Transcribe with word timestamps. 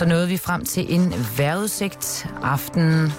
Så 0.00 0.06
nåede 0.06 0.28
vi 0.28 0.36
frem 0.36 0.64
til 0.64 0.94
en 0.94 1.14
vejrudsigt 1.36 2.26
aften 2.42 3.12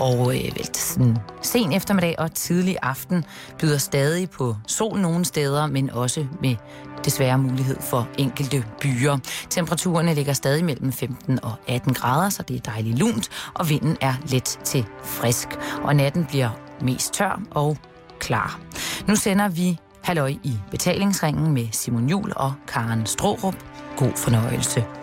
og 0.00 0.36
øh, 0.36 0.44
vel, 0.44 0.68
sådan 0.74 1.16
sen 1.42 1.72
eftermiddag 1.72 2.14
og 2.18 2.34
tidlig 2.34 2.76
aften 2.82 3.24
byder 3.58 3.78
stadig 3.78 4.30
på 4.30 4.56
sol 4.66 5.00
nogle 5.00 5.24
steder, 5.24 5.66
men 5.66 5.90
også 5.90 6.26
med 6.42 6.56
desværre 7.04 7.38
mulighed 7.38 7.76
for 7.80 8.08
enkelte 8.18 8.64
byer. 8.80 9.18
Temperaturerne 9.50 10.14
ligger 10.14 10.32
stadig 10.32 10.64
mellem 10.64 10.92
15 10.92 11.44
og 11.44 11.52
18 11.68 11.94
grader, 11.94 12.28
så 12.30 12.42
det 12.42 12.56
er 12.56 12.60
dejligt 12.60 12.98
lunt, 12.98 13.28
og 13.54 13.68
vinden 13.68 13.96
er 14.00 14.14
let 14.30 14.58
til 14.64 14.86
frisk. 15.04 15.48
Og 15.82 15.96
natten 15.96 16.24
bliver 16.24 16.50
mest 16.80 17.12
tør 17.14 17.42
og 17.50 17.76
klar. 18.20 18.60
Nu 19.06 19.16
sender 19.16 19.48
vi 19.48 19.78
Halløj 20.02 20.34
i 20.42 20.58
betalingsringen 20.70 21.52
med 21.52 21.68
Simon 21.72 22.08
Jul 22.08 22.32
og 22.36 22.52
Karen 22.66 23.06
Strohrup. 23.06 23.56
God 23.96 24.12
fornøjelse. 24.16 24.97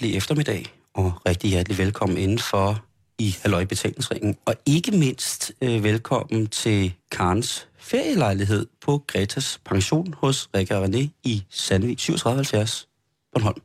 Hjertelig 0.00 0.16
eftermiddag, 0.16 0.66
og 0.94 1.12
rigtig 1.26 1.50
hjertelig 1.50 1.78
velkommen 1.78 2.18
indenfor 2.18 2.84
i 3.18 3.36
Halløj 3.42 3.64
Betalingsringen. 3.64 4.36
Og 4.44 4.54
ikke 4.66 4.90
mindst 4.90 5.52
øh, 5.62 5.84
velkommen 5.84 6.46
til 6.46 6.94
Karens 7.10 7.68
ferielejlighed 7.78 8.66
på 8.80 9.04
Gretas 9.06 9.60
pension 9.64 10.14
hos 10.14 10.50
Rikke 10.54 10.76
og 10.76 10.84
René 10.84 11.08
i 11.24 11.44
Sandvig 11.50 11.98
3770 11.98 12.88
Bornholm. 13.32 13.62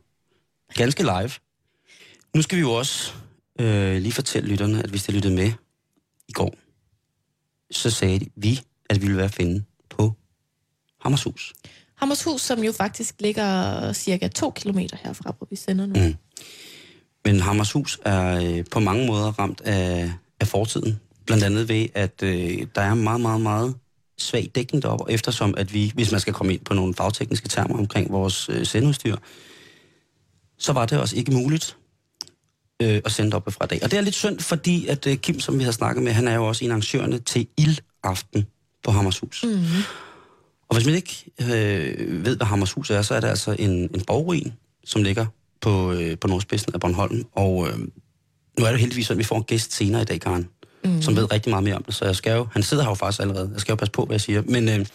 Ganske 0.74 1.02
live. 1.02 1.30
Nu 2.34 2.42
skal 2.42 2.56
vi 2.56 2.60
jo 2.60 2.72
også 2.72 3.12
øh, 3.60 3.96
lige 3.96 4.12
fortælle 4.12 4.48
lytterne, 4.48 4.82
at 4.82 4.90
hvis 4.90 5.04
de 5.04 5.12
lyttede 5.12 5.34
med 5.34 5.52
i 6.28 6.32
går, 6.32 6.54
så 7.70 7.90
sagde 7.90 8.18
de, 8.18 8.26
vi, 8.36 8.60
at 8.90 8.96
vi 8.96 9.00
ville 9.00 9.16
være 9.16 9.24
at 9.24 9.34
finde 9.34 9.64
på 9.90 10.12
Hammershus. 11.00 11.54
Hammershus, 11.96 12.40
som 12.40 12.64
jo 12.64 12.72
faktisk 12.72 13.14
ligger 13.20 13.92
cirka 13.92 14.28
to 14.28 14.50
kilometer 14.50 14.96
herfra, 15.00 15.34
hvor 15.38 15.46
vi 15.50 15.56
sender 15.56 15.86
nu. 15.86 15.94
Mm. 15.94 16.14
Men 17.24 17.40
Hammershus 17.40 17.98
er 18.04 18.40
øh, 18.42 18.64
på 18.70 18.80
mange 18.80 19.06
måder 19.06 19.38
ramt 19.38 19.60
af, 19.60 20.12
af 20.40 20.46
fortiden. 20.46 21.00
Blandt 21.26 21.44
andet 21.44 21.68
ved, 21.68 21.86
at 21.94 22.22
øh, 22.22 22.66
der 22.74 22.80
er 22.80 22.94
meget, 22.94 23.20
meget, 23.20 23.40
meget 23.40 23.74
svag 24.18 24.50
dækning 24.54 24.82
deroppe, 24.82 25.04
og 25.04 25.12
eftersom 25.12 25.54
at 25.56 25.74
vi, 25.74 25.92
hvis 25.94 26.10
man 26.10 26.20
skal 26.20 26.32
komme 26.32 26.52
ind 26.52 26.64
på 26.64 26.74
nogle 26.74 26.94
fagtekniske 26.94 27.48
termer 27.48 27.78
omkring 27.78 28.12
vores 28.12 28.48
øh, 28.48 28.66
sendeudstyr, 28.66 29.16
så 30.58 30.72
var 30.72 30.86
det 30.86 31.00
også 31.00 31.16
ikke 31.16 31.32
muligt 31.32 31.76
øh, 32.82 33.00
at 33.04 33.12
sende 33.12 33.36
op 33.36 33.52
fra 33.52 33.66
dag. 33.66 33.80
Og 33.82 33.90
det 33.90 33.96
er 33.96 34.00
lidt 34.00 34.14
synd, 34.14 34.40
fordi 34.40 34.86
at 34.86 35.06
øh, 35.06 35.16
Kim, 35.16 35.40
som 35.40 35.58
vi 35.58 35.64
har 35.64 35.72
snakket 35.72 36.02
med, 36.02 36.12
han 36.12 36.28
er 36.28 36.34
jo 36.34 36.46
også 36.46 36.64
en 36.64 36.70
af 36.70 36.74
arrangørerne 36.74 37.18
til 37.18 37.46
Ildaften 37.56 38.46
på 38.84 38.90
Hammershus. 38.90 39.44
Mm. 39.44 39.64
Og 40.68 40.76
hvis 40.76 40.86
man 40.86 40.94
ikke 40.94 41.24
øh, 41.40 42.24
ved, 42.24 42.36
hvad 42.36 42.46
Hammershus 42.46 42.90
er, 42.90 43.02
så 43.02 43.14
er 43.14 43.20
det 43.20 43.28
altså 43.28 43.56
en, 43.58 43.70
en 43.70 44.04
borgruin, 44.06 44.52
som 44.84 45.02
ligger 45.02 45.26
på, 45.60 45.92
øh, 45.92 46.18
på 46.18 46.28
nordspidsen 46.28 46.74
af 46.74 46.80
Bornholm. 46.80 47.24
Og 47.32 47.68
øh, 47.68 47.78
nu 48.58 48.64
er 48.64 48.70
det 48.70 48.80
heldigvis 48.80 49.06
sådan, 49.06 49.18
at 49.18 49.18
vi 49.18 49.24
får 49.24 49.36
en 49.36 49.42
gæst 49.42 49.72
senere 49.72 50.02
i 50.02 50.04
dag, 50.04 50.20
Karen, 50.20 50.48
mm. 50.84 51.02
som 51.02 51.16
ved 51.16 51.32
rigtig 51.32 51.50
meget 51.50 51.64
mere 51.64 51.74
om 51.74 51.82
det. 51.82 51.94
Så 51.94 52.04
jeg 52.04 52.16
skal 52.16 52.36
jo, 52.36 52.46
han 52.52 52.62
sidder 52.62 52.82
her 52.82 52.90
jo 52.90 52.94
faktisk 52.94 53.20
allerede, 53.20 53.50
jeg 53.52 53.60
skal 53.60 53.72
jo 53.72 53.76
passe 53.76 53.92
på, 53.92 54.04
hvad 54.04 54.14
jeg 54.14 54.20
siger. 54.20 54.42
Men 54.42 54.68
øh, 54.68 54.86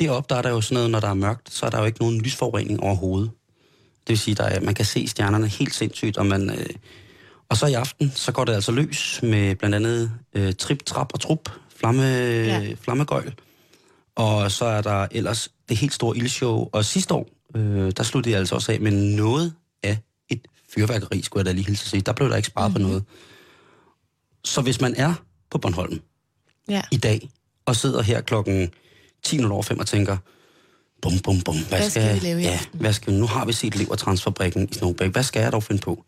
deroppe, 0.00 0.26
der 0.34 0.36
er 0.36 0.42
der 0.42 0.50
jo 0.50 0.60
sådan 0.60 0.74
noget, 0.74 0.90
når 0.90 1.00
der 1.00 1.08
er 1.08 1.14
mørkt, 1.14 1.52
så 1.52 1.66
er 1.66 1.70
der 1.70 1.78
jo 1.78 1.84
ikke 1.84 2.00
nogen 2.00 2.20
lysforurening 2.20 2.80
overhovedet. 2.80 3.30
Det 4.00 4.08
vil 4.08 4.18
sige, 4.18 4.42
at 4.42 4.62
man 4.62 4.74
kan 4.74 4.84
se 4.84 5.06
stjernerne 5.08 5.48
helt 5.48 5.74
sindssygt, 5.74 6.18
og 6.18 6.26
man... 6.26 6.50
Øh, 6.50 6.66
og 7.48 7.56
så 7.56 7.66
i 7.66 7.72
aften, 7.72 8.12
så 8.14 8.32
går 8.32 8.44
det 8.44 8.52
altså 8.52 8.72
løs 8.72 9.20
med 9.22 9.54
blandt 9.54 9.76
andet 9.76 10.12
øh, 10.34 10.52
trip, 10.54 10.84
trap 10.86 11.10
og 11.14 11.20
trup, 11.20 11.50
flamme, 11.76 12.02
ja. 12.02 12.74
flammegøjl. 12.80 13.34
Og 14.20 14.50
så 14.50 14.64
er 14.64 14.80
der 14.80 15.06
ellers 15.10 15.48
det 15.68 15.76
helt 15.76 15.94
store 15.94 16.16
ildshow. 16.16 16.68
Og 16.72 16.84
sidste 16.84 17.14
år, 17.14 17.28
øh, 17.56 17.92
der 17.96 18.02
sluttede 18.02 18.32
jeg 18.32 18.40
altså 18.40 18.54
også 18.54 18.72
af 18.72 18.80
med 18.80 19.16
noget 19.16 19.54
af 19.82 19.98
et 20.28 20.40
fyrværkeri, 20.74 21.22
skulle 21.22 21.40
jeg 21.40 21.46
da 21.46 21.52
lige 21.52 21.66
hilse 21.66 21.84
at 21.84 21.90
sige. 21.90 22.00
Der 22.00 22.12
blev 22.12 22.28
der 22.30 22.36
ikke 22.36 22.46
sparet 22.46 22.70
mm-hmm. 22.70 22.84
på 22.84 22.88
noget. 22.88 23.04
Så 24.44 24.60
hvis 24.60 24.80
man 24.80 24.94
er 24.96 25.14
på 25.50 25.58
Bornholm 25.58 26.00
Ja. 26.68 26.82
i 26.92 26.96
dag, 26.96 27.30
og 27.66 27.76
sidder 27.76 28.02
her 28.02 28.20
klokken 28.20 28.70
10 29.22 29.44
over 29.44 29.62
5 29.62 29.78
og 29.78 29.86
tænker, 29.86 30.16
bum, 31.02 31.18
bum, 31.18 31.40
bum, 31.40 31.54
hvad, 31.54 31.78
Hvad 31.78 31.90
skal 31.90 32.14
vi 32.14 32.20
lave 32.20 32.40
ja, 32.40 32.60
hvad 32.72 32.92
skal, 32.92 33.12
nu 33.12 33.26
har 33.26 33.44
vi 33.44 33.52
set 33.52 33.76
levertransfabrikken 33.76 34.68
i 34.70 34.74
Snowbæk, 34.74 35.12
hvad 35.12 35.22
skal 35.22 35.42
jeg 35.42 35.52
dog 35.52 35.62
finde 35.62 35.80
på? 35.80 36.04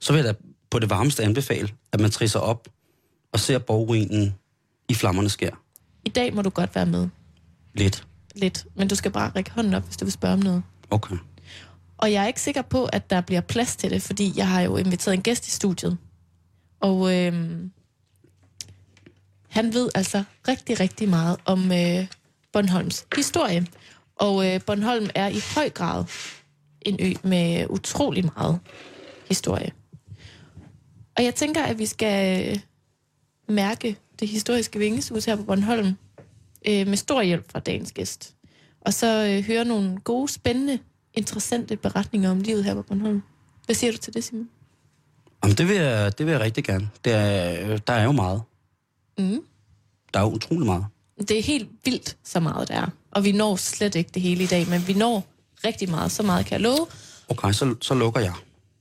Så 0.00 0.12
vil 0.12 0.24
jeg 0.24 0.34
da 0.34 0.38
på 0.70 0.78
det 0.78 0.90
varmeste 0.90 1.22
anbefale, 1.22 1.68
at 1.92 2.00
man 2.00 2.10
trisser 2.10 2.40
op 2.40 2.68
og 3.32 3.40
ser 3.40 3.58
borgruinen 3.58 4.34
i 4.88 4.94
flammerne 4.94 5.28
skær. 5.28 5.50
I 6.04 6.08
dag 6.08 6.34
må 6.34 6.42
du 6.42 6.50
godt 6.50 6.74
være 6.74 6.86
med. 6.86 7.08
Lidt. 7.76 8.06
Lidt. 8.34 8.66
Men 8.74 8.88
du 8.88 8.94
skal 8.94 9.10
bare 9.10 9.32
række 9.36 9.50
hånden 9.50 9.74
op, 9.74 9.84
hvis 9.84 9.96
du 9.96 10.04
vil 10.04 10.12
spørge 10.12 10.34
om 10.34 10.40
noget. 10.40 10.62
Okay. 10.90 11.16
Og 11.98 12.12
jeg 12.12 12.22
er 12.22 12.26
ikke 12.26 12.40
sikker 12.40 12.62
på, 12.62 12.84
at 12.84 13.10
der 13.10 13.20
bliver 13.20 13.40
plads 13.40 13.76
til 13.76 13.90
det, 13.90 14.02
fordi 14.02 14.32
jeg 14.36 14.48
har 14.48 14.60
jo 14.60 14.76
inviteret 14.76 15.14
en 15.14 15.22
gæst 15.22 15.48
i 15.48 15.50
studiet. 15.50 15.98
Og 16.80 17.14
øhm, 17.14 17.70
han 19.48 19.74
ved 19.74 19.88
altså 19.94 20.24
rigtig, 20.48 20.80
rigtig 20.80 21.08
meget 21.08 21.36
om 21.44 21.72
øh, 21.72 22.06
Bornholms 22.52 23.06
historie. 23.16 23.66
Og 24.16 24.46
øh, 24.46 24.60
Bornholm 24.66 25.08
er 25.14 25.28
i 25.28 25.40
høj 25.54 25.70
grad 25.70 26.04
en 26.80 26.96
ø 27.00 27.12
med 27.28 27.66
utrolig 27.70 28.30
meget 28.36 28.60
historie. 29.28 29.72
Og 31.16 31.24
jeg 31.24 31.34
tænker, 31.34 31.62
at 31.62 31.78
vi 31.78 31.86
skal 31.86 32.50
øh, 32.50 32.58
mærke 33.48 33.96
det 34.20 34.28
historiske 34.28 34.78
vingesus 34.78 35.24
her 35.24 35.36
på 35.36 35.42
Bornholm 35.42 35.96
øh, 36.68 36.86
med 36.86 36.96
stor 36.96 37.22
hjælp 37.22 37.52
fra 37.52 37.58
dagens 37.58 37.92
gæst. 37.92 38.34
Og 38.80 38.94
så 38.94 39.26
øh, 39.26 39.44
høre 39.44 39.64
nogle 39.64 39.98
gode, 40.04 40.28
spændende, 40.32 40.78
interessante 41.14 41.76
beretninger 41.76 42.30
om 42.30 42.40
livet 42.40 42.64
her 42.64 42.74
på 42.74 42.82
Bornholm. 42.82 43.22
Hvad 43.64 43.74
siger 43.74 43.92
du 43.92 43.98
til 43.98 44.14
det, 44.14 44.24
Simon? 44.24 44.48
Jamen, 45.44 45.56
det 45.56 45.68
vil 45.68 45.76
jeg, 45.76 46.18
det 46.18 46.26
vil 46.26 46.32
jeg 46.32 46.40
rigtig 46.40 46.64
gerne. 46.64 46.88
Det 47.04 47.12
er, 47.12 47.76
der 47.78 47.92
er 47.92 48.04
jo 48.04 48.12
meget. 48.12 48.42
Mm. 49.18 49.40
Der 50.14 50.20
er 50.20 50.24
jo 50.24 50.30
utrolig 50.30 50.66
meget. 50.66 50.86
Det 51.28 51.38
er 51.38 51.42
helt 51.42 51.68
vildt, 51.84 52.16
så 52.24 52.40
meget 52.40 52.68
der 52.68 52.74
er. 52.74 52.88
Og 53.10 53.24
vi 53.24 53.32
når 53.32 53.56
slet 53.56 53.94
ikke 53.94 54.10
det 54.14 54.22
hele 54.22 54.44
i 54.44 54.46
dag, 54.46 54.68
men 54.68 54.88
vi 54.88 54.92
når 54.92 55.26
rigtig 55.64 55.90
meget. 55.90 56.12
Så 56.12 56.22
meget 56.22 56.46
kan 56.46 56.52
jeg 56.52 56.60
love, 56.60 56.86
Okay, 57.28 57.52
så, 57.52 57.74
så 57.82 57.94
lukker 57.94 58.20
jeg. 58.20 58.32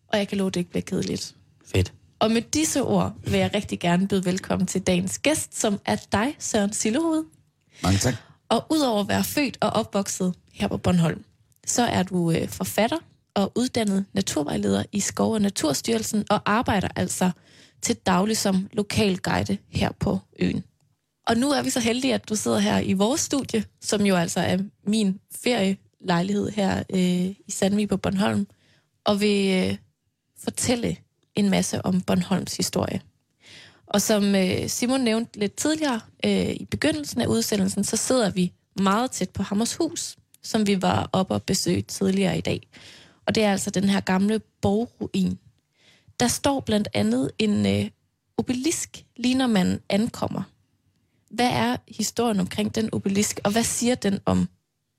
og 0.08 0.18
jeg 0.18 0.28
kan 0.28 0.38
love, 0.38 0.48
at 0.48 0.54
det 0.54 0.60
ikke 0.60 0.70
bliver 0.70 0.82
kedeligt. 0.84 1.36
Fedt. 1.66 1.94
Og 2.20 2.32
med 2.32 2.42
disse 2.42 2.84
ord 2.84 3.14
vil 3.24 3.40
jeg 3.40 3.52
rigtig 3.54 3.80
gerne 3.80 4.08
byde 4.08 4.26
velkommen 4.26 4.68
til 4.68 4.82
dagens 4.82 5.18
gæst, 5.20 5.60
som 5.60 5.80
er 5.86 5.96
dig, 6.12 6.36
Søren 6.40 6.74
Sillehoved. 6.74 7.24
Mange 7.84 8.00
tak. 8.00 8.16
Og 8.50 8.66
udover 8.70 9.02
at 9.02 9.08
være 9.08 9.24
født 9.24 9.58
og 9.62 9.70
opvokset 9.70 10.34
her 10.54 10.68
på 10.68 10.78
Bornholm, 10.78 11.24
så 11.66 11.84
er 11.84 12.04
du 12.04 12.32
øh, 12.32 12.50
forfatter 12.50 12.98
og 13.36 13.52
uddannet 13.56 14.06
naturvejleder 14.14 14.84
i 14.92 15.00
Skov- 15.00 15.34
og 15.34 15.42
Naturstyrelsen 15.42 16.26
og 16.30 16.42
arbejder 16.46 16.88
altså 16.96 17.32
til 17.82 17.96
daglig 17.96 18.38
som 18.38 18.70
lokal 18.74 19.18
guide 19.18 19.58
her 19.70 19.92
på 20.00 20.20
øen. 20.40 20.64
Og 21.28 21.38
nu 21.38 21.52
er 21.52 21.62
vi 21.62 21.70
så 21.70 21.80
heldige, 21.80 22.14
at 22.14 22.30
du 22.30 22.36
sidder 22.36 22.60
her 22.60 22.80
i 22.80 22.94
vores 22.94 23.22
studie, 23.22 23.64
som 23.82 24.06
jo 24.06 24.16
altså 24.16 24.40
er 24.40 24.58
min 24.88 25.20
ferielejlighed 25.44 26.50
her 26.50 26.84
øh, 26.90 27.26
i 27.26 27.46
Sandvig 27.50 27.90
på 27.90 27.98
Bornholm, 27.98 28.48
og 29.06 29.22
vil 29.22 29.70
øh, 29.70 29.78
fortælle 30.44 30.98
en 31.36 31.50
masse 31.50 31.86
om 31.86 32.02
Bornholms 32.02 32.58
historie. 32.58 33.02
Og 33.96 34.02
som 34.02 34.36
øh, 34.36 34.70
Simon 34.70 35.02
nævnte 35.02 35.40
lidt 35.40 35.56
tidligere 35.56 36.02
øh, 36.26 36.50
i 36.50 36.68
begyndelsen 36.72 37.22
af 37.22 37.28
udsendelsen, 37.28 37.84
så 37.84 37.98
sidder 37.98 38.30
vi 38.30 38.54
meget 38.80 39.12
tæt 39.12 39.30
på 39.30 39.44
Hammershus, 39.44 40.18
som 40.44 40.68
vi 40.68 40.82
var 40.82 41.10
oppe 41.14 41.34
og 41.34 41.44
besøge 41.44 41.82
tidligere 41.82 42.38
i 42.38 42.42
dag. 42.42 42.68
Og 43.26 43.36
det 43.36 43.44
er 43.44 43.52
altså 43.52 43.70
den 43.70 43.84
her 43.84 44.00
gamle 44.00 44.42
borgruin. 44.62 45.40
Der 46.20 46.28
står 46.28 46.60
blandt 46.60 46.88
andet 46.94 47.32
en 47.40 47.66
øh, 47.66 47.90
obelisk, 48.38 49.06
lige 49.18 49.36
når 49.36 49.48
man 49.48 49.80
ankommer. 49.90 50.44
Hvad 51.30 51.50
er 51.50 51.78
historien 51.88 52.40
omkring 52.40 52.76
den 52.76 52.90
obelisk, 52.92 53.40
og 53.44 53.52
hvad 53.52 53.64
siger 53.64 53.96
den 53.96 54.20
om 54.26 54.50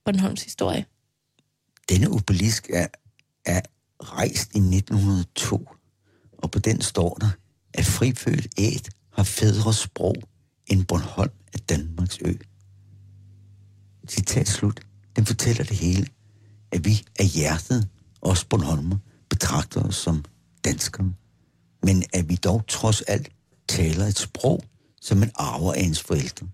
Bornholms 0.05 0.43
historie? 0.43 0.85
Denne 1.89 2.09
obelisk 2.11 2.71
er, 2.73 2.87
er 3.47 3.61
rejst 4.01 4.55
i 4.55 4.59
1902, 4.59 5.69
og 6.39 6.51
på 6.51 6.59
den 6.59 6.81
står 6.81 7.15
der, 7.15 7.31
at 7.77 7.85
frifødt 7.85 8.47
æt 8.59 8.89
har 9.13 9.23
fædre 9.23 9.75
sprog 9.75 10.17
end 10.67 10.85
Bornholm 10.85 11.33
er 11.53 11.59
Danmarks 11.59 12.19
ø. 12.25 12.33
Citat 14.09 14.49
slut. 14.49 14.81
den 15.17 15.27
fortæller 15.27 15.65
det 15.65 15.77
hele. 15.77 16.07
At 16.73 16.85
vi 16.85 17.03
af 17.19 17.27
hjertet, 17.27 17.89
os 18.23 18.45
Bornholmer, 18.45 18.97
betragter 19.29 19.83
os 19.83 19.97
som 19.97 20.25
danskere. 20.65 21.13
Men 21.83 22.05
at 22.13 22.29
vi 22.29 22.37
dog 22.37 22.65
trods 22.69 23.01
alt 23.01 23.29
taler 23.69 24.05
et 24.07 24.19
sprog, 24.19 24.65
som 25.01 25.19
man 25.19 25.31
arver 25.35 25.73
af 25.73 25.81
ens 25.81 26.03
forældre. 26.03 26.47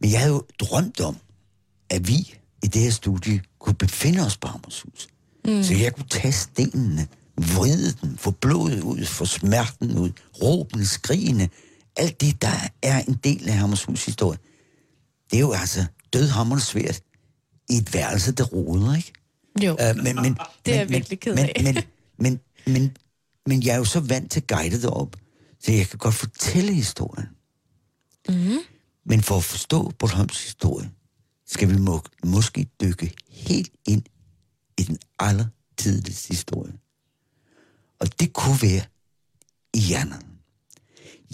Men 0.00 0.10
jeg 0.10 0.20
havde 0.20 0.32
jo 0.32 0.42
drømt 0.58 1.00
om, 1.00 1.16
at 1.90 2.08
vi 2.08 2.34
i 2.62 2.66
det 2.66 2.82
her 2.82 2.90
studie 2.90 3.42
kunne 3.58 3.74
befinde 3.74 4.26
os 4.26 4.36
på 4.36 4.48
Hammershus. 4.48 5.08
Mm. 5.44 5.62
Så 5.62 5.74
jeg 5.74 5.94
kunne 5.94 6.08
tage 6.08 6.32
stenene, 6.32 7.08
vride 7.36 7.92
dem, 8.02 8.16
få 8.16 8.30
blodet 8.30 8.82
ud, 8.82 9.04
få 9.04 9.24
smerten 9.26 9.98
ud, 9.98 10.10
råbene, 10.42 10.86
skrigene, 10.86 11.48
alt 11.96 12.20
det, 12.20 12.42
der 12.42 12.68
er 12.82 13.02
en 13.02 13.14
del 13.24 13.48
af 13.48 13.54
Hammershus 13.54 14.06
historie. 14.06 14.38
Det 15.30 15.36
er 15.36 15.40
jo 15.40 15.52
altså 15.52 15.84
dødhammerende 16.12 16.64
svært 16.64 17.00
i 17.68 17.76
et 17.76 17.94
værelse, 17.94 18.32
der 18.32 18.44
roder, 18.44 18.96
ikke? 18.96 19.12
Jo, 19.62 19.72
Uh, 19.72 19.96
men, 20.04 20.16
men, 20.16 20.38
det 20.66 20.74
er 20.74 20.78
jeg 20.78 20.86
men, 20.86 20.92
virkelig 20.92 21.20
ked 21.20 21.34
men, 21.34 21.44
af. 21.44 21.62
Men, 21.62 21.74
men, 21.74 21.84
men, 22.18 22.40
men, 22.66 22.96
men 23.46 23.62
jeg 23.62 23.72
er 23.74 23.78
jo 23.78 23.84
så 23.84 24.00
vant 24.00 24.30
til 24.30 24.40
at 24.40 24.46
guide 24.46 24.82
derop, 24.82 25.16
så 25.60 25.72
jeg 25.72 25.88
kan 25.88 25.98
godt 25.98 26.14
fortælle 26.14 26.74
historien. 26.74 27.28
Mm. 28.28 28.58
Men 29.04 29.22
for 29.22 29.36
at 29.36 29.44
forstå 29.44 29.92
Bornholms 29.98 30.44
historie, 30.44 30.90
skal 31.46 31.68
vi 31.68 31.76
må, 31.76 32.02
måske 32.24 32.66
dykke 32.80 33.12
helt 33.28 33.72
ind 33.86 34.02
i 34.78 34.82
den 34.82 34.98
allertidligste 35.18 36.28
historie. 36.28 36.72
Og 38.02 38.20
det 38.20 38.32
kunne 38.32 38.62
være 38.62 38.84
i 39.74 39.90
jernalderen. 39.90 40.38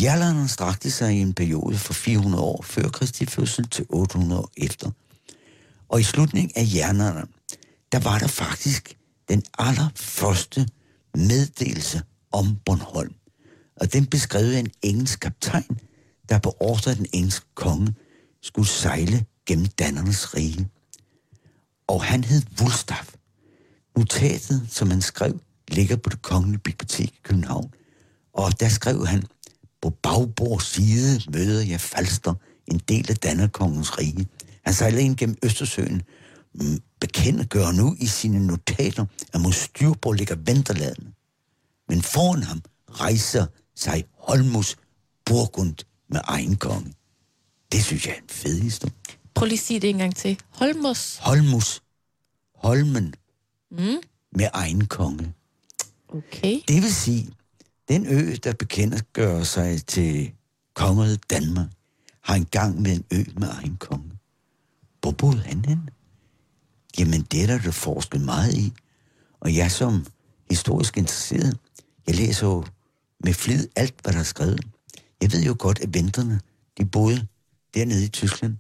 Jernerne 0.03 0.49
strakte 0.49 0.91
sig 0.91 1.15
i 1.15 1.21
en 1.21 1.35
periode 1.35 1.79
fra 1.79 1.95
400 1.95 2.43
år 2.45 2.63
før 2.63 2.89
Kristi 2.89 3.27
fødsel 3.27 3.69
til 3.69 3.87
800 3.89 4.41
år 4.41 4.51
efter. 4.57 4.91
Og 5.89 6.01
i 6.01 6.03
slutningen 6.03 6.53
af 6.57 6.65
jernalderen, 6.75 7.29
der 7.93 7.99
var 7.99 8.19
der 8.19 8.27
faktisk 8.27 8.99
den 9.29 9.43
allerførste 9.59 10.69
meddelelse 11.15 12.03
om 12.33 12.57
Bornholm. 12.65 13.15
Og 13.77 13.93
den 13.93 14.07
beskrev 14.07 14.53
en 14.53 14.71
engelsk 14.83 15.21
kaptajn, 15.21 15.81
der 16.29 16.39
på 16.39 16.57
ordre 16.61 16.91
af 16.91 16.97
den 16.97 17.07
engelske 17.13 17.47
konge 17.55 17.95
skulle 18.43 18.69
sejle 18.69 19.25
gennem 19.47 19.67
Dannernes 19.67 20.35
rige. 20.35 20.69
Og 21.87 22.05
han 22.05 22.25
hed 22.25 22.43
Wulstaff. 22.61 23.15
Notatet, 23.97 24.67
som 24.71 24.91
han 24.91 25.03
skrev, 25.03 25.41
ligger 25.69 25.97
på 25.97 26.11
det 26.11 26.23
kongelige 26.23 26.59
bibliotek 26.59 27.09
i 27.09 27.21
København. 27.23 27.71
Og 28.33 28.61
der 28.61 28.69
skrev 28.69 29.07
han, 29.07 29.23
på 29.83 29.91
bagbords 29.91 30.67
side 30.67 31.21
møder 31.33 31.63
jeg 31.65 31.81
Falster, 31.81 32.35
en 32.67 32.79
del 32.89 33.11
af 33.11 33.17
Dannerkongens 33.17 33.99
rige. 33.99 34.27
Han 34.65 34.75
sejlede 34.75 35.03
ind 35.03 35.17
gennem 35.17 35.37
Østersøen, 35.43 36.03
Mm, 36.55 36.79
bekendtgør 37.01 37.73
nu 37.73 37.97
i 38.01 38.07
sine 38.07 38.47
notater, 38.47 39.07
at 39.33 39.41
mod 39.41 39.53
styrbord 39.53 40.17
ligger 40.17 40.37
Venterladen. 40.37 41.15
Men 41.89 42.03
foran 42.03 42.43
ham 42.43 42.63
rejser 42.91 43.47
sig 43.77 44.05
Holmus 44.19 44.77
Burgund 45.27 45.75
med 46.11 46.21
egen 46.25 46.57
konge. 46.57 46.93
Det 47.73 47.85
synes 47.85 48.07
jeg 48.07 48.13
er 48.15 48.19
en 48.23 48.29
fed 48.29 48.61
historie. 48.61 48.95
Prøv 49.35 49.47
lige 49.47 49.59
at 49.59 49.65
sige 49.65 49.81
det 49.81 49.91
en 49.91 49.99
gang 49.99 50.17
til. 50.17 50.41
Holmos. 50.51 51.17
Holmus, 51.21 51.83
Holmen 52.55 53.15
Mm. 53.71 53.97
med 54.33 54.49
egen 54.53 54.87
konge. 54.87 55.33
Okay. 56.09 56.61
Det 56.69 56.83
vil 56.83 56.95
sige, 56.95 57.31
den 57.89 58.07
ø, 58.07 58.37
der 58.45 58.53
bekender 58.53 58.99
gør 59.13 59.43
sig 59.43 59.87
til 59.87 60.33
kongeriget 60.75 61.31
Danmark, 61.31 61.69
har 62.21 62.35
engang 62.35 62.83
med 62.83 62.93
en 62.93 63.05
ø 63.13 63.25
med 63.37 63.49
egen 63.49 63.77
konge. 63.77 64.11
Hvor 65.01 65.11
boede 65.11 65.39
han 65.39 65.65
hen? 65.65 65.91
Jamen, 66.99 67.23
det 67.23 67.43
er 67.43 67.47
der, 67.47 67.59
der 67.59 67.71
forsket 67.71 68.21
meget 68.21 68.55
i. 68.55 68.73
Og 69.41 69.57
jeg 69.57 69.71
som 69.71 70.07
historisk 70.51 70.97
interesseret, 70.97 71.59
jeg 72.07 72.15
læser 72.15 72.47
jo 72.47 72.65
med 73.25 73.35
flid 73.35 73.69
alt, 73.77 73.95
hvad 74.03 74.13
der 74.13 74.19
er 74.19 74.23
skrevet. 74.23 74.61
Jeg 75.21 75.33
ved 75.33 75.43
jo 75.43 75.57
godt, 75.59 75.79
at 75.79 75.95
venterne, 75.95 76.41
de 76.79 76.85
boede 76.85 77.27
dernede 77.75 78.05
i 78.05 78.09
Tyskland 78.09 78.57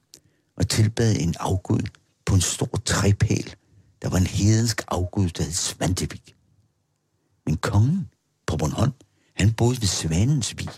og 0.56 0.69
tilbad 0.69 1.17
en 1.17 1.35
afgud 1.41 1.83
på 2.27 2.35
en 2.35 2.41
stor 2.41 2.81
træpæl. 2.85 3.55
Der 4.03 4.09
var 4.09 4.19
en 4.19 4.27
hedensk 4.27 4.83
afgud, 4.89 5.29
der 5.29 5.43
hed 5.43 5.53
Svantevik. 5.53 6.35
Men 7.49 7.56
kongen 7.56 8.09
på 8.47 8.56
Bornholm, 8.56 8.93
han 9.35 9.53
boede 9.53 9.81
ved 9.81 9.89
Svanensvig. 9.89 10.69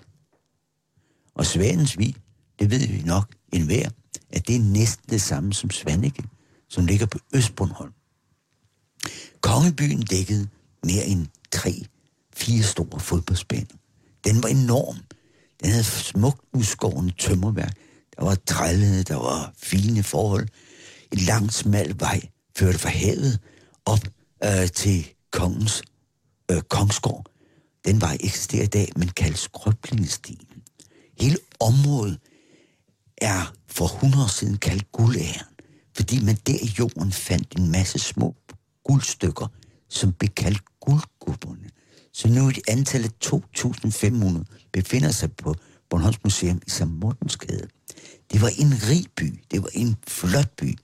Og 1.34 1.46
Svanensvig, 1.46 2.16
det 2.58 2.70
ved 2.70 2.86
vi 2.86 3.02
nok 3.02 3.34
enhver, 3.52 3.88
at 4.30 4.46
det 4.48 4.56
er 4.56 4.60
næsten 4.60 5.10
det 5.10 5.22
samme 5.22 5.52
som 5.52 5.70
Svanike, 5.70 6.22
som 6.68 6.86
ligger 6.86 7.06
på 7.06 7.18
Østbornholm. 7.34 7.92
Kongebyen 9.40 10.02
dækkede 10.02 10.48
mere 10.84 11.06
end 11.06 11.26
tre, 11.52 11.84
fire 12.34 12.62
store 12.62 13.00
fodboldsbaner. 13.00 13.76
Den 14.24 14.42
var 14.42 14.48
enorm. 14.48 14.96
Den 15.62 15.70
havde 15.70 15.84
smukt 15.84 16.40
udskårende 16.52 17.12
tømmerværk. 17.18 17.76
Der 18.16 18.24
var 18.24 18.34
trællede, 18.46 19.02
der 19.02 19.16
var 19.16 19.52
fine 19.56 20.02
forhold. 20.02 20.48
En 21.12 21.18
lang, 21.18 21.52
smal 21.52 22.00
vej 22.00 22.20
førte 22.56 22.78
fra 22.78 22.88
havet 22.88 23.40
op 23.84 24.04
øh, 24.44 24.68
til 24.68 25.08
kongens 25.30 25.82
øh, 26.50 26.62
kongsgård. 26.62 27.26
Den 27.84 28.00
vej 28.00 28.16
eksisterer 28.20 28.62
i 28.62 28.66
dag, 28.66 28.92
men 28.96 29.08
kaldes 29.08 29.48
Krøblingestien. 29.48 30.46
Hele 31.20 31.36
området 31.60 32.18
er 33.16 33.54
for 33.68 33.84
100 33.84 34.24
år 34.24 34.28
siden 34.28 34.56
kaldt 34.56 34.92
guldæren, 34.92 35.46
fordi 35.96 36.24
man 36.24 36.36
der 36.46 36.58
i 36.62 36.74
jorden 36.78 37.12
fandt 37.12 37.54
en 37.58 37.72
masse 37.72 37.98
små 37.98 38.36
guldstykker, 38.84 39.46
som 39.88 40.12
blev 40.12 40.28
kaldt 40.28 40.62
guldgubberne. 40.80 41.70
Så 42.12 42.28
nu 42.28 42.48
et 42.48 42.58
antal 42.68 43.04
af 43.04 43.10
2.500 43.24 44.70
befinder 44.72 45.10
sig 45.10 45.32
på 45.32 45.54
Bornholms 45.90 46.24
Museum 46.24 46.60
i 46.66 46.70
St. 46.70 46.86
Mortensgade. 46.86 47.68
Det 48.32 48.42
var 48.42 48.52
en 48.58 48.72
rig 48.88 49.06
by, 49.16 49.44
det 49.50 49.62
var 49.62 49.70
en 49.72 49.96
flot 50.08 50.50
by, 50.56 50.78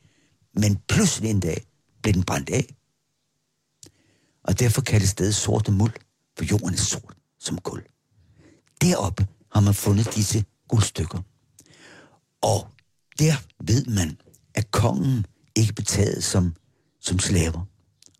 men 0.55 0.79
pludselig 0.89 1.31
en 1.31 1.41
dag 1.41 1.67
blev 2.03 2.15
den 2.15 2.23
brændt 2.23 2.51
af. 2.51 2.75
Og 4.47 4.59
derfor 4.59 4.81
kaldes 4.81 5.09
stedet 5.09 5.35
sorte 5.35 5.73
muld, 5.73 5.93
for 6.37 6.45
jorden 6.45 6.75
er 6.75 6.77
sort 6.77 7.17
som 7.41 7.59
guld. 7.59 7.85
Derop 8.83 9.21
har 9.53 9.61
man 9.61 9.75
fundet 9.75 10.15
disse 10.15 10.45
guldstykker. 10.69 11.19
Og 12.43 12.69
der 13.19 13.35
ved 13.65 13.85
man, 13.85 14.19
at 14.55 14.71
kongen 14.71 15.27
ikke 15.57 15.73
betaget 15.73 16.25
som, 16.25 16.55
som 17.01 17.19
slaver 17.19 17.65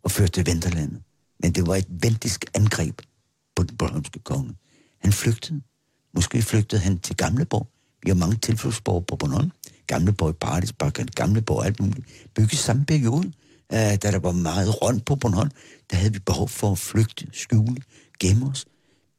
og 0.03 0.11
førte 0.11 0.33
til 0.33 0.47
Venterlandet. 0.47 1.03
Men 1.43 1.53
det 1.53 1.67
var 1.67 1.77
et 1.77 1.87
ventisk 1.89 2.45
angreb 2.55 3.03
på 3.57 3.63
den 3.63 3.77
bornholmske 3.77 4.19
konge. 4.19 4.55
Han 4.99 5.13
flygtede. 5.13 5.61
Måske 6.15 6.43
flygtede 6.43 6.81
han 6.81 6.99
til 6.99 7.17
Gamleborg. 7.17 7.69
Vi 8.03 8.11
har 8.11 8.17
mange 8.17 8.37
tilflugtsborg 8.37 9.07
på 9.07 9.17
Bornholm. 9.17 9.51
Gamleborg 9.87 10.31
i 10.31 10.33
Paradisbakken, 10.41 11.07
Gamleborg 11.07 11.65
alt 11.65 11.81
muligt. 11.81 12.07
Bygget 12.35 12.59
samme 12.59 12.85
periode, 12.85 13.33
uh, 13.73 13.79
da 13.79 13.97
der 13.97 14.19
var 14.19 14.33
meget 14.33 14.83
rundt 14.83 15.05
på 15.05 15.17
Bornholm. 15.17 15.51
Der 15.91 15.97
havde 15.97 16.13
vi 16.13 16.19
behov 16.19 16.49
for 16.49 16.73
at 16.73 16.79
flygte, 16.79 17.27
skjule, 17.33 17.83
gemme 18.21 18.47
os. 18.47 18.67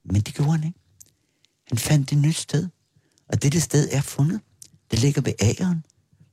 Men 0.06 0.22
det 0.22 0.34
gjorde 0.34 0.52
han 0.52 0.64
ikke. 0.64 0.80
Han 1.68 1.78
fandt 1.78 2.12
et 2.12 2.18
nyt 2.18 2.36
sted. 2.36 2.68
Og 3.30 3.44
dette 3.44 3.62
sted 3.62 3.90
er 3.92 4.02
fundet. 4.02 4.42
Det 4.92 5.00
ligger 5.00 5.22
ved 5.22 5.34
æren. 5.42 5.86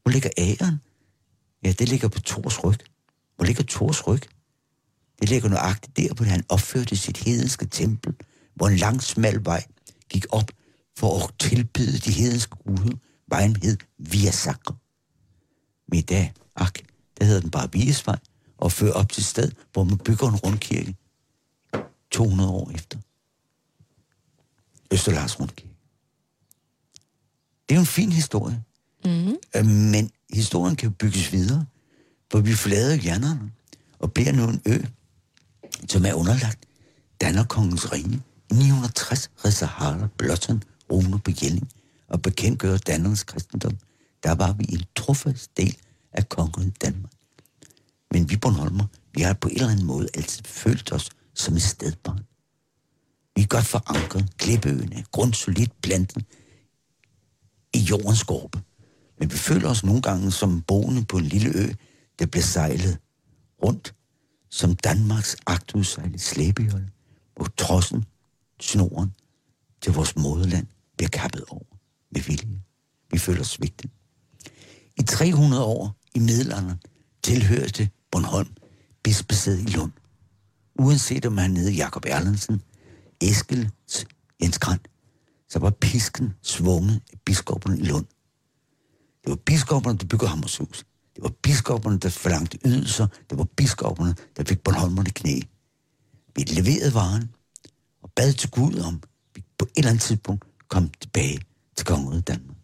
Hvor 0.03 0.13
ligger 0.13 0.31
æren? 0.39 0.79
Ja, 1.65 1.73
det 1.73 1.89
ligger 1.89 2.09
på 2.09 2.21
Tors 2.21 2.65
ryg. 2.65 2.79
Hvor 3.37 3.45
ligger 3.45 3.65
Tors 3.65 4.07
ryg? 4.07 4.21
Det 5.21 5.29
ligger 5.29 5.49
nøjagtigt 5.49 5.97
der, 5.97 6.15
hvor 6.15 6.25
han 6.25 6.45
opførte 6.49 6.97
sit 6.97 7.17
hedenske 7.17 7.67
tempel, 7.67 8.15
hvor 8.55 8.69
en 8.69 8.77
lang, 8.77 9.03
smal 9.03 9.45
vej 9.45 9.65
gik 10.09 10.27
op 10.31 10.51
for 10.97 11.25
at 11.25 11.31
tilbyde 11.39 11.99
de 11.99 12.13
hedenske 12.13 12.57
guder. 12.67 12.97
Vejen 13.29 13.57
hed 13.63 13.77
Via 13.99 14.31
Sacra. 14.31 14.75
Men 15.89 15.99
i 15.99 16.03
dag, 16.03 16.33
ak, 16.57 16.79
der 17.19 17.25
hedder 17.25 17.41
den 17.41 17.51
bare 17.51 17.73
Viesvej, 17.73 18.19
og 18.59 18.73
fører 18.73 18.93
op 18.93 19.13
til 19.13 19.25
sted, 19.25 19.51
hvor 19.73 19.85
man 19.85 19.99
bygger 19.99 20.29
en 20.29 20.37
rundkirke 20.37 20.97
200 22.11 22.51
år 22.51 22.71
efter. 22.75 22.99
Østerlars 24.93 25.41
Rundkirke. 25.41 25.75
Det 27.69 27.75
er 27.75 27.77
jo 27.77 27.81
en 27.81 27.87
fin 27.87 28.13
historie. 28.13 28.63
Mm. 29.05 29.37
Men 29.65 30.11
historien 30.33 30.77
kan 30.77 30.93
bygges 30.93 31.33
videre, 31.33 31.67
for 32.31 32.41
vi 32.41 32.53
forlader 32.55 32.95
hjernerne 32.95 33.53
og 33.99 34.13
bliver 34.13 34.33
nu 34.33 34.49
en 34.49 34.63
ø, 34.67 34.79
som 35.89 36.07
er 36.07 36.15
underlagt 36.15 36.59
Dannerkongens 37.21 37.93
rige. 37.93 38.23
I 38.51 38.55
960 38.55 39.31
redser 39.45 39.67
Harald 39.67 40.09
Blåtton 40.19 40.63
runer 40.93 41.19
på 41.19 41.31
Jelling 41.43 41.69
og 42.09 42.23
bekendtgør 42.23 42.77
Dannernes 42.77 43.25
kristendom. 43.25 43.77
Der 44.23 44.35
var 44.35 44.53
vi 44.53 44.65
en 44.69 44.83
trofast 44.97 45.57
del 45.57 45.77
af 46.15 46.29
kongen 46.29 46.71
Danmark. 46.71 47.13
Men 48.11 48.31
vi 48.31 48.37
Bornholmer, 48.37 48.87
vi 49.15 49.21
har 49.23 49.33
på 49.33 49.49
en 49.49 49.55
eller 49.55 49.69
anden 49.69 49.87
måde 49.87 50.09
altid 50.15 50.45
følt 50.45 50.93
os 50.93 51.11
som 51.35 51.55
et 51.55 51.63
stedbarn. 51.63 52.27
Vi 53.37 53.43
er 53.43 53.47
godt 53.47 53.65
forankret, 53.65 54.37
klippeøen 54.39 55.05
grundsolidt 55.13 55.83
plantet 55.83 56.25
i 57.75 57.79
jordens 57.79 58.19
skorpe. 58.19 58.63
Men 59.19 59.31
vi 59.31 59.37
føler 59.37 59.69
os 59.69 59.85
nogle 59.85 60.03
gange 60.03 60.33
som 60.33 60.63
boende 60.63 61.05
på 61.05 61.17
en 61.17 61.25
lille 61.25 61.51
ø, 61.55 61.73
der 62.19 62.27
bliver 62.27 62.43
sejlet 62.43 62.99
rundt 63.65 63.95
som 64.51 64.77
Danmarks 64.77 65.37
agtudsejlet 65.47 66.21
slæbejolle, 66.21 66.91
hvor 67.37 67.49
trossen, 67.57 68.05
snoren 68.61 69.15
til 69.83 69.93
vores 69.93 70.17
moderland 70.17 70.67
bliver 70.97 71.09
kappet 71.09 71.45
over 71.49 71.77
med 72.11 72.21
vilje. 72.21 72.61
Vi 73.11 73.19
føler 73.19 73.41
os 73.41 73.47
svigtet. 73.47 73.91
I 74.97 75.03
300 75.03 75.65
år 75.65 75.97
i 76.15 76.19
middelalderen 76.19 76.81
tilhørte 77.23 77.91
Bornholm 78.11 78.49
bispesædet 79.03 79.61
i 79.61 79.73
Lund. 79.77 79.93
Uanset 80.79 81.27
om 81.27 81.33
man 81.33 81.57
hed 81.57 81.71
Jakob 81.71 82.05
Erlandsen, 82.07 82.63
Eskel, 83.21 83.71
Jens 84.43 84.59
Grand, 84.59 84.81
så 85.49 85.59
var 85.59 85.71
pisken 85.71 86.35
svunget 86.43 87.01
af 87.13 87.19
biskopperne 87.25 87.79
i 87.79 87.83
Lund. 87.83 88.07
Det 89.25 89.31
var 89.31 89.37
biskopperne, 89.37 89.99
der 89.99 90.07
byggede 90.07 90.29
Hammershus. 90.29 90.85
Det 91.15 91.23
var 91.23 91.33
biskopperne, 91.43 91.99
der 91.99 92.09
forlangte 92.09 92.59
ydelser. 92.65 93.07
Det 93.31 93.39
var 93.39 93.45
biskopperne, 93.45 94.15
der 94.37 94.45
fik 94.45 94.61
Bornholmerne 94.61 95.11
knæ. 95.11 95.41
Vi 96.37 96.43
leverede 96.43 96.95
varen 96.95 97.31
og 98.03 98.11
bad 98.17 98.33
til 98.33 98.51
Gud 98.51 98.75
om, 98.75 99.03
vi 99.35 99.45
på 99.59 99.65
et 99.65 99.71
eller 99.77 99.91
andet 99.91 100.03
tidspunkt 100.03 100.45
kom 100.69 100.91
tilbage 101.01 101.41
til 101.77 101.87
kongeriget 101.87 102.29
Danmark. 102.29 102.57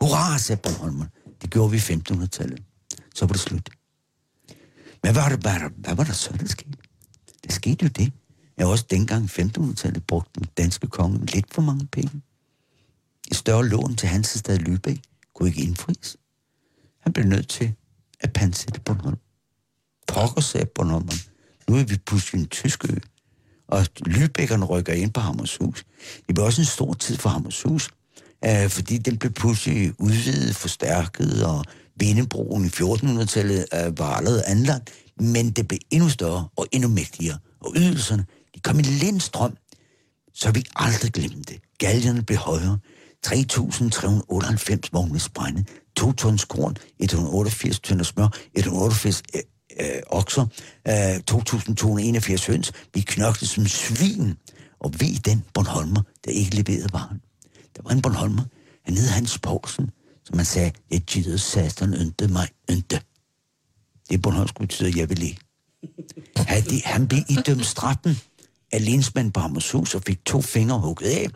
Hurra, 0.00 0.38
sagde 0.38 0.60
Bornholmerne. 0.62 1.10
Det 1.42 1.50
gjorde 1.50 1.70
vi 1.70 1.76
i 1.76 1.80
1500-tallet. 1.80 2.62
Så 3.14 3.26
var 3.26 3.32
det 3.32 3.40
slut. 3.40 3.70
Men 5.02 5.12
hvad 5.12 5.22
var, 5.22 5.28
det, 5.28 5.40
hvad, 5.40 5.52
der, 5.52 5.68
hvad 5.68 5.94
var 5.94 6.04
der 6.04 6.12
så, 6.12 6.36
der 6.40 6.46
skete? 6.46 6.78
Der 7.44 7.52
skete 7.52 7.82
jo 7.82 7.88
det, 7.88 8.12
Jeg 8.56 8.66
også 8.66 8.84
dengang 8.90 9.24
i 9.24 9.26
1500-tallet 9.26 10.06
brugte 10.06 10.40
den 10.40 10.48
danske 10.56 10.86
konge 10.86 11.26
lidt 11.26 11.54
for 11.54 11.62
mange 11.62 11.86
penge. 11.86 12.22
Et 13.30 13.36
større 13.36 13.66
lån 13.66 13.96
til 13.96 14.08
Hansestad 14.08 14.58
Lübeck 14.58 15.28
kunne 15.34 15.48
ikke 15.48 15.62
indfries. 15.62 16.16
Han 17.00 17.12
blev 17.12 17.26
nødt 17.26 17.48
til 17.48 17.74
at 18.20 18.32
pansætte 18.32 18.80
Bornholm. 18.80 19.16
Pokker 20.08 20.40
sagde 20.40 20.66
Bornholm. 20.66 21.08
Nu 21.68 21.76
er 21.76 21.84
vi 21.84 21.96
pludselig 22.06 22.40
en 22.40 22.48
tysk 22.48 22.84
ø. 22.84 22.96
Og 23.68 23.86
Lübeckerne 24.08 24.64
rykker 24.64 24.92
ind 24.92 25.12
på 25.12 25.20
Hammershus. 25.20 25.84
Det 26.26 26.34
blev 26.34 26.44
også 26.44 26.60
en 26.60 26.66
stor 26.66 26.94
tid 26.94 27.16
for 27.16 27.28
Hammershus, 27.28 27.90
øh, 28.44 28.70
fordi 28.70 28.98
den 28.98 29.18
blev 29.18 29.32
pludselig 29.32 29.92
udvidet, 29.98 30.56
forstærket, 30.56 31.46
og 31.46 31.64
Vindebroen 31.96 32.64
i 32.64 32.68
1400-tallet 32.68 33.66
øh, 33.74 33.98
var 33.98 34.16
allerede 34.16 34.44
anlagt, 34.44 34.90
men 35.20 35.50
det 35.50 35.68
blev 35.68 35.78
endnu 35.90 36.08
større 36.08 36.48
og 36.56 36.66
endnu 36.72 36.88
mægtigere. 36.88 37.38
Og 37.60 37.72
ydelserne, 37.76 38.26
de 38.54 38.60
kom 38.60 38.78
i 38.78 38.82
lindstrøm, 38.82 39.56
så 40.34 40.50
vi 40.50 40.64
aldrig 40.76 41.12
glemte 41.12 41.52
det. 41.52 41.60
Galgerne 41.78 42.22
blev 42.22 42.38
højere. 42.38 42.78
3.398 43.26 44.88
vogne 44.92 45.20
sprænde, 45.20 45.64
2 45.96 46.12
tons 46.12 46.44
korn, 46.44 46.76
188 46.98 47.80
tønder 47.80 48.04
smør, 48.04 48.28
188 48.54 49.22
øh, 49.34 49.40
øh, 49.80 50.02
okser, 50.06 50.46
øh, 50.88 51.16
2.281 51.30 52.46
høns. 52.46 52.72
Vi 52.94 53.00
knoklede 53.00 53.46
som 53.46 53.66
svin. 53.66 54.34
Og 54.80 54.92
ved 55.00 55.22
den 55.22 55.44
Bornholmer, 55.54 56.02
der 56.24 56.30
ikke 56.30 56.56
leverede 56.56 56.92
varen. 56.92 57.20
Der 57.76 57.82
var 57.84 57.90
en 57.90 58.02
Bornholmer, 58.02 58.42
han 58.84 58.96
hed 58.96 59.08
Hans 59.08 59.38
Poulsen, 59.38 59.90
som 60.24 60.36
man 60.36 60.44
sagde, 60.44 60.72
jeg 60.90 61.00
gider 61.00 61.36
satan 61.36 61.94
ønte 61.94 62.28
mig 62.28 62.48
ønte. 62.70 63.00
Det 64.10 64.22
Bornholmsk 64.22 64.58
betyder, 64.58 64.92
jeg 64.96 65.08
vil 65.08 65.22
ikke. 65.22 65.40
Han, 66.36 66.62
han 66.84 67.08
blev 67.08 67.20
idømt 67.28 67.66
straffen 67.66 68.16
af 68.72 68.84
lensmand 68.84 69.32
på 69.32 69.40
Hammershus 69.40 69.94
og 69.94 70.02
fik 70.02 70.24
to 70.24 70.40
fingre 70.40 70.80
hugget 70.80 71.06
af. 71.06 71.26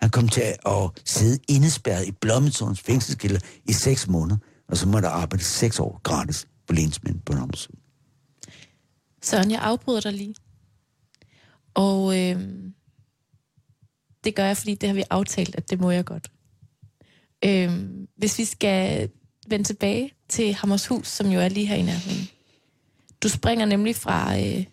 Han 0.00 0.10
kom 0.10 0.28
til 0.28 0.40
at 0.66 0.90
sidde 1.04 1.38
indespærret 1.48 2.06
i 2.06 2.12
Blommetårns 2.12 2.80
fængselskælder 2.80 3.40
i 3.64 3.72
seks 3.72 4.08
måneder, 4.08 4.36
og 4.68 4.76
så 4.76 4.88
måtte 4.88 5.08
arbejde 5.08 5.44
seks 5.44 5.80
år 5.80 6.00
gratis 6.02 6.48
på 6.66 6.72
lensmand 6.72 7.20
på 7.20 7.32
Hammershus. 7.32 7.76
Søren, 9.22 9.50
jeg 9.50 9.60
afbryder 9.62 10.00
dig 10.00 10.12
lige. 10.12 10.34
Og 11.74 12.18
øh, 12.18 12.42
det 14.24 14.34
gør 14.34 14.44
jeg, 14.44 14.56
fordi 14.56 14.74
det 14.74 14.88
har 14.88 14.94
vi 14.94 15.04
aftalt, 15.10 15.54
at 15.54 15.70
det 15.70 15.80
må 15.80 15.90
jeg 15.90 16.04
godt. 16.04 16.30
Øh, 17.44 17.88
hvis 18.16 18.38
vi 18.38 18.44
skal 18.44 19.10
vende 19.48 19.64
tilbage 19.64 20.12
til 20.28 20.54
Hammershus, 20.54 21.08
som 21.08 21.26
jo 21.26 21.40
er 21.40 21.48
lige 21.48 21.66
her 21.66 21.76
i 21.76 21.82
nærheden. 21.82 22.28
Du 23.22 23.28
springer 23.28 23.66
nemlig 23.66 23.96
fra, 23.96 24.38
øh, 24.38 24.66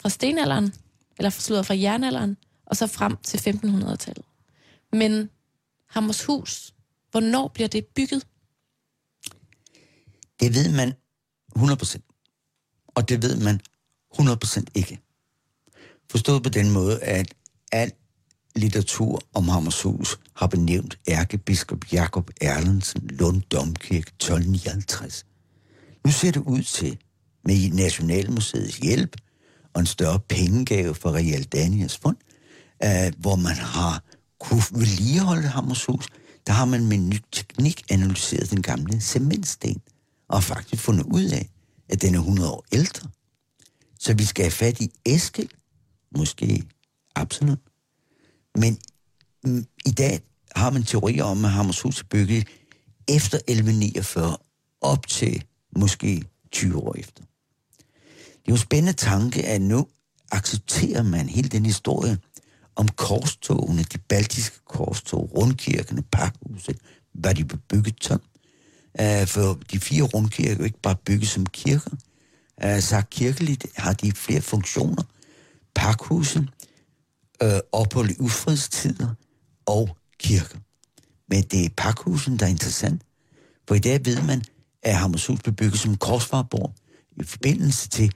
fra 0.00 0.08
stenalderen, 0.08 0.74
eller 1.18 1.30
slutter 1.30 1.62
fra 1.62 1.74
jernalderen, 1.74 2.36
og 2.66 2.76
så 2.76 2.86
frem 2.86 3.16
til 3.16 3.38
1500-tallet. 3.38 4.24
Men 4.92 5.30
Hammershus, 5.88 6.74
hvornår 7.10 7.48
bliver 7.48 7.68
det 7.68 7.86
bygget? 7.86 8.26
Det 10.40 10.54
ved 10.54 10.72
man 10.76 10.92
100%. 11.56 12.86
Og 12.86 13.08
det 13.08 13.22
ved 13.22 13.36
man 13.36 13.60
100% 14.10 14.64
ikke. 14.74 15.00
Forstået 16.10 16.42
på 16.42 16.48
den 16.48 16.70
måde, 16.70 17.02
at 17.02 17.34
alt 17.72 17.94
litteratur 18.56 19.20
om 19.34 19.48
Hammershus 19.48 20.18
har 20.34 20.46
benævnt 20.46 20.98
ærkebiskop 21.08 21.92
Jakob 21.92 22.30
Erlandsen 22.40 23.08
Lund 23.08 23.42
Domkirke 23.42 24.10
1259. 24.10 25.26
Nu 26.04 26.12
ser 26.12 26.30
det 26.30 26.40
ud 26.40 26.62
til, 26.62 26.98
med 27.44 27.70
Nationalmuseets 27.70 28.76
hjælp 28.76 29.16
og 29.74 29.80
en 29.80 29.86
større 29.86 30.20
pengegave 30.20 30.94
fra 30.94 31.10
Real 31.10 31.42
Daniels 31.42 31.98
fond, 31.98 32.16
øh, 32.84 33.12
hvor 33.18 33.36
man 33.36 33.56
har 33.56 34.02
kunne 34.40 34.62
vedligeholde 34.72 35.48
Hammershus, 35.48 36.08
der 36.46 36.52
har 36.52 36.64
man 36.64 36.86
med 36.86 36.98
ny 36.98 37.18
teknik 37.32 37.82
analyseret 37.90 38.50
den 38.50 38.62
gamle 38.62 39.00
cementsten 39.00 39.82
og 40.28 40.44
faktisk 40.44 40.82
fundet 40.82 41.04
ud 41.04 41.24
af, 41.24 41.48
at 41.88 42.02
den 42.02 42.14
er 42.14 42.18
100 42.18 42.50
år 42.50 42.64
ældre. 42.72 43.08
Så 43.98 44.14
vi 44.14 44.24
skal 44.24 44.44
have 44.44 44.50
fat 44.50 44.80
i 44.80 44.90
Eskild, 45.06 45.48
måske 46.16 46.62
absolut, 47.14 47.58
men 48.54 48.78
i 49.86 49.90
dag 49.90 50.20
har 50.56 50.70
man 50.70 50.82
teorier 50.82 51.24
om, 51.24 51.44
at 51.44 51.50
Hammershus 51.50 52.00
er 52.00 52.04
bygget 52.10 52.46
efter 53.08 53.38
1149 53.38 54.36
op 54.80 55.06
til 55.06 55.44
måske 55.76 56.24
20 56.52 56.76
år 56.76 56.94
efter. 56.98 57.22
Det 58.16 58.46
er 58.46 58.52
jo 58.52 58.54
en 58.54 58.58
spændende 58.58 58.92
tanke, 58.92 59.46
at 59.46 59.62
nu 59.62 59.86
accepterer 60.30 61.02
man 61.02 61.28
hele 61.28 61.48
den 61.48 61.66
historie 61.66 62.18
om 62.76 62.88
korstogene, 62.88 63.82
de 63.82 63.98
baltiske 63.98 64.58
korstog, 64.64 65.30
rundkirkene, 65.36 66.02
pakhuset, 66.02 66.78
hvad 67.12 67.34
de 67.34 67.44
blev 67.44 67.60
bygget 67.68 68.04
som. 68.04 68.20
Øh, 69.00 69.26
for 69.26 69.58
de 69.72 69.80
fire 69.80 70.02
rundkirker 70.02 70.52
er 70.52 70.58
jo 70.58 70.64
ikke 70.64 70.80
bare 70.80 70.96
bygget 71.04 71.28
som 71.28 71.46
kirker. 71.46 71.90
Øh, 72.64 72.80
så 72.80 72.88
sagt 72.88 73.10
kirkeligt 73.10 73.66
har 73.76 73.92
de 73.92 74.12
flere 74.12 74.40
funktioner. 74.40 75.02
Pakhuset, 75.74 76.48
øh, 77.42 77.60
ophold 77.72 78.10
i 78.10 78.16
ufredstider 78.18 79.14
og 79.66 79.96
kirker. 80.18 80.58
Men 81.28 81.42
det 81.42 81.64
er 81.64 81.68
pakhusen, 81.76 82.36
der 82.36 82.46
er 82.46 82.50
interessant. 82.50 83.02
For 83.68 83.74
i 83.74 83.78
dag 83.78 84.04
ved 84.04 84.22
man, 84.22 84.42
at 84.82 84.96
Hammershus 84.96 85.40
blev 85.42 85.54
bygget 85.54 85.80
som 85.80 85.96
korsfarborg 85.96 86.74
i 87.16 87.24
forbindelse 87.24 87.88
til 87.88 88.12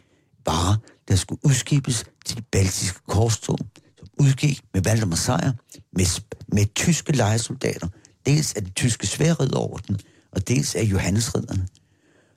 varer, 0.46 0.76
der 1.08 1.16
skulle 1.16 1.40
udskibes 1.44 2.04
til 2.26 2.36
de 2.36 2.42
baltiske 2.42 3.00
korstog, 3.08 3.58
som 3.98 4.08
udgik 4.18 4.60
med 4.74 4.82
Valdemar 4.82 5.16
Sejr, 5.16 5.52
med, 5.92 6.22
med 6.48 6.74
tyske 6.74 7.12
lejesoldater, 7.12 7.88
dels 8.26 8.54
af 8.54 8.62
den 8.62 8.72
tyske 8.72 9.06
sværridderorden, 9.06 10.00
og 10.32 10.48
dels 10.48 10.74
af 10.74 10.82
Johannesridderne. 10.82 11.68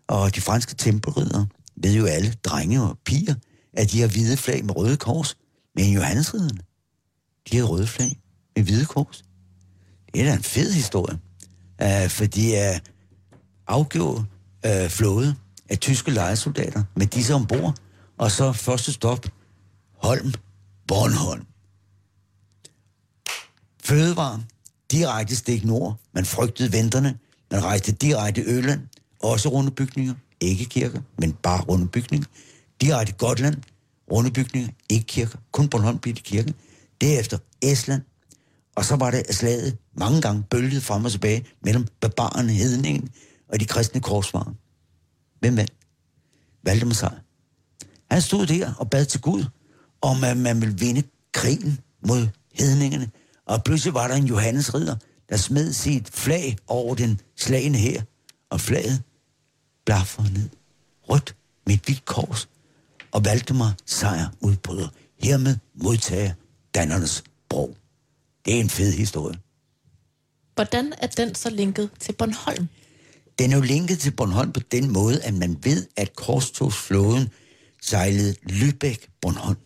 Og 0.08 0.36
de 0.36 0.42
franske 0.42 0.76
tempelridder 0.76 1.46
ved 1.76 1.94
jo 1.94 2.06
alle, 2.06 2.34
drenge 2.44 2.82
og 2.82 2.98
piger, 3.06 3.36
at 3.74 3.92
de 3.92 4.02
har 4.02 4.08
hvide 4.08 4.38
flag 4.38 4.66
med 4.66 4.76
røde 4.76 4.98
kors, 4.98 5.38
men 5.76 5.94
Johannesridderne, 5.94 6.60
de 7.52 7.58
havde 7.58 7.70
røde 7.70 7.88
flag 7.88 8.20
med 8.56 8.64
hvide 8.64 8.86
kors. 8.86 9.24
Det 10.14 10.22
er 10.22 10.26
da 10.26 10.34
en 10.34 10.44
fed 10.44 10.74
historie, 10.74 11.20
uh, 11.82 12.10
fordi 12.10 12.56
øh, 12.56 12.62
uh, 12.72 12.80
afgjorde 13.68 14.26
uh, 14.66 14.84
øh, 14.84 14.90
flåde 14.90 15.36
af 15.70 15.80
tyske 15.80 16.12
lejesoldater 16.12 16.84
med 16.96 17.08
disse 17.08 17.34
ombord, 17.34 17.76
og 18.18 18.32
så 18.32 18.52
første 18.52 18.94
stop, 18.94 19.26
Holm, 19.94 20.34
Bornholm. 20.88 21.46
Fødevare, 23.84 24.44
direkte 24.92 25.36
stik 25.36 25.66
nord. 25.66 26.00
Man 26.14 26.26
frygtede 26.26 26.72
venterne. 26.72 27.18
Man 27.52 27.64
rejste 27.64 27.92
direkte 27.92 28.42
Øland, 28.42 28.82
også 29.20 29.50
runde 29.50 29.72
bygninger, 29.72 30.14
ikke 30.40 30.66
kirker, 30.66 31.02
men 31.18 31.34
bare 31.34 31.62
runde 31.62 31.88
bygninger. 31.88 32.28
Direkte 32.82 33.14
Gotland, 33.14 33.56
runde 34.12 34.32
bygninger, 34.32 34.70
ikke 34.90 35.06
kirker, 35.06 35.38
kun 35.52 35.70
Bornholm 35.70 36.00
blev 36.00 36.16
det 36.16 36.24
kirke. 36.24 36.54
Derefter 37.02 37.38
Estland, 37.62 38.02
og 38.76 38.86
så 38.86 38.96
var 38.96 39.12
det 39.12 39.36
slaget 39.36 39.78
mange 39.94 40.22
gange 40.22 40.44
bølget 40.50 40.84
frem 40.84 41.06
og 41.06 41.12
tilbage 41.12 41.46
mellem 41.62 41.88
barbarerne, 42.02 42.54
hedningen 42.54 43.10
og 43.50 43.60
de 43.60 43.66
kristne 43.66 44.02
korsfarer. 44.02 44.54
Hvem 45.40 45.58
vandt? 45.58 45.74
Valdemar 46.64 46.94
sig. 46.94 47.20
Han 48.12 48.22
stod 48.22 48.46
der 48.46 48.74
og 48.74 48.90
bad 48.90 49.06
til 49.06 49.22
Gud, 49.22 49.46
om 50.02 50.24
at 50.24 50.38
man 50.38 50.62
ville 50.62 50.80
vinde 50.80 51.04
krigen 51.32 51.80
mod 52.08 52.28
hedningerne. 52.54 53.12
Og 53.46 53.64
pludselig 53.64 53.94
var 53.94 54.08
der 54.08 54.16
en 54.16 54.26
Johannes 54.26 54.74
ridder, 54.74 54.96
der 55.30 55.38
smed 55.38 55.74
sit 55.74 56.10
flag 56.10 56.58
over 56.68 56.96
den 56.96 57.22
slagende 57.36 57.80
her, 57.80 58.02
og 58.50 58.62
flaget 58.62 59.04
blaffede 59.86 60.34
ned. 60.34 60.50
Rødt 61.10 61.36
med 61.66 61.74
et 61.74 61.82
hvidt 61.86 62.06
kors, 62.06 62.50
og 63.12 63.26
Valdemar 63.26 63.76
sejr 63.86 64.28
udbryder. 64.40 64.88
Hermed 65.20 65.58
modtager 65.76 66.34
Dannernes 66.78 67.24
bro. 67.50 67.76
Det 68.46 68.56
er 68.56 68.60
en 68.60 68.70
fed 68.70 68.94
historie. 68.94 69.38
Hvordan 70.56 70.94
er 71.02 71.08
den 71.08 71.36
så 71.36 71.50
linket 71.50 71.90
til 72.00 72.14
Bornholm? 72.14 72.68
Den 73.40 73.52
er 73.52 73.56
jo 73.56 73.62
linket 73.62 74.00
til 74.00 74.12
Bornholm 74.12 74.52
på 74.52 74.60
den 74.60 74.94
måde, 74.94 75.24
at 75.24 75.34
man 75.34 75.58
ved, 75.64 75.88
at 75.96 76.16
korstogsflåden 76.16 77.30
sejlede 77.82 78.36
Lübeck-Bornholm. 78.50 79.58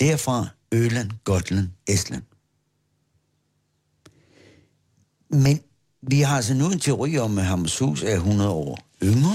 Derfra 0.00 0.48
Øland, 0.72 1.10
Gotland, 1.24 1.68
Estland. 1.86 2.22
Men 5.30 5.60
vi 6.02 6.20
har 6.20 6.36
altså 6.36 6.54
nu 6.54 6.70
en 6.70 6.80
teori 6.80 7.18
om, 7.18 7.38
at 7.38 7.44
Hammershus 7.44 8.02
er 8.02 8.14
100 8.14 8.50
år 8.50 8.78
yngre. 9.02 9.34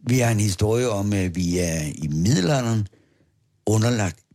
Vi 0.00 0.18
har 0.18 0.30
en 0.30 0.40
historie 0.40 0.88
om, 0.88 1.12
at 1.12 1.36
vi 1.36 1.58
er 1.58 1.80
i 1.94 2.08
middelalderen 2.08 2.88
underlagt 3.66 4.27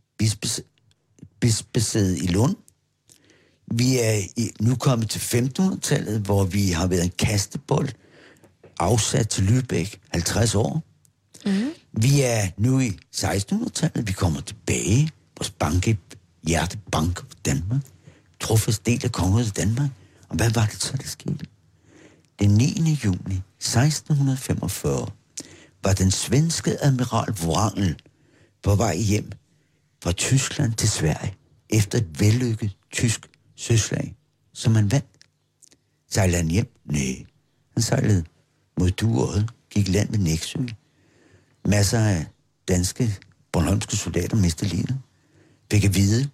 bispesædet 1.40 2.22
i 2.22 2.26
Lund. 2.26 2.56
Vi 3.70 3.98
er 3.98 4.12
i, 4.36 4.50
nu 4.60 4.74
kommet 4.74 5.10
til 5.10 5.18
1500-tallet, 5.18 6.20
hvor 6.20 6.44
vi 6.44 6.70
har 6.70 6.86
været 6.86 7.04
en 7.04 7.12
kastebold 7.18 7.88
afsat 8.78 9.28
til 9.28 9.42
Lübeck 9.42 9.96
50 10.12 10.54
år. 10.54 10.82
Mm. 11.46 11.70
Vi 11.92 12.20
er 12.20 12.48
nu 12.56 12.80
i 12.80 12.98
1600-tallet. 13.16 14.06
Vi 14.06 14.12
kommer 14.12 14.40
tilbage. 14.40 15.10
Vores 15.38 15.50
banke, 15.50 15.98
hjertebank 16.46 17.18
for 17.18 17.38
Danmark. 17.44 17.80
Trofast 18.40 18.86
del 18.86 19.04
af 19.04 19.12
kongeriget 19.12 19.56
Danmark. 19.56 19.90
Og 20.28 20.36
hvad 20.36 20.50
var 20.50 20.66
det 20.66 20.82
så, 20.82 20.96
der 20.96 21.06
skete? 21.06 21.46
Den 22.38 22.50
9. 22.50 22.98
juni 23.04 23.42
1645 23.58 25.06
var 25.84 25.92
den 25.92 26.10
svenske 26.10 26.84
admiral 26.84 27.32
Wrangel 27.46 27.96
på 28.62 28.74
vej 28.74 28.96
hjem 28.96 29.30
Tyskland 30.12 30.72
til 30.74 30.88
Sverige 30.88 31.34
efter 31.70 31.98
et 31.98 32.20
vellykket 32.20 32.76
tysk 32.92 33.26
søslag, 33.56 34.16
som 34.52 34.74
han 34.74 34.90
vandt. 34.90 35.06
Sejlede 36.10 36.36
han 36.36 36.50
hjem? 36.50 36.72
Nej. 36.84 37.24
Han 37.72 37.82
sejlede 37.82 38.24
mod 38.78 38.90
Dueret, 38.90 39.50
gik 39.70 39.88
land 39.88 40.10
ved 40.10 40.18
Næksø. 40.18 40.58
Masser 41.64 41.98
af 41.98 42.26
danske, 42.68 43.18
bornholmske 43.52 43.96
soldater 43.96 44.36
mistede 44.36 44.70
livet. 44.70 45.00
Fik 45.70 45.84
at 45.84 45.94
vide, 45.94 46.30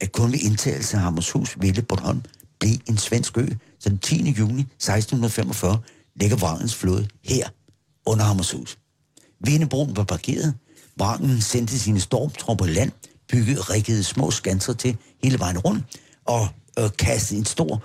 at 0.00 0.12
kun 0.12 0.32
ved 0.32 0.38
indtagelse 0.38 0.96
af 0.96 1.02
Hammershus 1.02 1.56
ville 1.60 1.82
Bornholm 1.82 2.22
blive 2.60 2.78
en 2.88 2.96
svensk 2.96 3.38
ø, 3.38 3.46
så 3.78 3.88
den 3.88 3.98
10. 3.98 4.30
juni 4.30 4.60
1645 4.60 5.78
ligger 6.14 6.36
Vrangens 6.36 6.74
flåde 6.74 7.08
her 7.24 7.48
under 8.06 8.24
Hammershus. 8.24 8.78
Vindebroen 9.40 9.96
var 9.96 10.04
parkeret. 10.04 10.54
Vrangen 10.96 11.40
sendte 11.40 11.78
sine 11.78 12.00
stormtropper 12.00 12.66
land, 12.66 12.92
byggede 13.32 13.60
rikkede 13.60 14.04
små 14.04 14.30
skanser 14.30 14.72
til 14.72 14.96
hele 15.22 15.38
vejen 15.38 15.58
rundt, 15.58 15.84
og 16.24 16.48
øh, 16.78 16.90
kastede 16.98 17.38
en 17.38 17.44
stor 17.44 17.82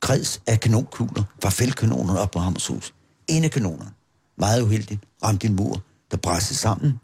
kreds 0.00 0.42
af 0.46 0.60
kanonkugler 0.60 1.22
fra 1.42 1.50
fældkanonerne 1.50 2.18
op 2.20 2.30
på 2.30 2.38
Hammershus. 2.38 2.94
En 3.28 3.44
af 3.44 3.50
kanonerne, 3.50 3.90
meget 4.38 4.62
uheldigt, 4.62 5.00
ramte 5.24 5.46
en 5.46 5.56
mur, 5.56 5.82
der 6.10 6.16
brændte 6.16 6.54
sammen. 6.54 7.00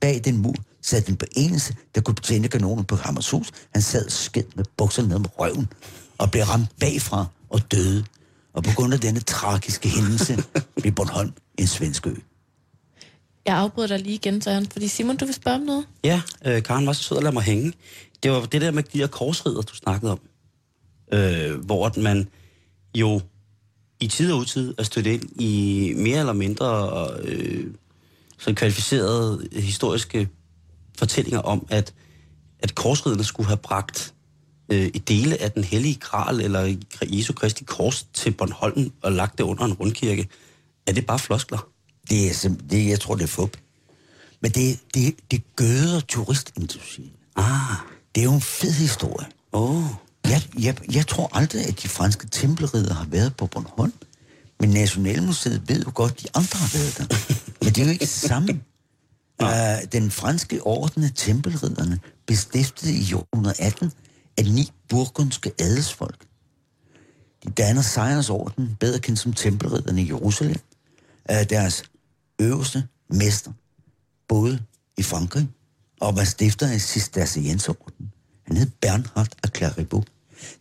Bag 0.00 0.20
den 0.24 0.36
mur 0.36 0.54
sad 0.82 1.02
den 1.02 1.16
på 1.16 1.26
eneste, 1.36 1.74
der 1.94 2.00
kunne 2.00 2.14
betjene 2.14 2.48
kanonen 2.48 2.84
på 2.84 2.96
Hammershus. 2.96 3.50
Han 3.72 3.82
sad 3.82 4.10
skidt 4.10 4.56
med 4.56 4.64
bukserne 4.76 5.08
ned 5.08 5.18
med 5.18 5.28
røven 5.38 5.68
og 6.18 6.30
blev 6.30 6.44
ramt 6.44 6.68
bagfra 6.80 7.26
og 7.50 7.72
døde. 7.72 8.04
Og 8.52 8.62
på 8.62 8.70
grund 8.76 8.94
af 8.94 9.00
denne 9.00 9.20
tragiske 9.20 9.88
hændelse 9.88 10.44
blev 10.80 10.92
Bornholm 10.92 11.32
en 11.58 11.66
svensk 11.66 12.06
ø. 12.06 12.14
Jeg 13.46 13.56
afbryder 13.56 13.88
dig 13.88 14.00
lige 14.00 14.14
igen, 14.14 14.40
Søren, 14.40 14.66
fordi 14.66 14.88
Simon, 14.88 15.16
du 15.16 15.24
vil 15.24 15.34
spørge 15.34 15.56
om 15.56 15.62
noget? 15.62 15.86
Ja, 16.04 16.22
øh, 16.46 16.62
Karen 16.62 16.86
var 16.86 16.92
så 16.92 17.02
sød 17.02 17.16
at 17.16 17.22
lade 17.22 17.34
mig 17.34 17.42
hænge. 17.42 17.72
Det 18.22 18.30
var 18.30 18.40
det 18.40 18.60
der 18.60 18.70
med 18.70 18.82
de 18.82 18.98
her 18.98 19.06
korsridder, 19.06 19.62
du 19.62 19.74
snakkede 19.74 20.12
om. 20.12 20.20
Øh, 21.12 21.54
hvor 21.64 22.00
man 22.00 22.28
jo 22.94 23.20
i 24.00 24.06
tid 24.06 24.32
og 24.32 24.38
utid 24.38 24.74
er 24.78 24.82
stødt 24.82 25.06
ind 25.06 25.40
i 25.40 25.92
mere 25.96 26.18
eller 26.18 26.32
mindre 26.32 27.08
øh, 27.20 27.66
så 28.38 28.54
kvalificerede 28.54 29.48
historiske 29.52 30.28
fortællinger 30.98 31.40
om, 31.40 31.66
at, 31.70 31.94
at 32.58 32.74
korsridderne 32.74 33.24
skulle 33.24 33.46
have 33.46 33.56
bragt 33.56 34.14
øh, 34.68 34.86
i 34.94 34.98
dele 34.98 35.42
af 35.42 35.52
den 35.52 35.64
hellige 35.64 35.94
gral, 35.94 36.40
eller 36.40 36.76
Jesu 37.02 37.32
Kristi 37.32 37.64
kors 37.64 38.06
til 38.12 38.30
Bornholm 38.30 38.92
og 39.02 39.12
lagt 39.12 39.38
det 39.38 39.44
under 39.44 39.64
en 39.64 39.72
rundkirke. 39.72 40.28
Er 40.86 40.92
det 40.92 41.06
bare 41.06 41.18
floskler? 41.18 41.73
Det 42.10 42.44
er, 42.44 42.54
det, 42.70 42.88
jeg 42.88 43.00
tror, 43.00 43.14
det 43.14 43.22
er 43.22 43.28
fup. 43.28 43.56
Men 44.40 44.50
det, 44.50 44.78
det, 44.94 45.14
det 45.30 45.56
gøder 45.56 46.00
turistindustrien. 46.00 47.12
Ah. 47.36 47.76
Det 48.14 48.20
er 48.20 48.24
jo 48.24 48.34
en 48.34 48.40
fed 48.40 48.72
historie. 48.72 49.26
Oh. 49.52 49.84
Jeg, 50.24 50.42
jeg, 50.58 50.94
jeg 50.94 51.06
tror 51.06 51.30
aldrig, 51.32 51.66
at 51.66 51.82
de 51.82 51.88
franske 51.88 52.26
tempelridder 52.26 52.94
har 52.94 53.06
været 53.06 53.36
på 53.36 53.46
Bornholm. 53.46 53.92
Men 54.60 54.70
Nationalmuseet 54.70 55.68
ved 55.68 55.84
jo 55.84 55.90
godt, 55.94 56.12
at 56.12 56.22
de 56.22 56.28
andre 56.34 56.58
har 56.58 56.78
været 56.78 56.98
der. 56.98 57.16
Men 57.62 57.68
det 57.72 57.78
er 57.78 57.84
jo 57.84 57.90
ikke 57.90 58.00
det 58.00 58.08
samme. 58.08 58.60
Uh, 59.42 59.48
den 59.92 60.10
franske 60.10 60.62
orden 60.62 61.04
af 61.04 61.10
tempelridderne 61.14 62.00
blev 62.26 62.36
stiftet 62.36 62.88
i 62.88 62.98
1818 62.98 63.92
af 64.36 64.44
ni 64.44 64.70
burgundske 64.88 65.52
adelsfolk. 65.58 66.26
De 67.44 67.50
danner 67.50 67.82
sejrsorden, 67.82 68.76
bedre 68.80 68.98
kendt 68.98 69.20
som 69.20 69.32
tempelridderne 69.32 70.02
i 70.02 70.06
Jerusalem, 70.06 70.60
af 71.24 71.46
deres 71.46 71.82
øverste 72.40 72.88
mester, 73.10 73.52
både 74.28 74.62
i 74.96 75.02
Frankrig 75.02 75.48
og 76.00 76.16
var 76.16 76.24
stifter 76.24 76.68
af 76.68 76.80
Cisterciensorden. 76.80 78.12
Han 78.46 78.56
hed 78.56 78.70
Bernhard 78.80 79.28
af 79.42 79.50
Clairvaux. 79.56 80.04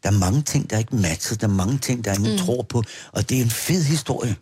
Der 0.04 0.10
er 0.10 0.20
mange 0.20 0.42
ting, 0.42 0.70
der 0.70 0.78
ikke 0.78 0.96
matcher. 0.96 1.38
Der 1.38 1.48
er 1.48 1.52
mange 1.52 1.78
ting, 1.78 2.06
der 2.06 2.14
ingen 2.14 2.32
mm. 2.32 2.38
tror 2.38 2.62
på. 2.62 2.84
Og 3.12 3.30
det 3.30 3.38
er 3.38 3.44
en 3.44 3.50
fed 3.50 3.84
historie. 3.84 4.36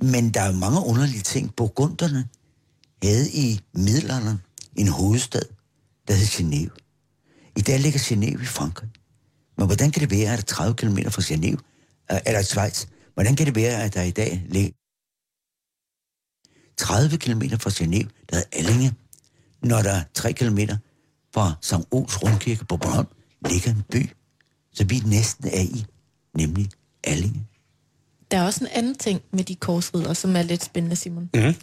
Men 0.00 0.30
der 0.30 0.40
er 0.40 0.52
mange 0.52 0.80
underlige 0.86 1.22
ting. 1.22 1.54
Burgunderne 1.56 2.28
havde 3.02 3.30
i 3.30 3.60
middelalderen 3.74 4.38
en 4.76 4.88
hovedstad, 4.88 5.42
der 6.08 6.14
hed 6.14 6.26
Genève. 6.26 6.76
I 7.56 7.60
dag 7.60 7.80
ligger 7.80 7.98
Genève 7.98 8.42
i 8.42 8.46
Frankrig. 8.46 8.88
Men 9.56 9.66
hvordan 9.66 9.90
kan 9.90 10.00
det 10.00 10.10
være, 10.10 10.32
at 10.32 10.38
der 10.38 10.44
30 10.44 10.74
km 10.74 10.98
fra 11.08 11.22
Genève, 11.22 11.58
eller 12.26 12.42
Schweiz, 12.42 12.86
hvordan 13.14 13.36
kan 13.36 13.46
det 13.46 13.56
være, 13.56 13.82
at 13.82 13.94
der 13.94 14.02
i 14.02 14.10
dag 14.10 14.46
ligger 14.48 14.77
30 16.78 17.18
km 17.18 17.42
fra 17.58 17.70
Genève, 17.70 18.08
der 18.30 18.36
hedder 18.36 18.48
Allinge, 18.52 18.92
når 19.62 19.82
der 19.82 19.90
er 19.90 20.02
3 20.14 20.32
km 20.32 20.58
fra 21.34 21.54
St. 21.62 21.74
Ols 21.90 22.22
Rundkirke 22.22 22.64
på 22.64 22.76
Bornholm, 22.76 23.08
ligger 23.48 23.70
en 23.70 23.82
by, 23.90 24.10
så 24.72 24.84
vi 24.84 25.02
næsten 25.06 25.48
er 25.48 25.60
i, 25.60 25.84
nemlig 26.34 26.68
Allinge. 27.04 27.46
Der 28.30 28.38
er 28.38 28.44
også 28.44 28.64
en 28.64 28.70
anden 28.72 28.94
ting 28.94 29.20
med 29.30 29.44
de 29.44 29.54
korsridder, 29.54 30.12
som 30.12 30.36
er 30.36 30.42
lidt 30.42 30.64
spændende, 30.64 30.96
Simon. 30.96 31.30
Mm. 31.34 31.54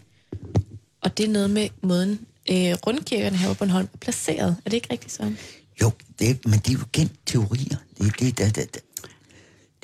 Og 1.01 1.17
det 1.17 1.25
er 1.25 1.29
noget 1.29 1.49
med 1.49 1.69
måden, 1.83 2.11
øh, 2.51 2.73
rundkirkerne 2.87 3.37
her 3.37 3.47
på 3.47 3.53
Bornholm 3.53 3.87
er 3.93 3.97
placeret. 3.97 4.57
Er 4.65 4.69
det 4.69 4.73
ikke 4.73 4.87
rigtigt, 4.91 5.11
så? 5.11 5.33
Jo, 5.81 5.91
det 6.19 6.29
er, 6.29 6.35
men 6.49 6.59
det 6.59 6.69
er 6.69 6.73
jo 6.73 6.79
igen 6.93 7.09
teorier. 7.25 7.77
Det, 7.97 8.19
det, 8.19 8.37
det, 8.37 8.55
det, 8.55 8.75
det, 8.75 8.81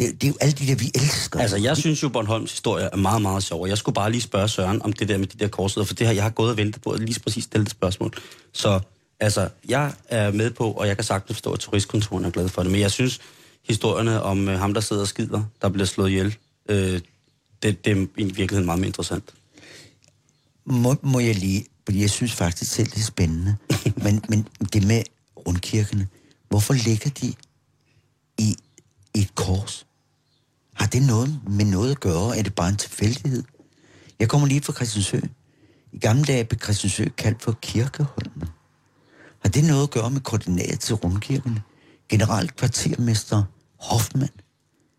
det, 0.01 0.21
det 0.21 0.27
er 0.27 0.31
jo 0.31 0.37
alt 0.41 0.59
det 0.59 0.67
der, 0.67 0.75
vi 0.75 0.91
elsker. 0.95 1.39
Altså, 1.39 1.57
jeg 1.57 1.77
synes 1.77 2.03
jo, 2.03 2.09
Bornholms 2.09 2.51
historie 2.51 2.89
er 2.91 2.95
meget, 2.95 3.21
meget 3.21 3.43
sjov. 3.43 3.67
Jeg 3.67 3.77
skulle 3.77 3.93
bare 3.93 4.11
lige 4.11 4.21
spørge 4.21 4.47
Søren 4.47 4.81
om 4.81 4.93
det 4.93 5.07
der 5.07 5.17
med 5.17 5.27
de 5.27 5.37
der 5.37 5.47
korsider, 5.47 5.85
for 5.85 5.93
det 5.93 6.07
her, 6.07 6.13
jeg 6.13 6.23
har 6.23 6.29
gået 6.29 6.51
og 6.51 6.57
ventet 6.57 6.81
på 6.81 6.89
at 6.89 6.99
lige 6.99 7.19
præcis 7.19 7.43
stille 7.43 7.63
det 7.63 7.71
spørgsmål. 7.71 8.13
Så 8.53 8.79
altså, 9.19 9.49
jeg 9.69 9.93
er 10.09 10.31
med 10.31 10.51
på, 10.51 10.71
og 10.71 10.87
jeg 10.87 10.97
kan 10.97 11.03
sagtens 11.03 11.35
forstå, 11.37 11.53
at 11.53 11.59
turistkontoren 11.59 12.25
er 12.25 12.29
glad 12.29 12.49
for 12.49 12.63
det, 12.63 12.71
men 12.71 12.81
jeg 12.81 12.91
synes, 12.91 13.19
historierne 13.67 14.21
om 14.21 14.47
uh, 14.47 14.53
ham, 14.53 14.73
der 14.73 14.81
sidder 14.81 15.01
og 15.01 15.07
skider, 15.07 15.43
der 15.61 15.69
bliver 15.69 15.85
slået 15.85 16.09
ihjel, 16.09 16.37
øh, 16.69 17.01
det, 17.63 17.85
det 17.85 17.91
er 17.91 17.95
i 18.17 18.23
virkeligheden 18.23 18.65
meget 18.65 18.79
mere 18.79 18.87
interessant. 18.87 19.23
Må, 20.65 20.95
må 21.01 21.19
jeg 21.19 21.35
lige, 21.35 21.65
fordi 21.85 22.01
jeg 22.01 22.09
synes 22.09 22.33
faktisk 22.33 22.71
selv, 22.71 22.87
det 22.87 22.97
er 22.97 23.03
spændende, 23.03 23.55
men, 24.03 24.23
men 24.29 24.47
det 24.73 24.87
med 24.87 25.03
rundkirkene, 25.47 26.07
hvorfor 26.49 26.73
ligger 26.73 27.09
de 27.09 27.33
i 28.37 28.55
et 29.15 29.35
kors? 29.35 29.85
Har 30.81 30.87
det 30.87 31.03
noget 31.03 31.39
med 31.47 31.65
noget 31.65 31.91
at 31.91 31.99
gøre? 31.99 32.37
Er 32.37 32.43
det 32.43 32.55
bare 32.55 32.69
en 32.69 32.75
tilfældighed? 32.75 33.43
Jeg 34.19 34.29
kommer 34.29 34.47
lige 34.47 34.61
fra 34.61 34.73
Christiansø. 34.73 35.19
I 35.91 35.99
gamle 35.99 36.23
dage 36.23 36.45
blev 36.45 36.59
Christiansø 36.59 37.05
kaldt 37.17 37.41
for 37.41 37.51
Kirkeholmen. 37.61 38.49
Har 39.39 39.49
det 39.49 39.63
noget 39.63 39.83
at 39.83 39.91
gøre 39.91 40.09
med 40.09 40.21
koordinat 40.21 40.79
til 40.79 40.95
rundkirkerne? 40.95 41.61
Generelt 42.09 42.55
kvartermester 42.55 43.43
Hoffmann, 43.79 44.31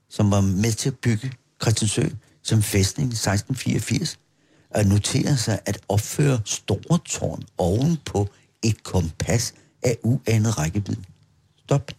som 0.09 0.31
var 0.31 0.40
med 0.40 0.73
til 0.73 0.88
at 0.88 0.99
bygge 0.99 1.33
Christiansø 1.62 2.09
som 2.42 2.62
fæstning 2.62 3.09
i 3.09 3.14
1684, 3.14 4.18
at 4.71 4.87
notere 4.87 5.37
sig 5.37 5.61
at 5.66 5.81
opføre 5.88 6.40
store 6.45 6.99
tårn 7.05 7.42
ovenpå 7.59 8.29
et 8.62 8.83
kompas 8.83 9.55
af 9.83 9.97
uanet 10.03 10.59
rækkevidde. 10.59 11.05
Stop. 11.64 11.90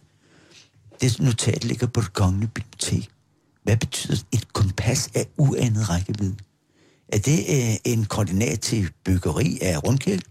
Det 1.00 1.20
notat 1.20 1.64
ligger 1.64 1.86
på 1.86 2.00
det 2.00 2.12
kongelige 2.12 2.50
bibliotek 2.54 3.13
hvad 3.64 3.76
betyder 3.76 4.16
et 4.32 4.52
kompas 4.52 5.10
af 5.14 5.26
uanet 5.38 5.90
rækkevidde? 5.90 6.36
Er 7.08 7.18
det 7.18 7.38
øh, 7.38 7.76
en 7.92 8.04
koordinat 8.04 8.60
til 8.60 8.90
byggeri 9.04 9.58
af 9.62 9.84
rundkirke, 9.86 10.22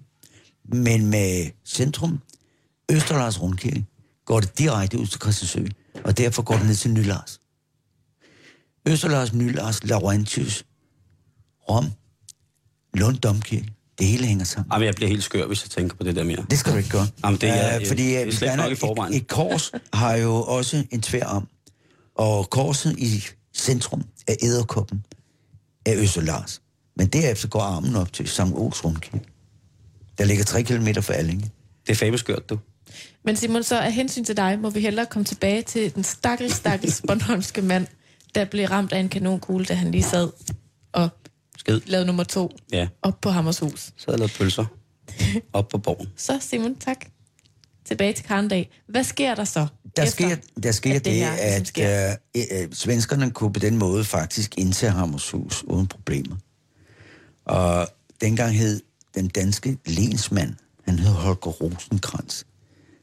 men 0.66 1.06
med 1.06 1.50
centrum, 1.66 2.20
Østerlars 2.92 3.42
rundkirke, 3.42 3.86
går 4.26 4.40
det 4.40 4.58
direkte 4.60 4.98
ud 5.00 5.06
til 5.08 5.22
Christiansø, 5.22 5.66
og 6.04 6.18
derfor 6.18 6.42
går 6.42 6.56
det 6.58 6.66
ned 6.66 6.76
til 6.76 6.92
Nylars. 6.92 7.40
Østerlars, 8.88 9.34
Nylars, 9.34 9.84
Laurentius, 9.84 10.66
Rom, 11.70 11.86
Lund 12.94 13.18
Domkirke, 13.18 13.74
det 14.00 14.08
hele 14.08 14.26
hænger 14.26 14.46
sammen. 14.46 14.72
Jamen, 14.74 14.86
jeg 14.86 14.96
bliver 14.96 15.10
helt 15.10 15.24
skør, 15.24 15.48
hvis 15.48 15.64
jeg 15.64 15.70
tænker 15.70 15.96
på 15.96 16.04
det 16.04 16.16
der 16.16 16.24
mere. 16.24 16.46
Det 16.50 16.60
skal 16.60 16.72
du 16.74 16.78
ikke 16.78 16.90
gøre. 16.90 17.08
Jamen, 17.26 17.42
det 17.42 17.50
er- 17.50 17.80
Øh, 17.80 17.88
fordi 17.88 18.04
det 18.04 18.18
er 18.20 18.26
øh, 18.26 18.34
slet 18.34 18.58
nok 18.58 18.70
i 18.70 18.72
et, 18.72 18.80
forvejen. 18.80 19.14
et 19.14 19.28
kors 19.28 19.72
har 19.94 20.16
jo 20.16 20.36
også 20.44 20.84
en 20.92 21.02
tvær 21.02 21.26
om. 21.26 21.48
Og 22.16 22.50
korset 22.50 23.00
i 23.00 23.24
centrum 23.56 24.04
af 24.28 24.38
æderkoppen 24.44 25.06
af 25.86 25.96
Østerlars. 25.96 26.62
Men 26.98 27.08
derefter 27.08 27.48
går 27.48 27.62
armen 27.62 27.96
op 27.96 28.14
til 28.14 28.28
Sankt 28.28 28.56
Ols 28.58 28.86
Rundkirke. 28.86 29.26
Der 30.18 30.26
ligger 30.26 30.44
tre 30.44 30.64
kilometer 30.64 31.02
fra 31.02 31.14
Allinge. 31.14 31.52
Det 31.86 31.92
er 31.92 31.96
fabelskørt, 31.96 32.50
du. 32.50 32.60
Men 33.26 33.36
Simon, 33.36 33.64
så 33.64 33.80
af 33.80 33.94
hensyn 33.94 34.24
til 34.24 34.38
dig, 34.38 34.60
må 34.60 34.70
vi 34.70 34.80
hellere 34.80 35.06
komme 35.06 35.26
tilbage 35.26 35.62
til 35.62 35.96
den 35.96 36.04
stakkels, 36.04 36.54
stakkels 36.56 37.02
Bornholmske 37.08 37.62
mand, 37.62 37.88
der 38.36 38.46
blev 38.46 38.66
ramt 38.68 38.94
af 38.94 39.00
en 39.00 39.10
kanonkugle, 39.10 39.66
da 39.66 39.74
han 39.74 39.92
lige 39.92 40.04
sad 40.04 40.30
og 40.92 41.10
Skid. 41.58 41.82
lavede 41.86 42.06
nummer 42.08 42.24
to 42.24 42.52
Ja, 42.72 42.88
op 43.02 43.22
på 43.22 43.30
Hammershus. 43.30 43.82
så 43.98 44.06
havde 44.08 44.18
lavet 44.18 44.34
pølser 44.38 44.66
op 45.54 45.68
på 45.68 45.78
borgen. 45.78 46.10
Så 46.18 46.38
Simon, 46.42 46.76
tak. 46.76 47.06
Tilbage 47.86 48.14
til 48.14 48.26
Karndag. 48.26 48.72
Hvad 48.88 49.04
sker 49.04 49.36
der 49.36 49.44
så? 49.44 49.68
Der 49.96 50.04
efter, 50.04 50.14
sker, 50.14 50.36
der 50.64 50.72
sker 50.72 50.96
at 50.96 51.06
det, 51.06 51.14
her 51.14 51.32
ligesom 51.32 51.62
at 51.62 51.68
sker? 51.68 52.16
øh, 52.36 52.62
øh, 52.62 52.68
svenskerne 52.74 53.32
kunne 53.32 53.54
på 53.54 53.60
den 53.60 53.78
måde 53.78 54.04
faktisk 54.04 54.58
indtage 54.58 54.92
Hammershus 54.92 55.64
uden 55.64 55.88
problemer. 55.88 56.36
Og 57.46 57.88
dengang 58.22 58.58
hed 58.58 58.82
den 59.16 59.28
danske 59.28 59.78
lensmand, 59.86 60.54
han 60.86 61.00
hed 61.00 61.12
Holger 61.12 61.36
Rosenkrantz. 61.36 62.44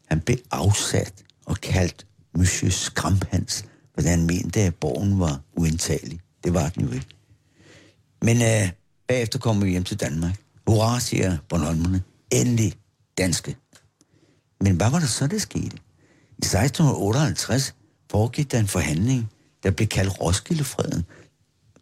Han 0.09 0.21
blev 0.21 0.39
afsat 0.51 1.13
og 1.47 1.57
kaldt 1.57 2.07
Monsieur 2.35 2.71
Skrampans, 2.71 3.65
fordi 3.95 4.09
han 4.09 4.27
mente, 4.27 4.61
at 4.61 4.75
borgen 4.75 5.21
var 5.21 5.41
uindtagelig. 5.57 6.21
Det 6.45 6.55
var 6.55 6.69
den 6.69 6.87
jo 6.87 6.93
ikke. 6.93 7.07
Men 8.23 8.43
øh, 8.43 8.71
bagefter 9.09 9.39
kommer 9.39 9.65
vi 9.65 9.71
hjem 9.71 9.85
til 9.85 10.01
Danmark. 10.01 10.41
Hurra, 10.67 11.01
siger 11.01 11.37
Bornholmerne. 11.49 12.03
Endelig 12.31 12.75
danske. 13.19 13.57
Men 14.61 14.77
hvad 14.77 14.91
var 14.91 14.99
der 14.99 15.07
så, 15.07 15.27
der 15.27 15.39
skete? 15.39 15.77
I 16.43 16.47
1658 16.47 17.75
foregik 18.11 18.53
der 18.53 18.59
en 18.59 18.67
forhandling, 18.67 19.31
der 19.63 19.71
blev 19.71 19.89
kaldt 19.89 20.21
Roskildefreden. 20.21 21.05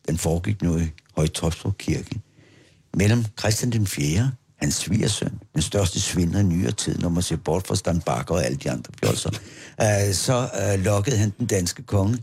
Den 0.09 0.19
foregik 0.19 0.63
nu 0.63 0.79
i 0.79 0.91
Højtopstrup 1.17 1.79
Kirke. 1.79 2.21
Mellem 2.95 3.25
Christian 3.39 3.73
den 3.73 3.87
4., 3.87 4.33
hans 4.57 4.75
svigersøn, 4.75 5.41
den 5.55 5.63
største 5.63 6.01
svinder 6.01 6.41
i 6.41 6.43
nyere 6.43 6.73
tid, 6.73 6.99
når 6.99 7.09
man 7.09 7.23
ser 7.23 7.37
bort 7.37 7.67
fra 7.67 7.77
Stan 7.77 8.01
Bakker 8.01 8.35
og 8.35 8.45
alle 8.45 8.57
de 8.57 8.71
andre 8.71 8.93
pjolser, 9.03 9.31
øh, 9.81 10.15
så 10.15 10.51
øh, 10.63 10.85
lokkede 10.85 11.17
han 11.17 11.33
den 11.39 11.47
danske 11.47 11.83
konge 11.83 12.19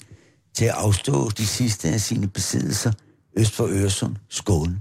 til 0.53 0.65
at 0.65 0.73
afstå 0.77 1.29
de 1.29 1.47
sidste 1.47 1.89
af 1.89 2.01
sine 2.01 2.27
besiddelser 2.27 2.91
øst 3.37 3.53
for 3.53 3.67
Øresund, 3.67 4.15
Skåne. 4.29 4.79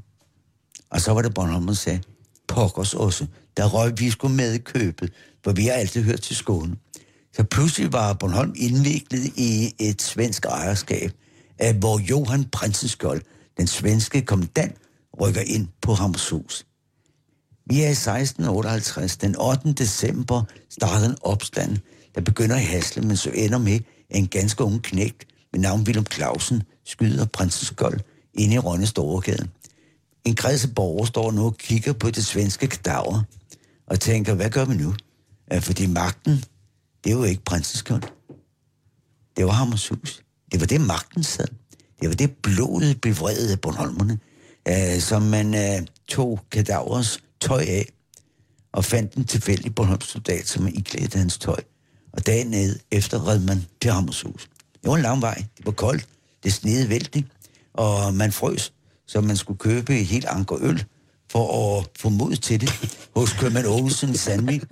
Og 0.90 1.00
så 1.00 1.12
var 1.12 1.22
det 1.22 1.34
Bornholm, 1.34 1.66
der 1.66 1.74
sagde, 1.74 2.02
pokkers 2.48 2.94
også, 2.94 3.26
der 3.56 3.66
røg 3.66 3.92
vi 3.98 4.10
skulle 4.10 4.36
med 4.36 4.52
i 4.52 4.58
købet, 4.58 5.12
for 5.44 5.52
vi 5.52 5.66
har 5.66 5.72
altid 5.72 6.02
hørt 6.02 6.20
til 6.20 6.36
Skåne. 6.36 6.76
Så 7.36 7.44
pludselig 7.44 7.92
var 7.92 8.12
Bornholm 8.12 8.54
indviklet 8.56 9.24
i 9.36 9.74
et 9.78 10.02
svensk 10.02 10.44
ejerskab, 10.44 11.10
hvor 11.78 11.98
Johan 11.98 12.44
Prinsenskjold, 12.44 13.22
den 13.56 13.66
svenske 13.66 14.22
kommandant, 14.22 14.76
rykker 15.20 15.40
ind 15.40 15.68
på 15.82 15.94
Hammershus. 15.94 16.66
Vi 17.66 17.80
er 17.80 17.88
i 17.88 17.90
1658. 17.90 19.16
Den 19.16 19.36
8. 19.40 19.72
december 19.72 20.42
starter 20.70 21.08
en 21.08 21.16
opstand, 21.22 21.76
der 22.14 22.20
begynder 22.20 22.56
i 22.56 22.64
Hasle, 22.64 23.02
men 23.02 23.16
så 23.16 23.30
ender 23.30 23.58
med, 23.58 23.80
at 24.10 24.18
en 24.18 24.28
ganske 24.28 24.64
ung 24.64 24.82
knægt 24.82 25.26
med 25.52 25.60
navn 25.60 25.82
Willem 25.82 26.06
Clausen 26.12 26.62
skyder 26.84 27.26
Prinsenskjold 27.26 28.00
inde 28.34 28.54
i 28.54 28.58
Rønne 28.58 28.86
Storegade. 28.86 29.48
En 30.24 30.34
kreds 30.34 30.64
af 30.64 30.74
borgere 30.74 31.06
står 31.06 31.32
nu 31.32 31.44
og 31.44 31.56
kigger 31.56 31.92
på 31.92 32.10
det 32.10 32.24
svenske 32.24 32.66
kadaver 32.66 33.22
og 33.86 34.00
tænker, 34.00 34.34
hvad 34.34 34.50
gør 34.50 34.64
vi 34.64 34.74
nu? 34.74 34.94
Fordi 35.60 35.86
magten, 35.86 36.44
det 37.04 37.18
var 37.18 37.24
ikke 37.24 37.44
Prinsenskjold. 37.44 38.02
Det 39.36 39.46
var 39.46 39.52
Hammershus. 39.52 40.22
Det 40.52 40.60
var 40.60 40.66
det, 40.66 40.80
magten 40.80 41.24
sad. 41.24 41.46
Det 42.00 42.08
var 42.08 42.14
det 42.14 42.36
blodet 42.42 43.00
bevredede 43.00 43.56
Bornholmerne, 43.56 44.18
øh, 44.68 45.00
som 45.00 45.22
man 45.22 45.54
øh, 45.54 45.86
tog 46.08 46.40
kadavers 46.50 47.18
tøj 47.40 47.64
af 47.68 47.92
og 48.72 48.84
fandt 48.84 49.14
en 49.14 49.24
tilfældig 49.24 49.74
Bornholms 49.74 50.04
soldat, 50.04 50.48
som 50.48 50.68
iklædte 50.68 51.18
hans 51.18 51.38
tøj. 51.38 51.60
Og 52.12 52.26
dagen 52.26 52.46
ned 52.46 52.78
efter 52.90 53.28
red 53.28 53.38
man 53.38 53.66
til 53.82 53.90
Hammershus. 53.90 54.48
Det 54.82 54.90
var 54.90 54.96
en 54.96 55.02
lang 55.02 55.22
vej. 55.22 55.44
Det 55.56 55.66
var 55.66 55.72
koldt. 55.72 56.06
Det 56.44 56.52
snede 56.52 56.88
vældig. 56.88 57.26
Og 57.74 58.14
man 58.14 58.32
frøs, 58.32 58.72
så 59.06 59.20
man 59.20 59.36
skulle 59.36 59.58
købe 59.58 60.00
et 60.00 60.06
helt 60.06 60.24
anker 60.24 60.56
øl 60.60 60.84
for 61.34 61.78
at 61.78 61.86
få 61.98 62.08
mod 62.08 62.36
til 62.36 62.60
det 62.60 62.70
hos 63.16 63.32
købmand 63.32 63.66
Olsen 63.66 64.16
Sandvig. 64.16 64.62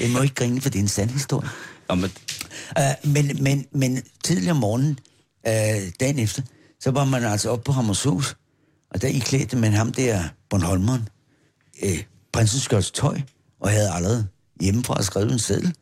Jeg 0.00 0.10
må 0.10 0.20
ikke 0.20 0.34
grine, 0.34 0.60
for 0.60 0.70
det 0.70 0.78
er 0.78 0.82
en 0.82 0.88
sand 0.88 1.10
historie. 1.10 1.48
Jamen, 1.90 2.10
Uh, 2.78 3.10
men, 3.12 3.42
men, 3.42 3.66
men 3.72 4.02
tidligere 4.24 4.50
om 4.50 4.56
morgenen, 4.56 4.98
uh, 5.48 5.92
dagen 6.00 6.18
efter, 6.18 6.42
så 6.80 6.90
var 6.90 7.04
man 7.04 7.24
altså 7.24 7.50
oppe 7.50 7.64
på 7.64 7.72
Hammershus, 7.72 8.36
og 8.90 9.02
der 9.02 9.08
iklædte 9.08 9.56
man 9.56 9.72
ham 9.72 9.92
der, 9.92 10.22
Bornholmeren, 10.50 11.08
uh, 11.82 11.98
prinsens 12.32 12.90
tøj, 12.90 13.20
og 13.60 13.70
havde 13.70 13.90
allerede 13.92 14.26
hjemmefra 14.60 15.02
skrevet 15.02 15.32
en 15.32 15.38
seddel, 15.38 15.74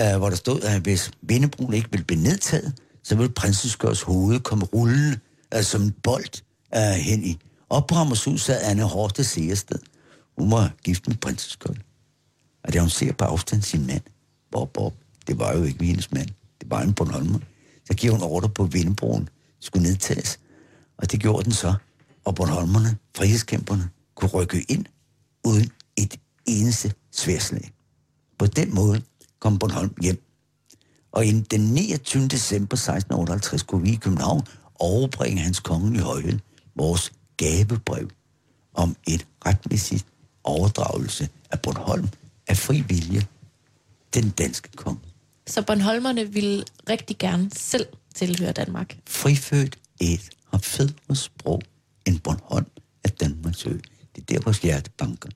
uh, 0.00 0.16
hvor 0.16 0.28
der 0.28 0.36
stod, 0.36 0.60
at 0.60 0.80
hvis 0.80 1.10
Vindebroen 1.22 1.74
ikke 1.74 1.90
ville 1.90 2.04
blive 2.04 2.22
nedtaget, 2.22 2.72
så 3.04 3.16
ville 3.16 3.32
prinsens 3.32 4.02
hoved 4.02 4.40
komme 4.40 4.64
rullende 4.64 5.18
uh, 5.56 5.62
som 5.62 5.82
en 5.82 5.94
bold 6.02 6.42
uh, 6.76 6.82
hen 6.82 7.24
i. 7.24 7.38
Op 7.70 7.86
på 7.86 7.94
Hammershus 7.94 8.42
sad 8.42 8.62
Anne 8.62 8.82
Horte 8.82 9.24
Seersted. 9.24 9.78
Hun 10.38 10.50
var 10.50 10.72
gift 10.84 11.08
med 11.08 11.16
prinsens 11.16 11.58
og 12.68 12.72
da 12.72 12.80
hun 12.80 12.90
ser 12.90 13.12
på 13.12 13.24
afstand 13.24 13.62
sin 13.62 13.86
mand, 13.86 14.02
Bob 14.50 14.72
Bob, 14.72 14.94
det 15.26 15.38
var 15.38 15.56
jo 15.56 15.62
ikke 15.64 15.84
hendes 15.84 16.12
mand, 16.12 16.28
det 16.60 16.70
var 16.70 16.82
en 16.82 16.94
Bornholmer, 16.94 17.38
så 17.84 17.94
giver 17.94 18.12
hun 18.12 18.22
ordre 18.22 18.48
på, 18.48 18.64
at 18.64 18.72
Vindebroen 18.72 19.28
skulle 19.60 19.88
nedtages. 19.88 20.38
Og 20.96 21.12
det 21.12 21.20
gjorde 21.20 21.44
den 21.44 21.52
så, 21.52 21.74
og 22.24 22.34
Bornholmerne, 22.34 22.96
frihedskæmperne, 23.16 23.88
kunne 24.14 24.30
rykke 24.30 24.64
ind 24.68 24.84
uden 25.44 25.70
et 25.96 26.20
eneste 26.46 26.94
sværslag. 27.12 27.70
På 28.38 28.46
den 28.46 28.74
måde 28.74 29.02
kom 29.40 29.58
Bornholm 29.58 29.94
hjem. 30.02 30.22
Og 31.12 31.24
inden 31.24 31.42
den 31.42 31.60
29. 31.60 32.28
december 32.28 32.76
1658 32.76 33.62
kunne 33.62 33.82
vi 33.82 33.90
i 33.90 33.96
København 33.96 34.46
overbringe 34.74 35.42
hans 35.42 35.60
kongelige 35.60 36.02
højde, 36.02 36.40
vores 36.74 37.12
gavebrev 37.38 38.08
om 38.74 38.96
et 39.06 39.26
retmæssigt 39.46 40.06
overdragelse 40.44 41.28
af 41.50 41.60
Bornholm 41.60 42.08
af 42.46 42.56
fri 42.56 42.80
vilje 42.80 43.26
den 44.14 44.30
danske 44.30 44.68
konge. 44.76 45.00
Så 45.46 45.62
Bornholmerne 45.62 46.32
ville 46.32 46.64
rigtig 46.88 47.18
gerne 47.18 47.50
selv 47.54 47.86
tilhøre 48.14 48.52
Danmark. 48.52 48.98
Frifødt 49.06 49.78
et 50.00 50.30
har 50.52 50.58
federe 50.58 51.16
sprog 51.16 51.62
end 52.06 52.20
Bornholm 52.20 52.66
af 53.04 53.10
Danmarks 53.10 53.66
ø. 53.66 53.78
Det 54.16 54.22
er 54.22 54.34
der, 54.34 54.40
vores 54.44 54.58
hjerte 54.58 54.90
banker. 54.90 55.28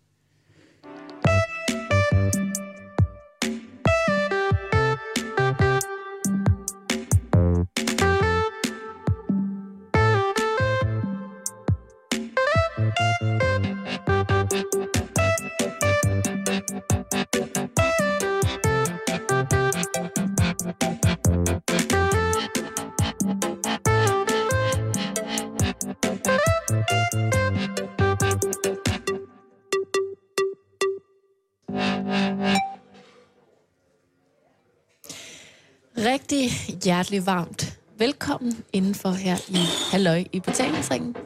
Rigtig 36.33 36.81
hjertelig 36.85 37.27
varmt 37.27 37.79
velkommen 37.99 38.65
indenfor 38.73 39.11
her 39.11 39.37
i 39.49 39.59
Halløj 39.91 40.25
i 40.33 40.41
betalingsringen. 40.41 41.17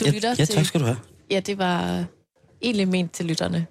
Du 0.00 0.04
ja, 0.04 0.10
lytter 0.10 0.28
ja, 0.28 0.44
til... 0.44 0.54
tak 0.54 0.66
skal 0.66 0.80
du 0.80 0.86
have. 0.86 0.98
Ja, 1.30 1.40
det 1.40 1.58
var 1.58 2.04
egentlig 2.62 2.88
ment 2.88 3.12
til 3.12 3.26
lytterne. 3.26 3.66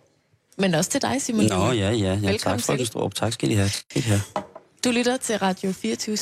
Men 0.58 0.74
også 0.74 0.90
til 0.90 1.02
dig, 1.02 1.22
Simon. 1.22 1.46
Nå, 1.46 1.72
ja, 1.72 1.72
ja, 1.72 1.92
ja. 1.92 2.10
Velkommen 2.16 2.40
tak 2.40 2.62
for 2.62 2.76
det 2.76 2.88
store 2.88 3.10
Tak 3.10 3.34
skal 3.34 3.52
I 3.52 3.54
have. 3.54 3.70
Skal 3.70 4.02
I 4.02 4.06
have. 4.06 4.22
Du 4.84 4.92
lytter 4.92 5.18
til 5.18 5.38
Radio 5.38 5.72
24 5.72 6.18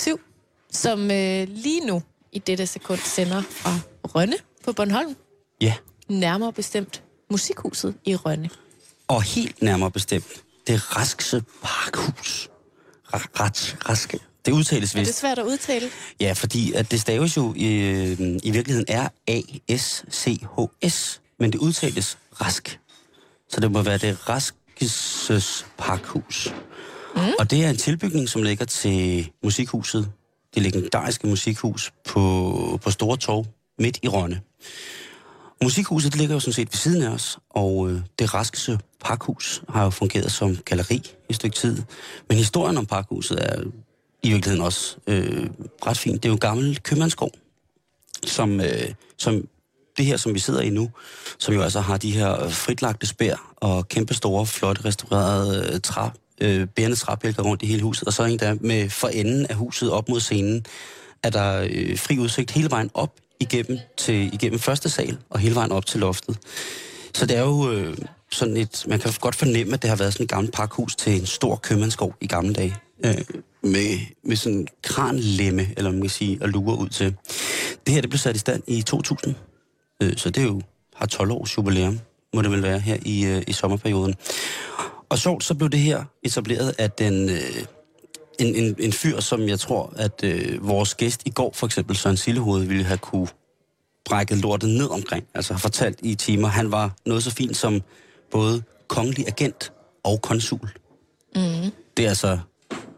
som 0.71 1.11
øh, 1.11 1.47
lige 1.49 1.85
nu 1.85 2.01
i 2.31 2.39
dette 2.39 2.67
sekund 2.67 2.99
sender 2.99 3.41
fra 3.41 3.79
Rønne 4.03 4.35
på 4.65 4.73
Bornholm. 4.73 5.15
Ja, 5.61 5.73
Nærmere 6.07 6.53
bestemt 6.53 7.03
Musikhuset 7.31 7.95
i 8.05 8.15
Rønne. 8.15 8.49
og 9.07 9.23
helt 9.23 9.61
nærmere 9.61 9.91
bestemt, 9.91 10.43
det 10.67 10.95
Raskse 10.97 11.43
Parkhus. 11.63 12.49
Rat, 13.13 13.77
raske. 13.89 14.19
Det 14.45 14.51
udtales 14.51 14.91
Er 14.93 14.99
det 14.99 15.07
vist. 15.07 15.19
svært 15.19 15.39
at 15.39 15.45
udtale? 15.45 15.89
Ja, 16.19 16.33
fordi 16.33 16.73
at 16.73 16.91
det 16.91 17.01
staves 17.01 17.37
jo 17.37 17.53
i, 17.55 17.65
øh, 17.75 18.19
i 18.43 18.51
virkeligheden 18.51 18.85
R-A-S-C-H-S, 19.97 21.21
men 21.39 21.51
det 21.51 21.59
udtales 21.59 22.17
rask. 22.41 22.79
Så 23.49 23.59
det 23.59 23.71
må 23.71 23.81
være 23.81 23.97
det 23.97 24.29
Raskeses 24.29 25.65
Parkhus. 25.77 26.53
Mm. 27.15 27.21
Og 27.39 27.51
det 27.51 27.63
er 27.65 27.69
en 27.69 27.77
tilbygning, 27.77 28.29
som 28.29 28.43
ligger 28.43 28.65
til 28.65 29.29
musikhuset, 29.43 30.11
det 30.55 30.63
legendariske 30.63 31.27
musikhus 31.27 31.93
på, 32.05 32.79
på 32.83 32.91
Store 32.91 33.17
Torv, 33.17 33.45
midt 33.79 33.99
i 34.03 34.07
Rønne. 34.07 34.41
Musikhuset 35.63 36.11
det 36.11 36.19
ligger 36.19 36.35
jo 36.35 36.39
sådan 36.39 36.53
set 36.53 36.67
ved 36.73 36.77
siden 36.77 37.01
af 37.01 37.09
os, 37.09 37.37
og 37.49 37.89
øh, 37.89 38.01
det 38.19 38.33
Raskese 38.33 38.79
Parkhus 39.01 39.63
har 39.69 39.83
jo 39.83 39.89
fungeret 39.89 40.31
som 40.31 40.55
galleri 40.65 40.95
i 40.95 41.11
et 41.29 41.35
stykke 41.35 41.55
tid. 41.55 41.81
Men 42.29 42.37
historien 42.37 42.77
om 42.77 42.85
parkhuset 42.85 43.37
er 43.41 43.61
i 44.23 44.31
virkeligheden 44.31 44.65
også 44.65 44.97
øh, 45.07 45.49
ret 45.85 45.97
fint. 45.97 46.23
Det 46.23 46.25
er 46.25 46.29
jo 46.29 46.33
en 46.33 46.39
gammel 46.39 46.79
købmandsgård, 46.79 47.33
som, 48.25 48.61
øh, 48.61 48.93
som 49.17 49.47
det 49.97 50.05
her, 50.05 50.17
som 50.17 50.33
vi 50.33 50.39
sidder 50.39 50.61
i 50.61 50.69
nu, 50.69 50.89
som 51.37 51.53
jo 51.53 51.61
altså 51.61 51.79
har 51.79 51.97
de 51.97 52.11
her 52.11 52.49
fritlagte 52.49 53.07
spær 53.07 53.53
og 53.55 53.87
kæmpe 53.87 54.13
store, 54.13 54.45
flotte, 54.45 54.85
restaurerede 54.85 55.69
øh, 55.73 55.79
træ, 55.79 56.09
øh, 56.41 56.67
bærende 56.67 56.95
træbjælker 56.95 57.43
rundt 57.43 57.63
i 57.63 57.65
hele 57.65 57.81
huset. 57.81 58.07
Og 58.07 58.13
så 58.13 58.23
endda 58.23 58.45
der 58.45 58.55
med 58.61 58.89
for 58.89 59.07
enden 59.07 59.45
af 59.45 59.55
huset 59.55 59.91
op 59.91 60.09
mod 60.09 60.19
scenen, 60.19 60.65
er 61.23 61.29
der 61.29 61.67
øh, 61.69 61.97
fri 61.97 62.19
udsigt 62.19 62.51
hele 62.51 62.71
vejen 62.71 62.91
op 62.93 63.15
igennem, 63.39 63.79
til, 63.97 64.33
igennem 64.33 64.59
første 64.59 64.89
sal 64.89 65.17
og 65.29 65.39
hele 65.39 65.55
vejen 65.55 65.71
op 65.71 65.85
til 65.85 65.99
loftet. 65.99 66.37
Så 67.13 67.25
det 67.25 67.37
er 67.37 67.41
jo 67.41 67.71
øh, 67.71 67.97
sådan 68.31 68.57
et, 68.57 68.85
man 68.87 68.99
kan 68.99 69.13
godt 69.21 69.35
fornemme, 69.35 69.73
at 69.73 69.81
det 69.81 69.89
har 69.89 69.97
været 69.97 70.13
sådan 70.13 70.23
et 70.23 70.29
gammelt 70.29 70.53
pakhus 70.53 70.95
til 70.95 71.19
en 71.19 71.25
stor 71.25 71.55
købmandsgård 71.55 72.15
i 72.21 72.27
gamle 72.27 72.53
dage. 72.53 72.75
Øh, 73.05 73.21
med, 73.63 73.99
med 74.23 74.35
sådan 74.35 74.57
en 74.57 74.67
kranlemme, 74.83 75.67
eller 75.77 75.91
man 75.91 76.01
kan 76.01 76.09
sige, 76.09 76.39
at 76.41 76.49
lure 76.49 76.79
ud 76.79 76.89
til. 76.89 77.15
Det 77.85 77.93
her, 77.93 78.01
det 78.01 78.09
blev 78.09 78.17
sat 78.17 78.35
i 78.35 78.39
stand 78.39 78.63
i 78.67 78.81
2000. 78.81 79.35
Øh, 80.03 80.17
så 80.17 80.29
det 80.29 80.43
er 80.43 80.47
jo, 80.47 80.61
har 80.95 81.05
12 81.05 81.31
års 81.31 81.57
jubilæum, 81.57 81.99
må 82.33 82.41
det 82.41 82.51
vel 82.51 82.63
være 82.63 82.79
her 82.79 82.97
i, 83.05 83.25
øh, 83.25 83.43
i 83.47 83.53
sommerperioden. 83.53 84.15
Og 85.09 85.17
sjovt, 85.17 85.43
så 85.43 85.55
blev 85.55 85.69
det 85.69 85.79
her 85.79 86.03
etableret 86.23 86.75
af 86.77 86.91
den, 86.91 87.29
øh, 87.29 87.65
en, 88.39 88.55
en, 88.55 88.75
en 88.79 88.93
fyr, 88.93 89.19
som 89.19 89.47
jeg 89.47 89.59
tror, 89.59 89.93
at 89.95 90.23
øh, 90.23 90.67
vores 90.67 90.95
gæst 90.95 91.21
i 91.25 91.29
går, 91.29 91.51
for 91.53 91.65
eksempel 91.65 91.95
Søren 91.95 92.17
Sillehoved, 92.17 92.65
ville 92.65 92.83
have 92.83 92.97
kunne 92.97 93.27
brækket 94.05 94.37
lortet 94.37 94.69
ned 94.69 94.89
omkring. 94.89 95.25
Altså 95.33 95.53
har 95.53 95.59
fortalt 95.59 95.99
i 96.03 96.15
timer, 96.15 96.47
han 96.47 96.71
var 96.71 96.91
noget 97.05 97.23
så 97.23 97.31
fint 97.31 97.57
som 97.57 97.81
både 98.31 98.63
kongelig 98.87 99.27
agent 99.27 99.71
og 100.03 100.21
konsul. 100.21 100.69
Mm. 101.35 101.71
Det 101.97 102.05
er 102.05 102.09
altså, 102.09 102.39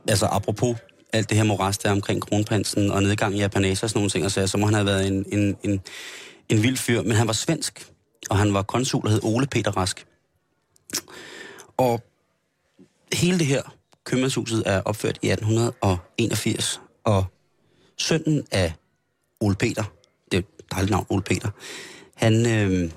altså 0.07 0.25
apropos 0.31 0.77
alt 1.13 1.29
det 1.29 1.37
her 1.37 1.43
moras, 1.43 1.77
der 1.77 1.91
omkring 1.91 2.21
kronprinsen 2.21 2.91
og 2.91 3.03
nedgang 3.03 3.35
i 3.35 3.39
Japaneser 3.39 3.85
og 3.85 3.89
sådan 3.89 3.97
nogle 3.97 4.09
ting, 4.09 4.23
altså, 4.23 4.41
og 4.41 4.47
så, 4.47 4.51
så 4.51 4.57
må 4.57 4.65
han 4.65 4.73
have 4.73 4.85
været 4.85 5.07
en, 5.07 5.25
en, 5.31 5.57
en, 5.63 5.81
en 6.49 6.63
vild 6.63 6.77
fyr. 6.77 7.01
Men 7.01 7.11
han 7.11 7.27
var 7.27 7.33
svensk, 7.33 7.91
og 8.29 8.37
han 8.37 8.53
var 8.53 8.61
konsul 8.61 9.05
og 9.05 9.11
hed 9.11 9.19
Ole 9.23 9.47
Peter 9.47 9.71
Rask. 9.71 10.05
Og 11.77 12.03
hele 13.13 13.39
det 13.39 13.47
her 13.47 13.75
købmandshuset 14.03 14.63
er 14.65 14.81
opført 14.81 15.19
i 15.21 15.29
1881, 15.29 16.81
og 17.03 17.25
sønnen 17.97 18.47
af 18.51 18.73
Ole 19.41 19.55
Peter, 19.55 19.83
det 20.31 20.37
er 20.37 20.41
et 20.41 20.71
dejligt 20.71 20.91
navn, 20.91 21.05
Ole 21.09 21.21
Peter, 21.21 21.49
han, 22.15 22.45
øh, 22.45 22.91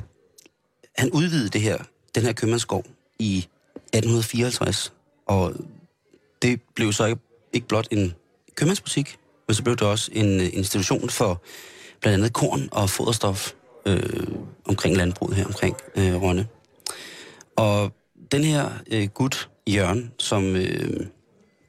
han 0.96 1.10
udvidede 1.10 1.48
det 1.48 1.60
her, 1.60 1.78
den 2.14 2.22
her 2.22 2.32
købmandsgård 2.32 2.86
i 3.18 3.38
1854, 3.38 4.92
og 5.26 5.54
det 6.42 6.60
blev 6.74 6.92
så 6.92 7.04
ikke, 7.04 7.22
ikke 7.52 7.68
blot 7.68 7.88
en 7.90 8.14
købmandsbutik, 8.54 9.18
men 9.46 9.54
så 9.54 9.62
blev 9.62 9.76
det 9.76 9.86
også 9.86 10.10
en 10.14 10.40
øh, 10.40 10.48
institution 10.52 11.10
for 11.10 11.42
blandt 12.00 12.18
andet 12.18 12.32
korn 12.32 12.68
og 12.72 12.90
foderstof 12.90 13.52
øh, 13.86 14.26
omkring 14.64 14.96
landbruget 14.96 15.36
her, 15.36 15.46
omkring 15.46 15.76
øh, 15.96 16.22
Rønne. 16.22 16.46
Og 17.56 17.92
den 18.32 18.44
her 18.44 18.70
øh, 18.90 19.08
gut, 19.08 19.48
Jørgen, 19.68 20.12
som, 20.18 20.56
øh, 20.56 21.06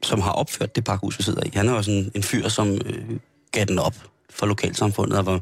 som 0.02 0.20
har 0.20 0.32
opført 0.32 0.76
det 0.76 0.84
pakhus, 0.84 1.18
vi 1.18 1.22
sidder 1.22 1.42
i, 1.46 1.50
han 1.54 1.68
er 1.68 1.72
også 1.72 1.90
en, 1.90 2.12
en 2.14 2.22
fyr, 2.22 2.48
som 2.48 2.74
øh, 2.74 3.04
gav 3.52 3.64
den 3.64 3.78
op 3.78 3.94
for 4.30 4.46
lokalsamfundet, 4.46 5.18
og 5.18 5.26
var 5.26 5.40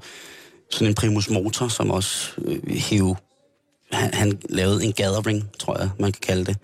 sådan 0.71 0.89
en 0.89 0.95
primus 0.95 1.31
motor, 1.31 1.69
som 1.69 1.91
også 1.91 2.33
øh, 2.39 2.71
hæv... 2.71 3.17
Han, 3.93 4.15
han 4.15 4.41
lavede 4.49 4.85
en 4.85 4.93
gathering, 4.93 5.51
tror 5.59 5.79
jeg, 5.79 5.91
man 5.99 6.13
kan 6.13 6.21
kalde 6.21 6.45
det, 6.45 6.57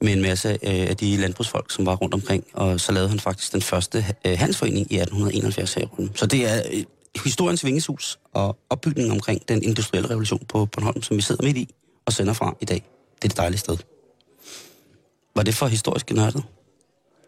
med 0.00 0.12
en 0.12 0.22
masse 0.22 0.48
øh, 0.48 0.58
af 0.62 0.96
de 0.96 1.16
landbrugsfolk, 1.16 1.70
som 1.70 1.86
var 1.86 1.96
rundt 1.96 2.14
omkring, 2.14 2.44
og 2.52 2.80
så 2.80 2.92
lavede 2.92 3.08
han 3.08 3.20
faktisk 3.20 3.52
den 3.52 3.62
første 3.62 3.98
øh, 4.24 4.38
handelsforening 4.38 4.92
i 4.92 4.96
1871 4.96 5.74
her 5.74 5.82
i 5.82 5.84
Rønne. 5.84 6.10
Så 6.14 6.26
det 6.26 6.46
er 6.46 6.62
øh, 6.72 6.84
historiens 7.24 7.64
vingeshus 7.64 8.18
og 8.34 8.56
opbygningen 8.70 9.12
omkring 9.12 9.48
den 9.48 9.62
industrielle 9.62 10.10
revolution 10.10 10.44
på 10.48 10.66
Bornholm, 10.66 11.02
som 11.02 11.16
vi 11.16 11.22
sidder 11.22 11.44
midt 11.44 11.56
i 11.56 11.74
og 12.06 12.12
sender 12.12 12.32
fra 12.32 12.56
i 12.60 12.64
dag. 12.64 12.82
Det 13.16 13.24
er 13.24 13.28
det 13.28 13.36
dejlige 13.36 13.58
sted. 13.58 13.76
Var 15.36 15.42
det 15.42 15.54
for 15.54 15.66
historisk 15.66 16.10
nørdet? 16.10 16.42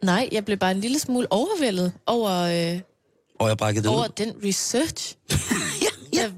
Nej, 0.02 0.28
jeg 0.33 0.44
blev 0.44 0.57
bare 0.57 0.70
en 0.70 0.81
lille 0.81 0.98
smule 0.98 1.26
overvældet 1.33 1.92
over, 2.07 2.31
øh, 2.74 2.81
Og 3.38 3.48
jeg 3.48 3.57
brækkede 3.57 3.83
det 3.83 3.90
over 3.92 4.04
ud? 4.04 4.09
den 4.18 4.33
research, 4.44 5.16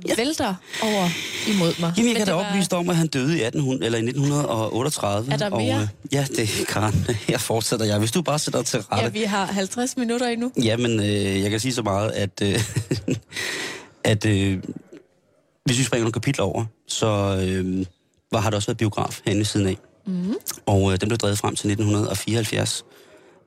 der 0.08 0.16
vælter 0.16 0.54
over 0.82 1.08
imod 1.48 1.80
mig. 1.80 1.92
Jamen, 1.96 2.08
jeg 2.08 2.16
kan 2.16 2.26
da 2.26 2.32
var- 2.32 2.50
oplyst 2.50 2.72
om, 2.72 2.88
at 2.88 2.96
han 2.96 3.06
døde 3.06 3.38
i, 3.38 3.42
1800, 3.42 3.84
eller 3.86 3.98
i 3.98 4.02
1938. 4.02 5.32
Er 5.32 5.36
der 5.36 5.50
mere? 5.50 5.74
Og, 5.74 5.80
øh, 5.82 5.88
ja, 6.12 6.26
det 6.36 6.60
er 6.60 6.64
Karen. 6.68 6.94
Her 7.28 7.38
fortsætter 7.38 7.86
jeg. 7.86 7.98
Hvis 7.98 8.10
du 8.12 8.22
bare 8.22 8.38
sætter 8.38 8.62
til 8.62 8.80
rette. 8.80 9.04
Ja, 9.04 9.08
vi 9.08 9.22
har 9.22 9.44
50 9.46 9.96
minutter 9.96 10.26
endnu. 10.26 10.52
Jamen, 10.62 11.00
øh, 11.00 11.40
jeg 11.42 11.50
kan 11.50 11.60
sige 11.60 11.72
så 11.74 11.82
meget, 11.82 12.10
at, 12.10 12.42
øh, 12.42 12.60
at 14.04 14.26
øh, 14.26 14.62
hvis 15.64 15.78
vi 15.78 15.82
springer 15.84 16.02
nogle 16.04 16.12
kapitler 16.12 16.44
over, 16.44 16.64
så 16.88 17.06
øh, 17.42 17.86
var, 18.32 18.40
har 18.40 18.50
der 18.50 18.56
også 18.56 18.66
været 18.68 18.78
biograf 18.78 19.20
herinde 19.24 19.44
siden 19.44 19.66
af. 19.66 19.76
Mm. 20.06 20.34
Og 20.66 20.92
øh, 20.92 21.00
den 21.00 21.08
blev 21.08 21.18
drevet 21.18 21.38
frem 21.38 21.56
til 21.56 21.70
1974 21.70 22.84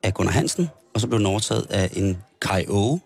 af 0.03 0.13
Gunnar 0.13 0.31
Hansen, 0.31 0.69
og 0.95 1.01
så 1.01 1.07
blev 1.07 1.19
den 1.19 1.25
overtaget 1.27 1.65
af 1.69 1.89
en 1.95 2.17
Kai 2.41 2.65
Åge, 2.67 2.99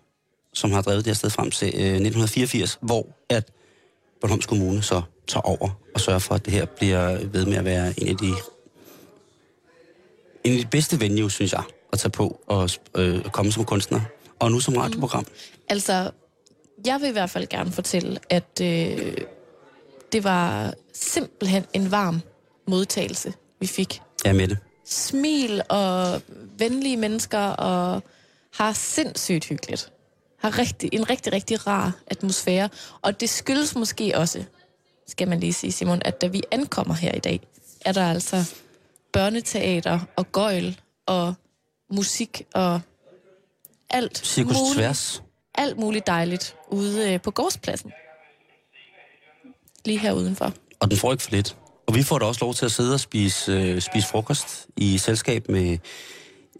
som 0.57 0.71
har 0.71 0.81
drevet 0.81 1.05
det 1.05 1.09
her 1.09 1.15
sted 1.15 1.29
frem 1.29 1.51
til 1.51 1.67
øh, 1.67 1.71
1984, 1.71 2.79
hvor 2.81 3.07
at 3.29 3.51
Bornholms 4.21 4.45
Kommune 4.45 4.83
så 4.83 5.01
tager 5.27 5.41
over 5.41 5.69
og 5.93 6.01
sørger 6.01 6.19
for, 6.19 6.35
at 6.35 6.45
det 6.45 6.53
her 6.53 6.65
bliver 6.65 7.25
ved 7.25 7.45
med 7.45 7.57
at 7.57 7.65
være 7.65 7.93
en 7.97 8.07
af 8.07 8.17
de, 8.17 8.33
en 10.43 10.53
af 10.53 10.59
de 10.59 10.67
bedste 10.71 10.99
venues, 10.99 11.33
synes 11.33 11.53
jeg, 11.53 11.63
at 11.93 11.99
tage 11.99 12.11
på 12.11 12.41
og 12.47 12.69
øh, 12.97 13.23
komme 13.23 13.51
som 13.51 13.65
kunstner. 13.65 14.01
Og 14.39 14.51
nu 14.51 14.59
som 14.59 14.77
radioprogram. 14.77 15.25
Altså, 15.69 16.11
jeg 16.85 17.01
vil 17.01 17.09
i 17.09 17.11
hvert 17.11 17.29
fald 17.29 17.47
gerne 17.47 17.71
fortælle, 17.71 18.19
at 18.29 18.61
øh, 18.61 19.17
det 20.11 20.23
var 20.23 20.73
simpelthen 20.93 21.65
en 21.73 21.91
varm 21.91 22.21
modtagelse, 22.67 23.33
vi 23.59 23.67
fik. 23.67 24.01
Er 24.25 24.33
med 24.33 24.47
det. 24.47 24.57
Smil 24.85 25.61
og 25.69 26.21
venlige 26.57 26.97
mennesker, 26.97 27.39
og 27.39 28.03
har 28.53 28.73
sindssygt 28.73 29.45
hyggeligt. 29.45 29.91
Har 30.39 30.57
rigtig, 30.59 30.89
en 30.93 31.09
rigtig, 31.09 31.33
rigtig 31.33 31.67
rar 31.67 31.91
atmosfære. 32.07 32.69
Og 33.01 33.19
det 33.19 33.29
skyldes 33.29 33.75
måske 33.75 34.11
også, 34.15 34.43
skal 35.07 35.27
man 35.27 35.39
lige 35.39 35.53
sige, 35.53 35.71
Simon, 35.71 36.01
at 36.05 36.21
da 36.21 36.27
vi 36.27 36.41
ankommer 36.51 36.93
her 36.93 37.11
i 37.11 37.19
dag, 37.19 37.39
er 37.85 37.91
der 37.91 38.09
altså 38.09 38.53
børneteater 39.13 39.99
og 40.15 40.31
gøjl 40.31 40.79
og 41.05 41.33
musik 41.91 42.41
og 42.53 42.81
alt 43.89 44.17
Cirkus 44.25 44.57
muligt 44.57 44.73
tværs. 44.75 45.23
alt 45.55 45.77
muligt 45.77 46.07
dejligt 46.07 46.55
ude 46.67 47.13
øh, 47.13 47.21
på 47.21 47.31
gårdspladsen. 47.31 47.91
Lige 49.85 49.99
her 49.99 50.11
udenfor. 50.11 50.53
Og 50.79 50.91
den 50.91 50.99
får 50.99 51.11
ikke 51.11 51.23
for 51.23 51.31
lidt. 51.31 51.55
Og 51.87 51.95
vi 51.95 52.03
får 52.03 52.19
da 52.19 52.25
også 52.25 52.45
lov 52.45 52.53
til 52.53 52.65
at 52.65 52.71
sidde 52.71 52.93
og 52.93 52.99
spise, 52.99 53.51
øh, 53.51 53.81
spise 53.81 54.07
frokost 54.07 54.67
i 54.77 54.97
selskab 54.97 55.49
med 55.49 55.77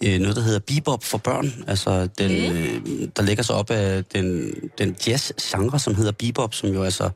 øh, 0.03 0.19
noget, 0.19 0.35
der 0.35 0.41
hedder 0.41 0.59
bebop 0.59 1.03
for 1.03 1.17
børn. 1.17 1.63
Altså, 1.67 2.07
den, 2.17 2.31
øh, 2.31 2.81
der 3.15 3.23
lægger 3.23 3.43
sig 3.43 3.55
op 3.55 3.71
af 3.71 4.05
den, 4.05 4.53
den 4.77 4.95
jazz-genre, 5.07 5.79
som 5.79 5.95
hedder 5.95 6.11
bebop, 6.11 6.53
som 6.53 6.69
jo 6.69 6.83
altså 6.83 7.09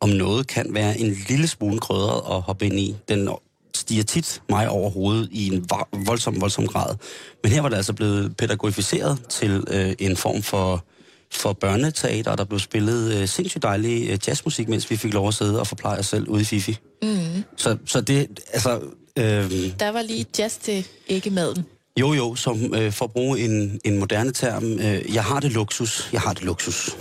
om 0.00 0.08
noget 0.08 0.46
kan 0.46 0.66
være 0.74 0.98
en 0.98 1.16
lille 1.28 1.48
smule 1.48 1.78
krydret 1.78 2.36
at 2.36 2.40
hoppe 2.40 2.66
ind 2.66 2.80
i. 2.80 2.96
Den 3.08 3.28
stiger 3.74 4.02
tit 4.02 4.42
mig 4.48 4.68
over 4.68 4.90
hovedet 4.90 5.28
i 5.32 5.46
en 5.46 5.66
voldsom, 6.06 6.40
voldsom 6.40 6.66
grad. 6.66 6.96
Men 7.42 7.52
her 7.52 7.62
var 7.62 7.68
det 7.68 7.76
altså 7.76 7.92
blevet 7.92 8.36
pædagogificeret 8.36 9.18
til 9.28 9.64
øh, 9.68 9.94
en 9.98 10.16
form 10.16 10.42
for 10.42 10.84
for 11.32 11.52
børneteater, 11.52 12.30
og 12.30 12.38
der 12.38 12.44
blev 12.44 12.58
spillet 12.58 13.14
øh, 13.14 13.28
sindssygt 13.28 13.62
dejlig 13.62 14.10
øh, 14.10 14.18
jazzmusik, 14.26 14.68
mens 14.68 14.90
vi 14.90 14.96
fik 14.96 15.14
lov 15.14 15.28
at 15.28 15.34
sidde 15.34 15.60
og 15.60 15.66
forpleje 15.66 15.98
os 15.98 16.06
selv 16.06 16.28
ude 16.28 16.40
i 16.40 16.44
Fifi. 16.44 16.78
Mm. 17.02 17.44
Så, 17.56 17.76
så 17.86 18.00
det, 18.00 18.40
altså... 18.52 18.80
Øh, 19.16 19.50
Der 19.80 19.92
var 19.92 20.02
lige 20.02 20.26
jazz 20.38 20.56
til 20.56 20.86
ikke 21.08 21.30
maden. 21.30 21.64
Jo, 21.96 22.12
jo, 22.12 22.34
som 22.34 22.74
øh, 22.74 22.92
for 22.92 23.04
at 23.04 23.12
bruge 23.12 23.38
en, 23.38 23.80
en 23.84 23.98
moderne 23.98 24.32
term, 24.32 24.64
øh, 24.64 25.14
jeg 25.14 25.24
har 25.24 25.40
det 25.40 25.52
luksus, 25.52 26.08
jeg 26.12 26.20
har 26.20 26.32
det 26.32 26.44
luksus. 26.44 26.96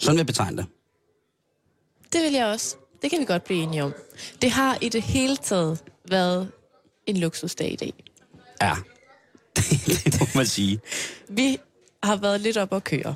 Sådan 0.00 0.14
vil 0.14 0.18
jeg 0.18 0.26
betegne 0.26 0.56
det. 0.56 0.66
Det 2.12 2.22
vil 2.22 2.32
jeg 2.32 2.46
også. 2.46 2.76
Det 3.02 3.10
kan 3.10 3.20
vi 3.20 3.24
godt 3.24 3.44
blive 3.44 3.62
enige 3.62 3.84
om. 3.84 3.92
Det 4.42 4.50
har 4.50 4.78
i 4.80 4.88
det 4.88 5.02
hele 5.02 5.36
taget 5.36 5.78
været 6.08 6.50
en 7.06 7.16
luksusdag 7.16 7.72
i 7.72 7.76
dag. 7.76 7.94
Ja, 8.62 8.74
det, 9.56 9.64
det 10.04 10.20
må 10.20 10.26
man 10.34 10.46
sige. 10.46 10.80
Vi 11.28 11.58
har 12.02 12.16
været 12.16 12.40
lidt 12.40 12.56
op 12.56 12.74
at 12.74 12.84
køre, 12.84 13.14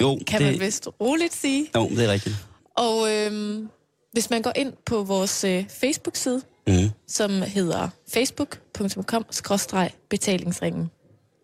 Jo, 0.00 0.18
kan 0.26 0.40
det, 0.40 0.50
man 0.50 0.60
vist 0.60 0.88
roligt 1.00 1.34
sige. 1.34 1.70
Jo, 1.76 1.88
det 1.88 2.04
er 2.04 2.12
rigtigt. 2.12 2.36
Og 2.74 3.12
øhm, 3.12 3.68
hvis 4.12 4.30
man 4.30 4.42
går 4.42 4.52
ind 4.56 4.72
på 4.86 5.02
vores 5.02 5.44
øh, 5.44 5.64
Facebook-side, 5.68 6.42
Mm. 6.66 6.90
som 7.08 7.42
hedder 7.42 7.88
facebook.com-betalingsringen, 8.08 10.90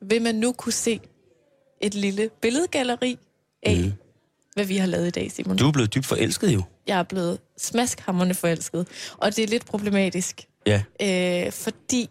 vil 0.03 0.23
man 0.23 0.35
nu 0.35 0.53
kunne 0.53 0.73
se 0.73 1.01
et 1.81 1.95
lille 1.95 2.31
billedgalleri 2.43 3.19
af, 3.63 3.77
mm. 3.77 3.93
hvad 4.55 4.65
vi 4.65 4.77
har 4.77 4.87
lavet 4.87 5.07
i 5.07 5.11
dag, 5.11 5.33
Simon. 5.33 5.57
Du 5.57 5.69
er 5.69 5.73
blevet 5.73 5.95
dybt 5.95 6.07
forelsket 6.07 6.55
jo. 6.55 6.63
Jeg 6.87 6.99
er 6.99 7.03
blevet 7.03 7.39
smaskhammerende 7.59 8.35
forelsket, 8.35 8.89
og 9.17 9.37
det 9.37 9.45
er 9.45 9.49
lidt 9.49 9.67
problematisk, 9.67 10.47
Ja. 10.67 10.83
øh, 11.03 11.53
fordi 11.53 12.11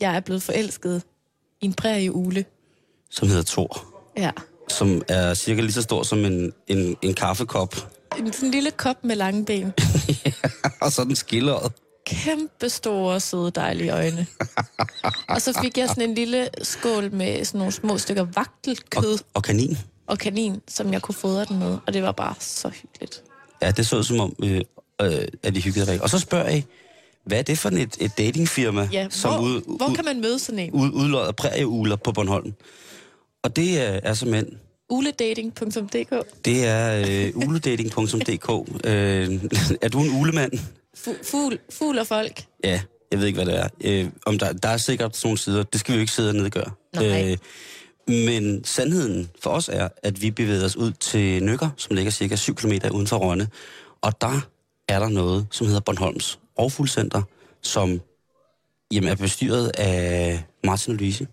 jeg 0.00 0.16
er 0.16 0.20
blevet 0.20 0.42
forelsket 0.42 1.02
i 1.60 1.64
en 1.64 1.74
prærieule. 1.74 2.44
Som 3.10 3.28
hedder 3.28 3.42
Thor. 3.42 3.84
Ja. 4.16 4.30
Som 4.68 5.02
er 5.08 5.34
cirka 5.34 5.60
lige 5.60 5.72
så 5.72 5.82
stor 5.82 6.02
som 6.02 6.24
en, 6.24 6.52
en, 6.66 6.96
en 7.02 7.14
kaffekop. 7.14 7.76
En 8.18 8.32
sådan 8.32 8.50
lille 8.50 8.70
kop 8.70 9.04
med 9.04 9.16
lange 9.16 9.44
ben. 9.44 9.72
og 10.82 10.92
så 10.92 11.04
den 11.04 11.16
skilleret. 11.16 11.72
Kæmpe 12.08 12.68
store, 12.68 13.20
søde, 13.20 13.50
dejlige 13.50 13.90
øjne. 13.90 14.26
og 15.28 15.42
så 15.42 15.58
fik 15.62 15.78
jeg 15.78 15.88
sådan 15.88 16.08
en 16.08 16.14
lille 16.14 16.48
skål 16.62 17.12
med 17.12 17.44
sådan 17.44 17.58
nogle 17.58 17.72
små 17.72 17.98
stykker 17.98 18.26
vagtelkød 18.34 19.12
Og, 19.12 19.18
og 19.34 19.42
kanin. 19.42 19.78
og 20.06 20.18
kanin, 20.18 20.60
som 20.68 20.92
jeg 20.92 21.02
kunne 21.02 21.14
fodre 21.14 21.44
den 21.44 21.58
med. 21.58 21.78
Og 21.86 21.94
det 21.94 22.02
var 22.02 22.12
bare 22.12 22.34
så 22.40 22.68
hyggeligt. 22.68 23.22
Ja, 23.62 23.70
det 23.70 23.86
så 23.86 23.96
ud 23.96 24.04
som 24.04 24.20
om, 24.20 24.34
øh, 24.42 24.60
øh, 25.02 25.26
at 25.42 25.54
de 25.54 25.60
hyggede 25.62 25.86
rigtig. 25.86 26.02
Og 26.02 26.10
så 26.10 26.18
spørger 26.18 26.48
jeg, 26.48 26.64
hvad 27.24 27.38
er 27.38 27.42
det 27.42 27.58
for 27.58 27.68
et, 27.68 27.96
et 28.00 28.18
datingfirma, 28.18 28.88
Ja, 28.92 29.06
som 29.10 29.34
hvor, 29.34 29.42
ud, 29.42 29.76
hvor 29.76 29.88
ud, 29.90 29.94
kan 29.94 30.04
man 30.04 30.20
møde 30.20 30.38
sådan 30.38 30.58
en? 30.58 30.72
ud, 30.72 30.90
udlodder 30.92 31.32
prærieuler 31.32 31.96
på 31.96 32.12
Bornholm? 32.12 32.52
Og 33.42 33.56
det 33.56 33.80
er, 33.80 34.00
er 34.02 34.14
simpelthen, 34.14 34.58
Uledating.dk 34.90 36.44
det 36.44 36.66
er 36.66 37.04
øh, 37.08 37.36
uledating.dk. 37.48 38.50
øh, 38.84 39.44
er 39.82 39.88
du 39.92 40.00
en 40.00 40.20
ulemand? 40.20 40.52
Fu- 41.04 41.24
Fugl, 41.30 41.58
fugl 41.70 41.98
og 41.98 42.06
folk. 42.06 42.44
Ja, 42.64 42.80
jeg 43.12 43.18
ved 43.20 43.26
ikke, 43.26 43.36
hvad 43.44 43.46
det 43.54 43.60
er. 43.60 43.68
Øh, 43.84 44.06
om 44.26 44.38
der, 44.38 44.52
der 44.52 44.68
er 44.68 44.76
sikkert 44.76 45.16
sådan 45.16 45.26
nogle 45.28 45.38
sider, 45.38 45.62
det 45.62 45.80
skal 45.80 45.92
vi 45.92 45.96
jo 45.96 46.00
ikke 46.00 46.12
sidde 46.12 46.28
og 46.30 46.34
nedgøre. 46.34 46.70
Nej. 46.94 47.36
men 48.08 48.64
sandheden 48.64 49.30
for 49.42 49.50
os 49.50 49.68
er, 49.72 49.88
at 50.02 50.22
vi 50.22 50.30
bevæger 50.30 50.64
os 50.64 50.76
ud 50.76 50.92
til 50.92 51.42
Nykker, 51.44 51.68
som 51.76 51.96
ligger 51.96 52.10
cirka 52.10 52.36
7 52.36 52.54
km 52.54 52.72
uden 52.92 53.06
for 53.06 53.16
Rønne. 53.18 53.48
Og 54.00 54.20
der 54.20 54.40
er 54.88 54.98
der 54.98 55.08
noget, 55.08 55.46
som 55.50 55.66
hedder 55.66 55.80
Bornholms 55.80 56.38
Rovfuglcenter, 56.58 57.22
som 57.62 58.00
jamen, 58.92 59.10
er 59.10 59.14
bestyret 59.14 59.68
af 59.78 60.42
Martin 60.64 60.92
og 60.92 60.98
Louise. 60.98 61.26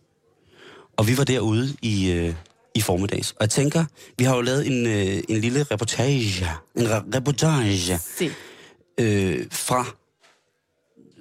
Og 0.98 1.08
vi 1.08 1.18
var 1.18 1.24
derude 1.24 1.76
i, 1.82 2.12
øh, 2.12 2.34
i 2.76 2.82
formiddags. 2.82 3.32
Og 3.32 3.38
jeg 3.42 3.50
tænker, 3.50 3.86
vi 4.18 4.24
har 4.24 4.36
jo 4.36 4.42
lavet 4.42 4.68
en, 4.68 4.88
øh, 4.88 5.24
en 5.30 5.42
lille 5.42 5.64
reportage, 5.72 6.46
en 6.78 6.88
re- 6.88 7.16
reportage 7.16 8.00
Se. 8.18 8.32
Øh, 9.00 9.46
fra, 9.52 9.86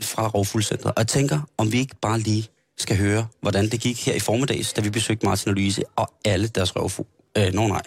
fra 0.00 0.28
Rovfuglcentret. 0.28 0.86
Og 0.86 0.94
jeg 0.98 1.08
tænker, 1.08 1.40
om 1.56 1.72
vi 1.72 1.78
ikke 1.78 1.96
bare 2.02 2.18
lige 2.18 2.48
skal 2.76 2.96
høre, 2.96 3.26
hvordan 3.40 3.68
det 3.68 3.80
gik 3.80 4.06
her 4.06 4.14
i 4.14 4.20
formiddags, 4.20 4.72
da 4.72 4.80
vi 4.80 4.90
besøgte 4.90 5.26
Martin 5.26 5.48
og 5.48 5.54
Louise 5.54 5.82
og 5.96 6.10
alle 6.24 6.48
deres 6.48 6.76
røvfugle. 6.76 7.10
Øh, 7.38 7.52
nå 7.52 7.66
nej, 7.66 7.82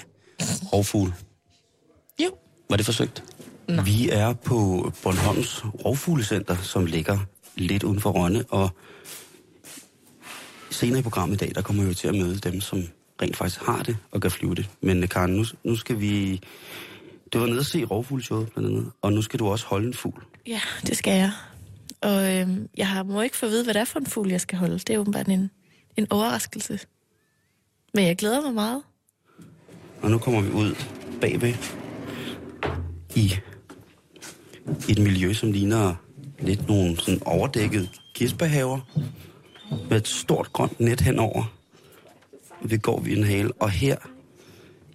rovfugle. 0.73 1.13
Jo. 2.23 2.30
Var 2.69 2.78
det 2.78 2.86
forsøgt? 2.86 3.23
Nej. 3.67 3.84
Vi 3.84 4.10
er 4.10 4.34
på 4.34 4.91
Bornholms 5.04 5.65
Rovfuglecenter, 5.86 6.58
som 6.58 6.86
ligger 6.86 7.19
lidt 7.56 7.84
uden 7.84 8.00
for 8.00 8.12
Rønne, 8.12 8.45
og 8.50 8.69
senere 10.71 11.00
i 11.00 11.04
programmet 11.04 11.36
i 11.36 11.45
dag, 11.45 11.56
der 11.56 11.62
kommer 11.62 11.84
vi 11.84 11.88
jo 11.88 11.93
til 11.93 12.08
at 12.08 12.15
møde 12.15 12.38
dem, 12.38 12.62
som 12.62 12.84
rent 13.21 13.38
faktisk 13.38 13.62
har 13.65 13.84
det 13.84 13.97
og 14.12 14.21
kan 14.21 14.32
flyve 14.32 14.56
det. 14.56 14.69
Men 14.82 15.08
Karen, 15.08 15.32
nu, 15.32 15.45
nu 15.63 15.76
skal 15.76 16.00
vi... 16.00 16.41
Du 17.34 17.40
var 17.40 17.48
nede 17.48 17.60
og 17.60 17.66
se 17.66 17.86
rovfugleshowet 17.86 18.52
blandt 18.54 18.70
andet, 18.70 18.92
og 19.02 19.13
nu 19.13 19.22
skal 19.22 19.40
du 19.40 19.48
også 19.48 19.66
holde 19.66 19.88
en 19.88 19.94
fugl. 19.94 20.24
Ja, 20.48 20.62
det 20.88 20.98
skal 20.98 21.18
jeg. 21.18 21.32
Og 22.02 22.36
øhm, 22.36 22.70
jeg 22.78 22.88
har 22.88 23.04
må 23.04 23.22
ikke 23.22 23.38
få 23.38 23.46
at 23.46 23.52
vide, 23.52 23.63
hvad 23.63 23.74
det 23.74 23.80
er 23.80 23.86
for 23.86 24.00
en 24.00 24.06
fugl, 24.06 24.30
jeg 24.30 24.42
skal 24.42 24.58
holde. 24.58 24.80
Det 24.80 24.90
er 24.90 24.98
åbenbart 24.98 25.28
en, 25.28 25.52
en 25.98 26.08
overraskelse. 26.10 26.80
Men 27.94 28.06
jeg 28.06 28.16
glæder 28.16 28.42
mig 28.42 28.54
meget. 28.54 28.82
Og 30.02 30.12
nu 30.12 30.18
kommer 30.18 30.42
vi 30.42 30.52
ud 30.52 30.76
bagved 31.22 31.54
i 33.16 33.34
et 34.90 35.00
miljø, 35.00 35.34
som 35.34 35.52
ligner 35.52 35.96
lidt 36.40 36.68
nogle 36.68 37.00
sådan 37.00 37.22
overdækkede 37.26 37.90
kirsebærhaver 38.16 38.80
med 39.90 39.98
et 39.98 40.08
stort 40.08 40.54
grønt 40.54 40.80
net 40.80 41.02
henover. 41.02 41.54
Vi 42.62 42.78
går 42.78 43.00
vi 43.00 43.18
en 43.18 43.24
hale, 43.24 43.52
og 43.54 43.70
her 43.70 43.98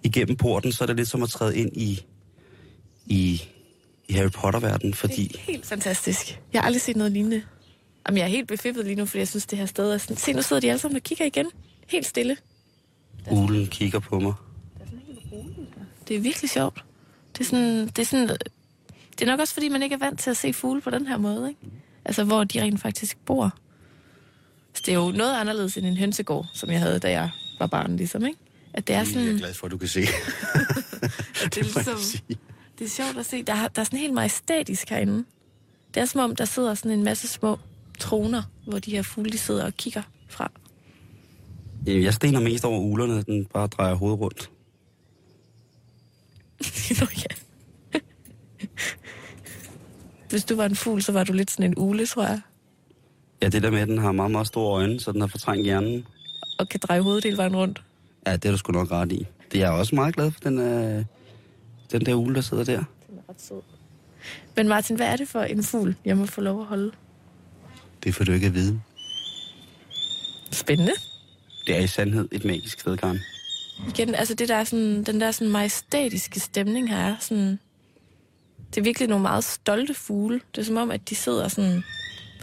igennem 0.03 0.35
porten, 0.35 0.71
så 0.71 0.83
er 0.83 0.85
det 0.85 0.95
lidt 0.95 1.07
som 1.07 1.23
at 1.23 1.29
træde 1.29 1.57
ind 1.57 1.77
i, 1.77 2.05
i, 3.13 3.49
i 4.07 4.13
Harry 4.13 4.29
Potter-verdenen, 4.31 4.93
fordi 4.93 5.27
Det 5.27 5.35
er 5.35 5.39
helt 5.39 5.65
fantastisk. 5.65 6.39
Jeg 6.53 6.61
har 6.61 6.65
aldrig 6.65 6.81
set 6.81 6.95
noget 6.95 7.11
lignende. 7.11 7.43
Jamen, 8.07 8.17
jeg 8.17 8.23
er 8.23 8.29
helt 8.29 8.47
befippet 8.47 8.85
lige 8.85 8.95
nu, 8.95 9.05
fordi 9.05 9.19
jeg 9.19 9.27
synes, 9.27 9.45
det 9.45 9.57
her 9.57 9.65
sted 9.65 9.91
er 9.93 9.97
sådan... 9.97 10.17
Se, 10.17 10.33
nu 10.33 10.41
sidder 10.41 10.59
de 10.59 10.69
alle 10.69 10.79
sammen 10.79 10.95
og 10.95 11.03
kigger 11.03 11.25
igen. 11.25 11.45
Helt 11.87 12.05
stille. 12.05 12.37
ulen 13.31 13.67
kigger 13.67 13.99
på 13.99 14.19
mig. 14.19 14.33
Det 16.07 16.15
er 16.15 16.19
virkelig 16.19 16.49
sjovt. 16.49 16.83
Det 17.37 17.41
er 17.41 17.45
sådan... 17.45 17.87
Det 17.87 17.99
er, 17.99 18.05
sådan, 18.05 18.27
det 19.19 19.21
er 19.21 19.25
nok 19.25 19.39
også, 19.39 19.53
fordi 19.53 19.69
man 19.69 19.83
ikke 19.83 19.93
er 19.93 19.99
vant 19.99 20.19
til 20.19 20.29
at 20.29 20.37
se 20.37 20.53
fugle 20.53 20.81
på 20.81 20.89
den 20.89 21.07
her 21.07 21.17
måde, 21.17 21.49
ikke? 21.49 21.59
Altså, 22.05 22.23
hvor 22.23 22.43
de 22.43 22.61
rent 22.61 22.81
faktisk 22.81 23.17
bor. 23.25 23.53
Så 24.73 24.83
det 24.85 24.91
er 24.91 24.95
jo 24.95 25.11
noget 25.11 25.35
anderledes 25.35 25.77
end 25.77 25.85
en 25.85 25.97
hønsegård, 25.97 26.45
som 26.53 26.69
jeg 26.69 26.79
havde, 26.79 26.99
da 26.99 27.11
jeg 27.11 27.29
var 27.59 27.67
barn, 27.67 27.97
ligesom, 27.97 28.25
ikke? 28.25 28.39
At 28.73 28.87
det 28.87 28.95
er 28.95 29.03
sådan... 29.03 29.25
Jeg 29.25 29.33
er 29.33 29.37
glad 29.37 29.53
for, 29.53 29.65
at 29.65 29.71
du 29.71 29.77
kan 29.77 29.87
se. 29.87 30.01
det, 30.01 30.07
er 30.07 31.63
må 31.73 31.79
jeg 31.79 31.85
ligesom, 31.85 31.97
sige. 31.99 32.37
Det 32.79 32.85
er 32.85 32.89
sjovt 32.89 33.17
at 33.17 33.25
se. 33.25 33.43
Der, 33.43 33.53
er- 33.53 33.67
der 33.67 33.79
er 33.81 33.83
sådan 33.83 33.99
helt 33.99 34.13
majestætisk 34.13 34.89
herinde. 34.89 35.25
Det 35.93 36.01
er 36.01 36.05
som 36.05 36.21
om, 36.21 36.35
der 36.35 36.45
sidder 36.45 36.73
sådan 36.73 36.91
en 36.91 37.03
masse 37.03 37.27
små 37.27 37.59
troner, 37.99 38.43
hvor 38.67 38.79
de 38.79 38.91
her 38.91 39.01
fugle 39.01 39.31
de 39.31 39.37
sidder 39.37 39.65
og 39.65 39.73
kigger 39.73 40.01
fra. 40.29 40.51
Jeg 41.85 42.13
stener 42.13 42.39
mest 42.39 42.65
over 42.65 42.79
ulerne, 42.79 43.23
den 43.23 43.45
bare 43.45 43.67
drejer 43.67 43.93
hovedet 43.93 44.19
rundt. 44.19 44.49
Nå 47.01 47.07
ja. 47.17 47.99
Hvis 50.29 50.43
du 50.45 50.55
var 50.55 50.65
en 50.65 50.75
fugl, 50.75 51.01
så 51.01 51.11
var 51.11 51.23
du 51.23 51.33
lidt 51.33 51.51
sådan 51.51 51.65
en 51.65 51.73
ule, 51.77 52.05
tror 52.05 52.23
jeg. 52.23 52.41
Ja, 53.41 53.49
det 53.49 53.63
der 53.63 53.71
med, 53.71 53.79
at 53.79 53.87
den 53.87 53.97
har 53.97 54.11
meget, 54.11 54.31
meget 54.31 54.47
store 54.47 54.73
øjne, 54.81 54.99
så 54.99 55.11
den 55.11 55.21
har 55.21 55.27
fortrængt 55.27 55.63
hjernen. 55.63 56.05
Og 56.59 56.69
kan 56.69 56.79
dreje 56.83 57.01
hovedet 57.01 57.23
hele 57.23 57.37
vejen 57.37 57.55
rundt. 57.55 57.83
Ja, 58.27 58.33
det 58.35 58.45
er 58.45 58.51
du 58.51 58.57
sgu 58.57 58.71
nok 58.71 58.91
ret 58.91 59.11
i. 59.11 59.27
Det 59.51 59.61
er 59.61 59.65
jeg 59.65 59.71
også 59.73 59.95
meget 59.95 60.15
glad 60.15 60.31
for, 60.31 60.39
den, 60.39 60.57
øh, 60.59 61.05
den 61.93 62.05
der 62.05 62.13
ule, 62.13 62.35
der 62.35 62.41
sidder 62.41 62.63
der. 62.63 62.83
Den 63.09 63.17
er 63.17 63.29
ret 63.29 63.41
sød. 63.41 63.61
Men 64.55 64.67
Martin, 64.67 64.95
hvad 64.95 65.07
er 65.07 65.15
det 65.15 65.27
for 65.27 65.41
en 65.41 65.63
fugl, 65.63 65.95
jeg 66.05 66.17
må 66.17 66.25
få 66.25 66.41
lov 66.41 66.59
at 66.59 66.65
holde? 66.65 66.91
Det 68.03 68.15
får 68.15 68.23
du 68.23 68.31
ikke 68.31 68.47
at 68.47 68.53
vide. 68.53 68.81
Spændende. 70.51 70.93
Det 71.67 71.75
er 71.75 71.79
i 71.79 71.87
sandhed 71.87 72.27
et 72.31 72.45
magisk 72.45 72.79
sted, 72.79 72.97
Karen. 72.97 73.19
Igen, 73.89 74.15
altså 74.15 74.33
det 74.33 74.49
der 74.49 74.55
er 74.55 74.63
sådan, 74.63 75.03
den 75.03 75.21
der 75.21 75.31
sådan 75.31 75.51
majestætiske 75.51 76.39
stemning 76.39 76.89
her 76.89 76.97
er 76.97 77.15
sådan... 77.19 77.59
Det 78.69 78.77
er 78.77 78.83
virkelig 78.83 79.09
nogle 79.09 79.21
meget 79.21 79.43
stolte 79.43 79.93
fugle. 79.93 80.41
Det 80.55 80.61
er 80.61 80.65
som 80.65 80.77
om, 80.77 80.91
at 80.91 81.09
de 81.09 81.15
sidder 81.15 81.47
sådan 81.47 81.83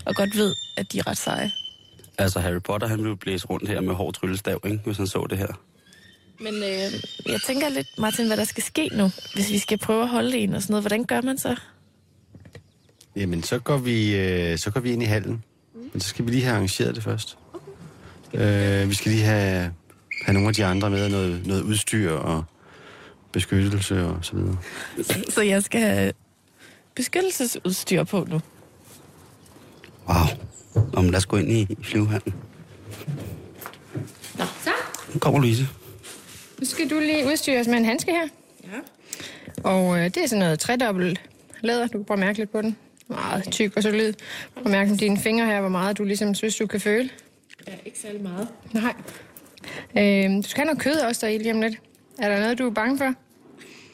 og 0.06 0.14
godt 0.14 0.36
ved, 0.36 0.54
at 0.76 0.92
de 0.92 0.98
er 0.98 1.06
ret 1.06 1.18
seje. 1.18 1.50
Altså, 2.18 2.40
Harry 2.40 2.60
Potter, 2.64 2.86
han 2.88 3.02
ville 3.02 3.16
blæse 3.16 3.46
rundt 3.46 3.68
her 3.68 3.80
med 3.80 3.94
hård 3.94 4.14
tryllestav, 4.14 4.60
ikke? 4.64 4.80
hvis 4.84 4.96
han 4.96 5.06
så 5.06 5.26
det 5.30 5.38
her. 5.38 5.60
Men 6.40 6.54
øh, 6.54 6.92
jeg 7.32 7.40
tænker 7.46 7.68
lidt, 7.68 7.88
Martin, 7.98 8.26
hvad 8.26 8.36
der 8.36 8.44
skal 8.44 8.62
ske 8.62 8.90
nu, 8.92 9.10
hvis 9.34 9.50
vi 9.50 9.58
skal 9.58 9.78
prøve 9.78 10.02
at 10.02 10.08
holde 10.08 10.38
en 10.38 10.54
og 10.54 10.62
sådan 10.62 10.72
noget. 10.72 10.82
Hvordan 10.82 11.04
gør 11.04 11.20
man 11.20 11.38
så? 11.38 11.56
Jamen, 13.16 13.42
så 13.42 13.58
går 13.58 13.76
vi, 13.76 14.16
øh, 14.16 14.58
så 14.58 14.70
går 14.70 14.80
vi 14.80 14.92
ind 14.92 15.02
i 15.02 15.06
hallen. 15.06 15.44
Men 15.92 16.00
så 16.00 16.08
skal 16.08 16.26
vi 16.26 16.30
lige 16.30 16.42
have 16.42 16.54
arrangeret 16.54 16.94
det 16.94 17.04
først. 17.04 17.38
Øh, 18.34 18.88
vi 18.88 18.94
skal 18.94 19.12
lige 19.12 19.24
have, 19.24 19.72
have 20.24 20.34
nogle 20.34 20.48
af 20.48 20.54
de 20.54 20.64
andre 20.64 20.90
med, 20.90 21.08
noget, 21.08 21.46
noget 21.46 21.62
udstyr 21.62 22.12
og 22.12 22.44
beskyttelse 23.32 24.04
og 24.06 24.24
så 24.24 24.36
videre. 24.36 24.56
Så 25.28 25.42
jeg 25.42 25.62
skal 25.62 25.80
have 25.80 26.12
beskyttelsesudstyr 26.94 28.04
på 28.04 28.26
nu. 28.30 28.40
Wow. 30.08 30.26
Om 30.92 31.08
lad 31.08 31.16
os 31.16 31.26
gå 31.26 31.36
ind 31.36 31.52
i, 31.52 31.60
i 31.60 31.76
flyvehallen. 31.82 32.34
Så, 34.36 34.70
Nu 35.14 35.18
kommer 35.18 35.40
Louise. 35.40 35.68
Nu 36.60 36.66
skal 36.66 36.90
du 36.90 36.98
lige 36.98 37.26
udstyres 37.26 37.68
med 37.68 37.76
en 37.76 37.84
handske 37.84 38.10
her. 38.12 38.28
Ja. 38.64 38.78
Og 39.64 39.98
øh, 39.98 40.04
det 40.04 40.16
er 40.16 40.26
sådan 40.26 40.38
noget 40.44 40.58
tredobbelt 40.58 41.20
læder. 41.60 41.86
Du 41.86 41.98
kan 41.98 42.04
prøve 42.04 42.16
at 42.16 42.26
mærke 42.26 42.38
lidt 42.38 42.52
på 42.52 42.62
den. 42.62 42.76
Meget 43.08 43.44
tyk 43.50 43.76
og 43.76 43.82
solid. 43.82 44.12
Prøv 44.54 44.64
at 44.64 44.70
mærke 44.70 44.90
med 44.90 44.98
dine 44.98 45.18
fingre 45.18 45.46
her, 45.46 45.60
hvor 45.60 45.68
meget 45.68 45.98
du 45.98 46.04
ligesom 46.04 46.34
synes, 46.34 46.56
du 46.56 46.66
kan 46.66 46.80
føle. 46.80 47.10
ja 47.68 47.72
ikke 47.84 47.98
særlig 47.98 48.22
meget. 48.22 48.48
Nej. 48.72 48.94
Øh, 49.98 50.36
du 50.36 50.48
skal 50.48 50.60
have 50.60 50.64
noget 50.66 50.78
kød 50.78 51.00
også 51.00 51.26
der 51.26 51.38
lige 51.38 51.52
om 51.52 51.60
lidt. 51.60 51.74
Er 52.18 52.28
der 52.28 52.40
noget, 52.40 52.58
du 52.58 52.66
er 52.66 52.70
bange 52.70 52.98
for? 52.98 53.14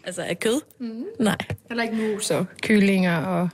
Altså 0.04 0.22
af 0.22 0.40
kød? 0.40 0.60
Mm. 0.78 1.04
Nej. 1.20 1.36
Heller 1.68 1.84
ikke 1.84 1.96
mus 1.96 2.30
og 2.30 2.46
kyllinger 2.62 3.16
og 3.16 3.48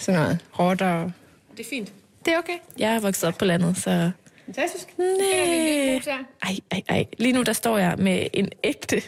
sådan 0.00 0.20
noget. 0.20 0.38
Rotter. 0.58 1.10
Det 1.56 1.66
er 1.66 1.68
fint. 1.70 1.92
Det 2.24 2.34
er 2.34 2.38
okay. 2.38 2.58
Jeg 2.78 2.94
er 2.94 3.00
vokset 3.00 3.24
op 3.28 3.38
på 3.38 3.44
landet, 3.44 3.76
så... 3.76 4.10
Fantastisk. 4.46 4.98
Nej. 4.98 6.00
Ej, 6.42 6.58
ej, 6.70 6.82
ej. 6.88 7.06
Lige 7.18 7.32
nu 7.32 7.42
der 7.42 7.52
står 7.52 7.78
jeg 7.78 7.94
med 7.98 8.26
en 8.32 8.48
ægte, 8.64 9.02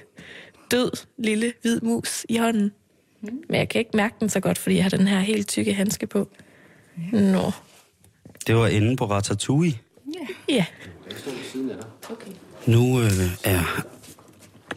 død, 0.70 0.90
lille, 1.18 1.52
hvid 1.62 1.80
mus 1.80 2.26
i 2.28 2.36
hånden. 2.36 2.72
Men 3.22 3.54
jeg 3.58 3.68
kan 3.68 3.78
ikke 3.78 3.96
mærke 3.96 4.14
den 4.20 4.28
så 4.28 4.40
godt, 4.40 4.58
fordi 4.58 4.76
jeg 4.76 4.84
har 4.84 4.90
den 4.90 5.06
her 5.06 5.20
helt 5.20 5.48
tykke 5.48 5.74
handske 5.74 6.06
på. 6.06 6.28
Nå. 7.12 7.50
Det 8.46 8.56
var 8.56 8.66
enden 8.66 8.96
på 8.96 9.04
Ratatouille. 9.04 9.78
Ja. 10.48 10.64
Nu 12.66 13.00
øh, 13.00 13.10
er 13.44 13.84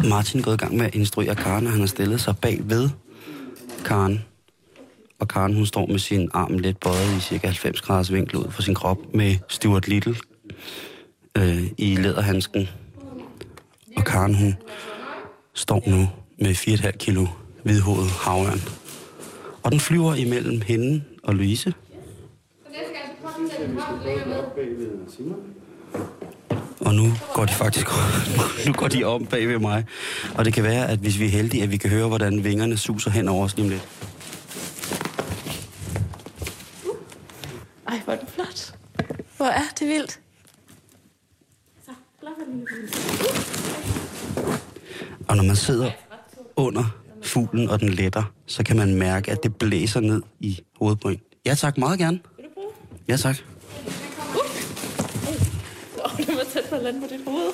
Martin 0.10 0.42
gået 0.42 0.54
i 0.54 0.58
gang 0.58 0.78
med 0.78 0.86
at 0.86 0.96
instruere 0.96 1.36
Karen, 1.36 1.66
og 1.66 1.72
han 1.72 1.80
har 1.80 1.88
stillet 1.88 2.22
sig 2.22 2.38
bag 2.38 2.60
ved 2.64 2.90
Karen. 3.86 4.26
Og 5.20 5.28
Karen, 5.28 5.54
hun 5.54 5.66
står 5.66 5.86
med 5.86 6.00
sin 6.00 6.30
arm 6.34 6.58
lidt 6.58 6.80
bøjet 6.80 7.18
i 7.18 7.20
cirka 7.20 7.48
90 7.48 7.82
graders 7.82 8.14
vinkel 8.14 8.36
ud 8.38 8.52
for 8.52 8.62
sin 8.62 8.76
krop 8.76 8.98
med 9.14 9.36
Stuart 9.48 9.88
Little 9.88 10.16
øh, 11.38 11.64
i 11.78 11.96
læderhandsken. 11.96 12.70
Og 13.98 14.06
Karen, 14.06 14.36
hun 14.36 14.56
står 15.54 15.84
nu 15.88 16.10
med 16.40 16.52
4,5 16.52 16.92
kilo 16.92 17.28
hvidhovedet 17.64 18.12
havørn. 18.12 18.62
Og 19.64 19.72
den 19.72 19.80
flyver 19.80 20.16
imellem 20.16 20.62
hende 20.62 21.04
og 21.24 21.36
Louise. 21.36 21.74
Og 26.80 26.96
nu 26.96 27.14
går 27.34 27.46
de 27.46 27.54
faktisk 27.54 27.88
nu 28.68 28.74
går 28.74 28.88
de 28.88 29.04
om 29.04 29.26
bag 29.26 29.48
ved 29.48 29.60
mig. 29.60 29.86
Og 30.36 30.46
det 30.46 30.54
kan 30.54 30.64
være, 30.64 30.90
at 30.90 31.00
hvis 31.00 31.20
vi 31.20 31.26
er 31.26 31.30
heldige, 31.30 31.64
at 31.64 31.72
vi 31.72 31.78
kan 31.78 31.90
høre, 31.90 32.08
hvordan 32.08 32.44
vingerne 32.44 32.78
suser 32.78 33.12
hen 33.12 33.28
over 33.28 33.46
os 33.46 33.56
lige 33.56 33.66
om 33.66 33.70
lidt. 33.70 33.88
Ej, 37.88 38.00
hvor 38.06 38.14
er 38.14 38.18
det 38.18 38.30
flot. 38.30 38.76
Hvor 39.38 39.46
er 39.46 39.68
det 39.80 39.88
vildt. 39.88 40.21
Og 45.28 45.38
når 45.38 45.44
man 45.44 45.56
sidder 45.56 45.92
under 46.56 46.84
fuglen, 47.24 47.70
og 47.70 47.80
den 47.80 47.90
letter, 47.90 48.24
så 48.46 48.64
kan 48.64 48.78
man 48.78 48.96
mærke, 48.96 49.32
at 49.32 49.44
det 49.44 49.56
blæser 49.56 50.00
ned 50.00 50.22
i 50.40 50.60
hovedbryn. 50.80 51.18
Ja 51.46 51.56
tak, 51.56 51.78
meget 51.78 52.00
gerne. 52.00 52.20
Ja 53.08 53.18
tak. 53.18 53.36
Åh, 56.06 56.18
det 56.18 56.28
var 56.28 56.44
tæt 56.54 56.64
på 56.70 56.76
at 56.76 56.84
lande 56.84 57.02
på 57.02 57.08
dit 57.08 57.22
hoved. 57.28 57.52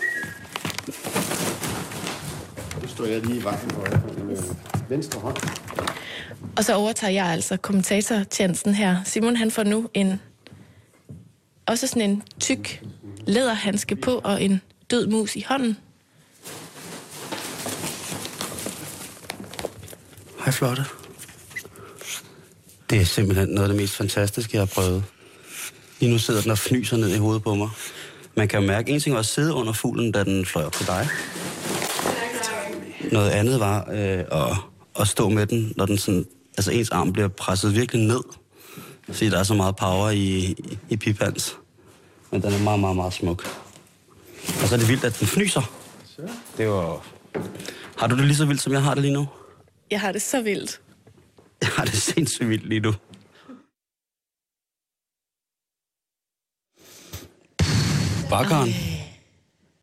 Nu 2.82 2.88
står 2.88 3.06
jeg 3.06 3.26
lige 3.26 3.40
i 3.40 3.44
vejen 3.44 3.70
for 3.70 3.86
jer 3.86 4.24
med 4.24 4.38
venstre 4.90 5.20
hånd. 5.20 5.38
Og 6.58 6.64
så 6.64 6.74
overtager 6.74 7.12
jeg 7.12 7.26
altså 7.26 7.58
kommentatortjenesten 7.58 8.74
her. 8.74 9.04
Simon 9.06 9.36
han 9.36 9.52
får 9.52 9.64
nu 9.64 9.90
en 9.94 10.22
også 11.66 11.88
sådan 11.88 12.10
en 12.10 12.24
tyk 12.40 12.84
læderhandske 13.26 13.96
på 13.96 14.12
og 14.12 14.44
en 14.44 14.62
død 14.92 15.08
mus 15.08 15.36
i 15.36 15.46
hånden. 15.48 15.78
Hej, 20.40 20.52
Flotte. 20.52 20.86
Det 22.90 23.02
er 23.02 23.06
simpelthen 23.06 23.50
noget 23.50 23.70
af 23.70 23.74
det 23.74 23.82
mest 23.82 23.96
fantastiske, 23.96 24.52
jeg 24.54 24.62
har 24.62 24.66
prøvet. 24.66 25.04
Lige 26.00 26.12
nu 26.12 26.18
sidder 26.18 26.42
den 26.42 26.52
og 26.52 26.58
fnyser 26.58 26.98
ned 26.98 27.16
i 27.16 27.18
hovedet 27.18 27.44
på 27.44 27.56
mig. 27.56 27.70
Man 28.36 28.48
kan 28.48 28.64
mærke, 28.64 28.92
en 28.92 29.00
ting 29.00 29.14
var 29.14 29.20
at 29.20 29.26
sidde 29.26 29.54
under 29.54 29.74
fuglen, 29.74 30.12
da 30.12 30.24
den 30.24 30.46
fløj 30.46 30.64
op 30.64 30.74
til 30.74 30.88
dig. 30.88 31.08
Noget 33.12 33.30
andet 33.30 33.60
var 33.60 33.88
øh, 33.92 34.20
at, 34.32 34.58
at 35.00 35.08
stå 35.08 35.30
med 35.30 35.46
den, 35.46 35.74
når 35.76 35.86
den 35.86 35.98
sådan, 35.98 36.26
altså 36.58 36.72
ens 36.72 36.90
arm 36.90 37.14
bliver 37.14 37.28
presset 37.28 37.76
virkelig 37.76 38.02
ned. 38.02 38.22
Fordi 39.04 39.30
der 39.30 39.40
er 39.40 39.44
så 39.44 39.54
meget 39.54 39.76
power 39.76 40.10
i, 40.10 40.38
i, 40.38 40.78
i 40.90 40.98
pipans. 40.98 41.58
Men 42.32 42.42
den 42.42 42.54
er 42.54 42.60
meget, 42.60 42.80
meget, 42.80 42.96
meget 42.96 43.14
smuk. 43.14 43.67
Og 44.62 44.68
så 44.68 44.76
er 44.76 44.80
det 44.80 44.90
vildt, 44.90 45.04
at 45.04 45.20
den 45.20 45.28
fnyser. 45.28 45.62
Det 46.58 46.70
var... 46.70 47.06
Har 47.98 48.08
du 48.08 48.18
det 48.18 48.26
lige 48.26 48.36
så 48.36 48.46
vildt, 48.46 48.62
som 48.62 48.74
jeg 48.74 48.84
har 48.84 48.94
det 48.94 49.02
lige 49.04 49.14
nu? 49.14 49.28
Jeg 49.92 50.02
har 50.02 50.12
det 50.12 50.22
så 50.22 50.42
vildt. 50.42 50.82
Jeg 51.62 51.70
har 51.70 51.86
det 51.86 51.94
sindssygt 51.94 52.50
vildt 52.50 52.68
lige 52.70 52.80
nu. 52.80 52.94
Bakkeren. 58.30 58.70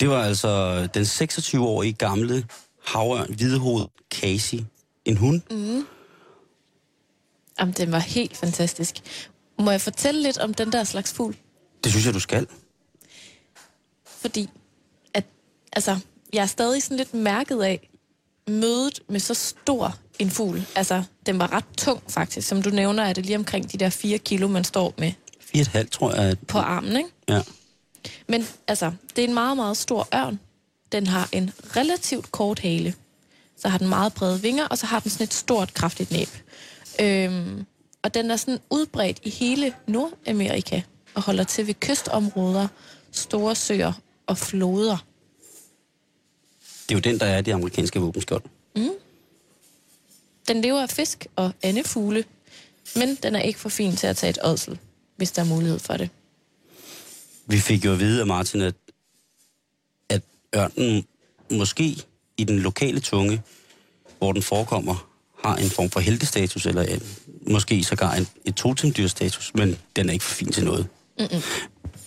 Det 0.01 0.09
var 0.09 0.23
altså 0.25 0.87
den 0.87 1.03
26-årige 1.03 1.93
gamle 1.93 2.47
havørn, 2.87 3.35
hvidehoved 3.35 3.85
Casey. 4.15 4.59
En 5.05 5.17
hund. 5.17 5.41
Mm. 5.51 5.87
Jamen, 7.61 7.75
den 7.75 7.93
var 7.93 7.99
helt 7.99 8.37
fantastisk. 8.37 8.95
Må 9.59 9.71
jeg 9.71 9.81
fortælle 9.81 10.23
lidt 10.23 10.39
om 10.39 10.55
den 10.55 10.73
der 10.73 10.85
slags 10.85 11.13
fugl? 11.15 11.37
Det 11.85 11.93
synes 11.93 12.07
jeg, 12.07 12.15
du 12.15 12.21
skal. 12.21 12.47
Fordi, 14.25 14.49
at, 15.15 15.25
altså, 15.73 15.99
jeg 16.33 16.43
er 16.43 16.47
stadig 16.47 16.83
sådan 16.83 16.97
lidt 16.97 17.15
mærket 17.15 17.63
af 17.63 17.89
mødet 18.49 19.01
med 19.09 19.21
så 19.21 19.35
stor 19.35 19.97
en 20.19 20.31
fugl. 20.31 20.67
Altså, 20.75 21.03
den 21.27 21.39
var 21.39 21.53
ret 21.53 21.65
tung 21.79 22.03
faktisk. 22.09 22.49
Som 22.49 22.63
du 22.63 22.71
nævner, 22.71 23.03
er 23.03 23.13
det 23.13 23.27
lige 23.27 23.37
omkring 23.37 23.73
de 23.73 23.79
der 23.79 23.91
4 23.91 24.19
kilo, 24.19 24.49
man 24.49 24.65
står 24.65 24.95
med 24.99 25.13
4,5 25.57 25.89
tror 25.91 26.15
jeg. 26.15 26.25
At... 26.25 26.39
på 26.39 26.59
armen, 26.59 26.97
ikke? 26.97 27.09
Ja. 27.29 27.43
Men 28.29 28.47
altså, 28.69 28.93
det 29.17 29.25
er 29.25 29.29
en 29.29 29.35
meget, 29.35 29.57
meget 29.57 29.77
stor 29.77 30.09
ørn. 30.15 30.41
Den 30.93 31.07
har 31.07 31.29
en 31.33 31.51
relativt 31.77 32.33
kort 32.33 32.59
hale. 32.59 32.95
Så 33.57 33.69
har 33.69 33.79
den 33.79 33.89
meget 33.89 34.15
brede 34.15 34.43
vinger, 34.43 34.67
og 34.67 34.79
så 34.79 34.87
har 34.87 35.01
den 35.01 35.11
sådan 35.11 35.25
et 35.25 35.35
stort, 35.35 35.75
kraftigt 35.75 36.11
næb. 36.11 36.29
Øhm, 37.01 37.67
og 38.03 38.15
den 38.15 38.31
er 38.31 38.37
sådan 38.37 38.61
udbredt 38.71 39.19
i 39.23 39.31
hele 39.31 39.75
Nordamerika 39.87 40.81
og 41.15 41.23
holder 41.23 41.45
til 41.45 41.67
ved 41.67 41.75
kystområder, 41.75 42.69
store 43.13 43.55
søer 43.55 43.93
og 44.27 44.39
floder. 44.39 45.07
Det 46.89 46.95
er 46.95 46.95
jo 46.95 47.01
den, 47.01 47.21
der 47.21 47.27
er 47.27 47.41
de 47.41 47.55
amerikanske 47.55 48.01
våbenskjold. 48.01 48.43
Den 50.49 50.61
lever 50.61 50.83
af 50.83 50.91
fisk 50.91 51.27
og 51.37 51.53
andefugle, 51.63 52.25
men 52.97 53.15
den 53.15 53.35
er 53.35 53.41
ikke 53.41 53.59
for 53.59 53.69
fin 53.69 53.97
til 53.97 54.07
at 54.07 54.17
tage 54.17 54.31
et 54.31 54.39
ådsel, 54.45 54.79
hvis 55.17 55.33
der 55.33 55.43
er 55.43 55.47
mulighed 55.47 55.79
for 55.79 55.97
det. 55.97 56.11
Vi 57.47 57.59
fik 57.59 57.85
jo 57.85 57.93
at 57.93 57.99
vide 57.99 58.21
af 58.21 58.27
Martin, 58.27 58.61
at, 58.61 58.75
at 60.09 60.23
ørnen 60.57 61.07
måske 61.51 61.97
i 62.37 62.45
den 62.45 62.59
lokale 62.59 63.01
tunge, 63.01 63.43
hvor 64.19 64.33
den 64.33 64.43
forekommer, 64.43 65.09
har 65.45 65.57
en 65.57 65.71
form 65.71 65.91
for 65.91 66.01
heltestatus, 66.01 66.67
eller 66.67 66.83
en, 66.83 67.03
måske 67.51 67.85
sågar 67.85 68.15
en, 68.15 68.27
et 68.45 68.55
totemdyrstatus, 68.55 69.55
men 69.55 69.79
den 69.97 70.09
er 70.09 70.13
ikke 70.13 70.25
for 70.25 70.35
fin 70.35 70.53
til 70.53 70.65
noget. 70.65 70.87
Mm-mm. 71.19 71.43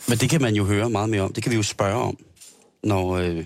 Men 0.07 0.17
det 0.17 0.29
kan 0.29 0.41
man 0.41 0.55
jo 0.55 0.65
høre 0.65 0.89
meget 0.89 1.09
mere 1.09 1.21
om. 1.21 1.33
Det 1.33 1.43
kan 1.43 1.51
vi 1.51 1.55
jo 1.55 1.63
spørge 1.63 2.01
om, 2.03 2.17
når, 2.83 3.17
øh, 3.17 3.45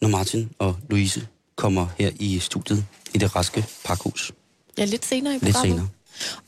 når 0.00 0.08
Martin 0.08 0.50
og 0.58 0.76
Louise 0.90 1.26
kommer 1.56 1.86
her 1.98 2.10
i 2.20 2.38
studiet 2.38 2.84
i 3.14 3.18
det 3.18 3.36
raske 3.36 3.66
pakhus. 3.84 4.32
Ja, 4.78 4.84
lidt 4.84 5.04
senere 5.04 5.34
i 5.34 5.38
Lidt 5.38 5.54
programmet. 5.54 5.78
senere. 5.78 5.88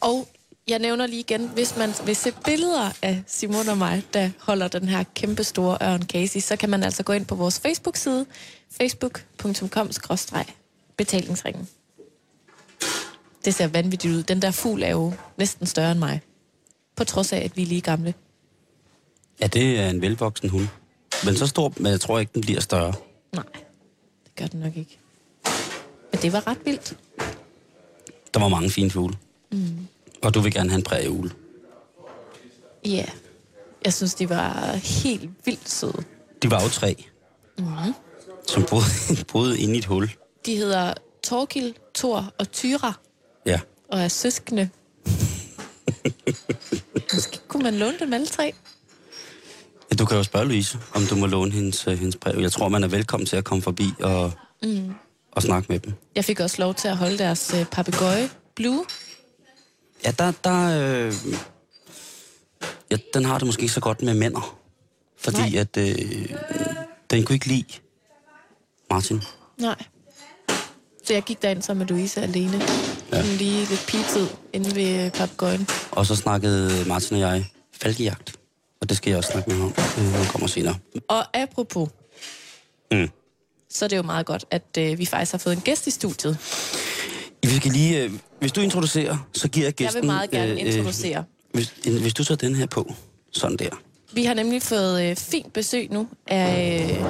Og 0.01 0.29
jeg 0.69 0.79
nævner 0.79 1.07
lige 1.07 1.21
igen, 1.21 1.49
hvis 1.49 1.77
man 1.77 1.93
vil 2.07 2.17
se 2.17 2.33
billeder 2.45 2.91
af 3.03 3.23
Simon 3.27 3.69
og 3.69 3.79
mig, 3.79 4.03
der 4.15 4.31
holder 4.39 4.69
den 4.69 4.89
her 4.89 5.05
kæmpe 5.15 5.45
store 5.45 5.79
ørn 5.83 6.03
Casey, 6.03 6.41
så 6.41 6.57
kan 6.57 6.71
man 6.71 6.83
altså 6.83 7.03
gå 7.03 7.13
ind 7.13 7.27
på 7.27 7.35
vores 7.35 7.61
Facebook-side, 7.61 8.27
facebook.com-betalingsringen. 8.71 11.69
Det 13.45 13.55
ser 13.55 13.67
vanvittigt 13.67 14.15
ud. 14.15 14.23
Den 14.23 14.43
der 14.43 14.51
fugl 14.51 14.83
er 14.83 14.91
jo 14.91 15.13
næsten 15.39 15.67
større 15.67 15.91
end 15.93 15.99
mig. 15.99 16.21
På 16.97 17.05
trods 17.05 17.33
af, 17.33 17.39
at 17.39 17.57
vi 17.57 17.63
er 17.63 17.67
lige 17.67 17.81
gamle. 17.81 18.15
Ja, 19.43 19.47
det 19.47 19.79
er 19.81 19.91
en 19.91 20.03
velvoksen 20.03 20.49
hund. 20.49 20.69
Men 21.25 21.37
så 21.37 21.47
stor, 21.47 21.73
men 21.77 21.93
jeg 21.93 22.01
tror 22.01 22.19
ikke, 22.19 22.31
den 22.35 22.41
bliver 22.43 22.61
større. 22.61 22.93
Nej, 23.33 23.45
det 24.25 24.35
gør 24.37 24.47
den 24.47 24.61
nok 24.61 24.77
ikke. 24.77 24.99
Men 26.13 26.23
det 26.23 26.33
var 26.33 26.47
ret 26.47 26.59
vildt. 26.65 26.97
Der 28.35 28.41
var 28.41 28.49
mange 28.49 28.71
fine 28.71 28.91
fugle. 28.91 29.17
Mm. 29.53 29.87
Og 30.23 30.35
du 30.35 30.41
vil 30.41 30.53
gerne 30.53 30.71
have 30.71 30.79
en 30.79 30.85
prærieugle. 30.85 31.31
Ja, 32.85 32.91
yeah. 32.91 33.09
jeg 33.85 33.95
synes, 33.95 34.15
de 34.15 34.29
var 34.29 34.73
helt 34.75 35.31
vildt 35.45 35.69
søde. 35.71 36.05
De 36.43 36.51
var 36.51 36.63
jo 36.63 36.69
tre, 36.69 37.05
mm-hmm. 37.59 37.95
som 38.49 38.65
boede, 38.71 38.85
boede 39.33 39.59
inde 39.61 39.75
i 39.75 39.79
et 39.79 39.85
hul. 39.85 40.11
De 40.47 40.57
hedder 40.57 40.95
Torkil, 41.23 41.75
Thor 41.95 42.33
og 42.39 42.53
Tyra, 42.53 42.93
Ja. 43.47 43.61
og 43.89 44.01
er 44.01 44.09
søskende. 44.09 44.69
Måske 47.15 47.39
kunne 47.49 47.63
man 47.63 47.75
låne 47.75 47.99
dem 47.99 48.13
alle 48.13 48.27
tre. 48.27 48.53
Du 50.01 50.05
kan 50.05 50.17
jo 50.17 50.23
spørge 50.23 50.47
Louise, 50.47 50.79
om 50.95 51.07
du 51.07 51.17
må 51.17 51.27
låne 51.27 51.53
hendes, 51.53 51.87
øh, 51.87 51.99
hendes 51.99 52.17
brev. 52.17 52.41
Jeg 52.41 52.53
tror, 52.53 52.69
man 52.69 52.85
er 52.85 52.89
velkommen 52.89 53.27
til 53.27 53.37
at 53.37 53.45
komme 53.45 53.63
forbi 53.63 53.93
og, 54.01 54.33
mm. 54.63 54.95
og 55.33 55.43
snakke 55.43 55.67
med 55.73 55.79
dem. 55.79 55.93
Jeg 56.15 56.25
fik 56.25 56.41
også 56.41 56.57
lov 56.59 56.75
til 56.75 56.89
at 56.89 56.97
holde 56.97 57.19
deres 57.19 57.55
øh, 57.55 57.65
papegøje, 57.65 58.31
Blue. 58.57 58.85
Ja, 60.05 60.11
der... 60.19 60.33
der 60.45 60.81
øh, 60.83 61.15
ja, 62.91 62.97
den 63.15 63.25
har 63.25 63.39
det 63.39 63.47
måske 63.47 63.63
ikke 63.63 63.75
så 63.75 63.81
godt 63.81 64.03
med 64.03 64.15
mænder. 64.15 64.59
Fordi 65.19 65.51
Nej. 65.51 65.61
at 65.61 65.77
øh, 65.77 66.29
den 67.11 67.25
kunne 67.25 67.35
ikke 67.35 67.47
lide 67.47 67.73
Martin. 68.91 69.23
Nej. 69.59 69.85
Så 71.05 71.15
jeg 71.15 71.23
gik 71.23 71.43
derind 71.43 71.63
sammen 71.63 71.79
med 71.79 71.87
Louise 71.87 72.23
alene. 72.23 72.63
Ja. 73.13 73.23
Lige 73.23 73.65
lidt 73.65 73.85
pigetid 73.89 74.27
inde 74.53 74.75
ved 74.75 75.05
øh, 75.05 75.13
papegøjen. 75.13 75.69
Og 75.91 76.07
så 76.07 76.17
snakkede 76.17 76.89
Martin 76.89 77.17
og 77.17 77.21
jeg 77.21 77.47
falkejagt. 77.73 78.40
Og 78.81 78.89
det 78.89 78.97
skal 78.97 79.11
jeg 79.11 79.19
også 79.19 79.31
snakke 79.33 79.51
med 79.51 79.57
ham 79.59 79.67
om, 79.67 79.73
øh, 79.99 80.05
når 80.13 80.19
han 80.19 80.27
kommer 80.27 80.47
senere. 80.49 80.75
Og 81.09 81.37
apropos, 81.37 81.89
Mm. 82.93 83.09
så 83.71 83.85
er 83.85 83.89
det 83.89 83.97
jo 83.97 84.03
meget 84.03 84.27
godt, 84.27 84.45
at 84.51 84.77
øh, 84.79 84.99
vi 84.99 85.07
faktisk 85.07 85.33
har 85.33 85.39
fået 85.39 85.57
en 85.57 85.61
gæst 85.63 85.87
i 85.87 85.91
studiet. 85.91 86.39
Vi 87.43 87.57
skal 87.57 87.71
lige, 87.73 88.03
øh, 88.05 88.11
hvis 88.41 88.53
du 88.53 88.61
introducerer, 88.61 89.29
så 89.33 89.49
giver 89.49 89.67
jeg 89.67 89.81
Jeg 89.81 89.87
gæsten... 89.87 90.03
vil 90.03 90.07
meget 90.07 90.31
gerne 90.31 90.53
øh, 90.53 90.59
øh, 90.67 90.67
introducere. 90.75 91.25
hvis, 91.53 91.75
øh, 91.87 92.01
hvis 92.03 92.15
du 92.15 92.25
tager 92.25 92.37
den 92.37 92.55
her 92.55 92.67
på, 92.67 92.95
sådan 93.33 93.57
der. 93.57 93.69
Vi 94.13 94.25
har 94.25 94.35
nemlig 94.35 94.63
fået 94.63 95.03
øh, 95.11 95.17
fint 95.17 95.53
besøg 95.53 95.89
nu 95.93 96.09
af 96.27 96.99
øh, 97.01 97.05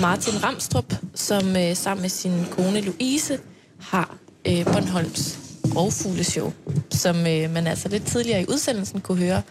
Martin 0.00 0.44
Ramstrup, 0.44 0.94
som 1.14 1.56
øh, 1.56 1.76
sammen 1.76 2.02
med 2.02 2.10
sin 2.10 2.44
kone 2.50 2.80
Louise 2.80 3.38
har 3.80 4.16
øh, 4.48 4.64
Bornholms 4.64 5.38
rovfugleshow, 5.76 6.52
som 6.90 7.16
øh, 7.26 7.50
man 7.50 7.66
altså 7.66 7.88
lidt 7.88 8.06
tidligere 8.06 8.42
i 8.42 8.44
udsendelsen 8.48 9.00
kunne 9.00 9.18
høre, 9.18 9.42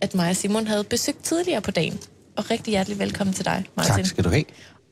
at 0.00 0.14
mig 0.14 0.30
og 0.30 0.36
Simon 0.36 0.66
havde 0.66 0.84
besøgt 0.84 1.24
tidligere 1.24 1.60
på 1.60 1.70
dagen. 1.70 2.00
Og 2.36 2.50
rigtig 2.50 2.70
hjertelig 2.70 2.98
velkommen 2.98 3.34
til 3.34 3.44
dig, 3.44 3.64
Martin. 3.76 3.94
Tak 3.94 4.06
skal 4.06 4.24
du 4.24 4.28
have. 4.28 4.44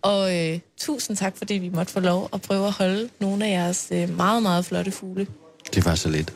Og 0.03 0.37
øh, 0.37 0.61
tusind 0.77 1.17
tak, 1.17 1.37
fordi 1.37 1.55
vi 1.55 1.69
måtte 1.69 1.93
få 1.93 2.01
lov 2.01 2.29
at 2.33 2.43
prøve 2.43 2.67
at 2.67 2.73
holde 2.73 3.09
nogle 3.21 3.47
af 3.47 3.51
jeres 3.51 3.89
øh, 3.91 4.17
meget, 4.17 4.43
meget 4.43 4.65
flotte 4.65 4.91
fugle. 4.91 5.27
Det 5.75 5.85
var 5.85 5.95
så 5.95 6.09
lidt. 6.09 6.33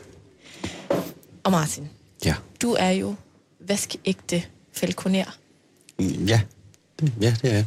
Og 1.43 1.51
Martin, 1.51 1.89
Ja. 2.25 2.35
du 2.61 2.75
er 2.79 2.89
jo 2.89 3.15
vaskeægte 3.59 4.43
falconer. 4.73 5.37
Mm, 5.99 6.25
Ja. 6.25 6.41
Det, 6.99 7.13
ja, 7.21 7.35
det 7.41 7.49
er 7.49 7.53
jeg. 7.53 7.65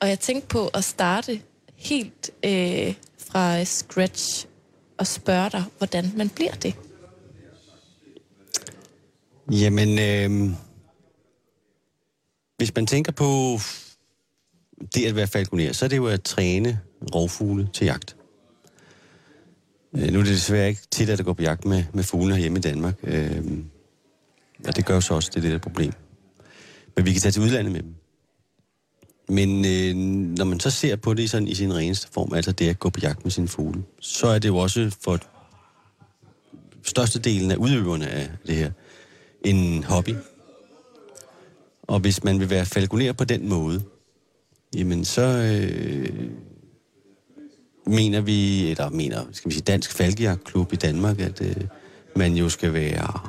Og 0.00 0.08
jeg 0.08 0.20
tænkte 0.20 0.48
på 0.48 0.66
at 0.68 0.84
starte 0.84 1.40
helt 1.76 2.30
øh, 2.44 2.94
fra 3.30 3.64
scratch 3.64 4.46
og 4.98 5.06
spørge 5.06 5.50
dig, 5.50 5.64
hvordan 5.78 6.12
man 6.16 6.28
bliver 6.28 6.52
det. 6.52 6.74
Jamen, 9.50 9.98
øh, 9.98 10.50
hvis 12.56 12.74
man 12.74 12.86
tænker 12.86 13.12
på 13.12 13.58
det 14.94 15.06
at 15.06 15.16
være 15.16 15.26
falconer, 15.26 15.72
så 15.72 15.84
er 15.84 15.88
det 15.88 15.96
jo 15.96 16.06
at 16.06 16.22
træne 16.22 16.80
rovfugle 17.14 17.68
til 17.72 17.84
jagt. 17.84 18.16
Øh, 19.96 20.12
nu 20.12 20.18
er 20.18 20.22
det 20.22 20.32
desværre 20.32 20.68
ikke 20.68 20.80
tit, 20.90 21.08
at 21.08 21.18
der 21.18 21.24
går 21.24 21.32
på 21.32 21.42
jagt 21.42 21.64
med, 21.64 21.84
med 21.92 22.04
fuglene 22.04 22.40
hjemme 22.40 22.58
i 22.58 22.62
Danmark. 22.62 22.94
Øh, 23.02 23.42
og 24.66 24.76
det 24.76 24.86
gør 24.86 24.94
jo 24.94 25.00
så 25.00 25.14
også, 25.14 25.30
det 25.34 25.36
er 25.36 25.40
det 25.40 25.52
der 25.52 25.58
problem. 25.58 25.92
Men 26.96 27.06
vi 27.06 27.12
kan 27.12 27.22
tage 27.22 27.32
til 27.32 27.42
udlandet 27.42 27.72
med 27.72 27.82
dem. 27.82 27.94
Men 29.28 29.64
øh, 29.64 29.96
når 30.36 30.44
man 30.44 30.60
så 30.60 30.70
ser 30.70 30.96
på 30.96 31.14
det 31.14 31.30
sådan 31.30 31.48
i 31.48 31.54
sin 31.54 31.74
reneste 31.74 32.08
form, 32.12 32.34
altså 32.34 32.52
det 32.52 32.68
at 32.68 32.78
gå 32.78 32.90
på 32.90 33.00
jagt 33.02 33.24
med 33.24 33.30
sin 33.30 33.48
fugle, 33.48 33.82
så 34.00 34.26
er 34.26 34.38
det 34.38 34.48
jo 34.48 34.56
også 34.56 34.96
for 35.04 35.18
størstedelen 36.82 37.50
af 37.50 37.56
udøverne 37.56 38.08
af 38.08 38.30
det 38.46 38.56
her 38.56 38.70
en 39.44 39.84
hobby. 39.84 40.14
Og 41.82 42.00
hvis 42.00 42.24
man 42.24 42.40
vil 42.40 42.50
være 42.50 42.66
falconer 42.66 43.12
på 43.12 43.24
den 43.24 43.48
måde, 43.48 43.82
jamen 44.74 45.04
så 45.04 45.22
øh, 45.22 46.30
mener 47.86 48.20
vi, 48.20 48.70
eller 48.70 48.90
mener, 48.90 49.24
skal 49.32 49.48
vi 49.48 49.54
sige, 49.54 49.64
Dansk 49.64 49.92
Falkejagtklub 49.92 50.72
i 50.72 50.76
Danmark, 50.76 51.20
at 51.20 51.40
øh, 51.40 51.56
man 52.16 52.34
jo 52.34 52.48
skal 52.48 52.72
være 52.72 53.20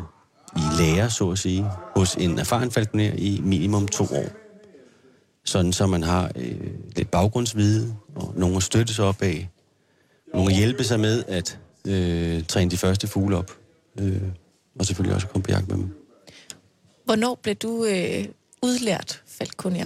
i 0.55 0.81
lære, 0.81 1.09
så 1.09 1.31
at 1.31 1.39
sige, 1.39 1.65
hos 1.95 2.15
en 2.15 2.39
erfaren 2.39 2.71
falconer 2.71 3.11
i 3.17 3.41
minimum 3.43 3.87
to 3.87 4.03
år. 4.03 4.25
Sådan 5.45 5.73
så 5.73 5.87
man 5.87 6.03
har 6.03 6.31
øh, 6.35 6.67
lidt 6.95 7.11
baggrundsvide, 7.11 7.95
og 8.15 8.33
nogen 8.37 8.55
at 8.55 8.63
støtte 8.63 8.93
sig 8.93 9.05
op 9.05 9.21
af, 9.21 9.49
nogen 10.33 10.49
at 10.49 10.57
hjælpe 10.57 10.83
sig 10.83 10.99
med 10.99 11.23
at 11.27 11.59
øh, 11.87 12.43
træne 12.43 12.71
de 12.71 12.77
første 12.77 13.07
fugle 13.07 13.37
op, 13.37 13.51
øh, 13.99 14.21
og 14.79 14.85
selvfølgelig 14.85 15.15
også 15.15 15.27
komme 15.27 15.43
på 15.43 15.51
jagt 15.51 15.67
med 15.67 15.77
dem. 15.77 16.02
Hvornår 17.05 17.39
blev 17.43 17.55
du 17.55 17.85
øh, 17.85 18.25
udlært 18.61 19.21
falconer? 19.25 19.85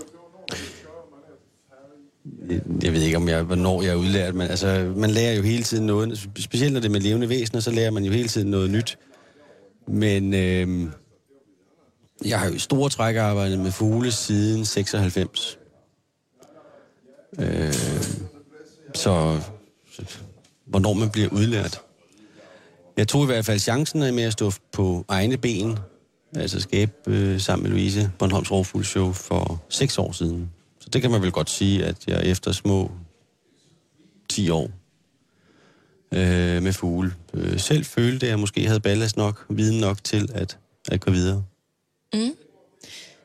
Jeg 2.84 2.93
ved 2.93 3.01
ikke, 3.01 3.18
om 3.18 3.30
jeg, 3.30 3.43
hvornår 3.43 3.82
jeg 3.82 3.91
er 3.91 3.95
udlært, 3.95 4.36
men 4.36 4.47
altså, 4.47 4.93
man 4.95 5.09
lærer 5.09 5.34
jo 5.34 5.41
hele 5.41 5.63
tiden 5.63 5.86
noget. 5.86 6.30
Specielt 6.39 6.74
når 6.74 6.80
det 6.80 6.88
er 6.88 6.91
med 6.91 7.01
levende 7.01 7.30
væsener, 7.30 7.61
så 7.61 7.72
lærer 7.72 7.91
man 7.91 8.03
jo 8.03 8.11
hele 8.11 8.28
tiden 8.28 8.51
noget 8.51 8.70
nyt. 8.70 8.97
Men 9.88 10.34
øh, 10.34 10.89
jeg 12.26 12.39
har 12.39 12.47
jo 12.47 12.53
i 12.53 12.59
store 12.59 12.89
træk 12.89 13.15
arbejdet 13.15 13.59
med 13.59 13.72
fugle 13.72 14.11
siden 14.11 14.65
96. 14.65 15.59
Øh, 17.39 17.74
så, 18.93 19.39
så 19.91 20.20
hvornår 20.65 20.93
man 20.93 21.09
bliver 21.09 21.30
udlært. 21.30 21.82
Jeg 22.97 23.07
tog 23.07 23.24
i 23.24 23.26
hvert 23.26 23.45
fald 23.45 23.59
chancen 23.59 23.99
med 23.99 24.24
at 24.24 24.34
stå 24.34 24.51
på 24.72 25.05
egne 25.07 25.38
ben, 25.38 25.78
altså 26.36 26.59
skabe 26.59 26.91
øh, 27.07 27.39
sammen 27.39 27.63
med 27.63 27.71
Louise 27.71 28.11
Bornholms 28.19 28.51
Rovfugl 28.51 29.13
for 29.13 29.63
seks 29.69 29.97
år 29.97 30.11
siden. 30.11 30.51
Så 30.80 30.89
det 30.89 31.01
kan 31.01 31.11
man 31.11 31.21
vel 31.21 31.32
godt 31.32 31.49
sige, 31.49 31.86
at 31.86 32.07
jeg 32.07 32.25
efter 32.25 32.51
små 32.51 32.91
10 34.30 34.49
år 34.49 34.71
øh, 36.13 36.63
med 36.63 36.73
fugle 36.73 37.13
øh, 37.34 37.59
selv 37.59 37.86
følte, 37.86 38.25
at 38.25 38.30
jeg 38.30 38.39
måske 38.39 38.67
havde 38.67 38.80
ballast 38.80 39.17
nok, 39.17 39.45
viden 39.49 39.80
nok 39.80 40.03
til 40.03 40.30
at, 40.34 40.57
at 40.91 40.99
gå 40.99 41.11
videre. 41.11 41.43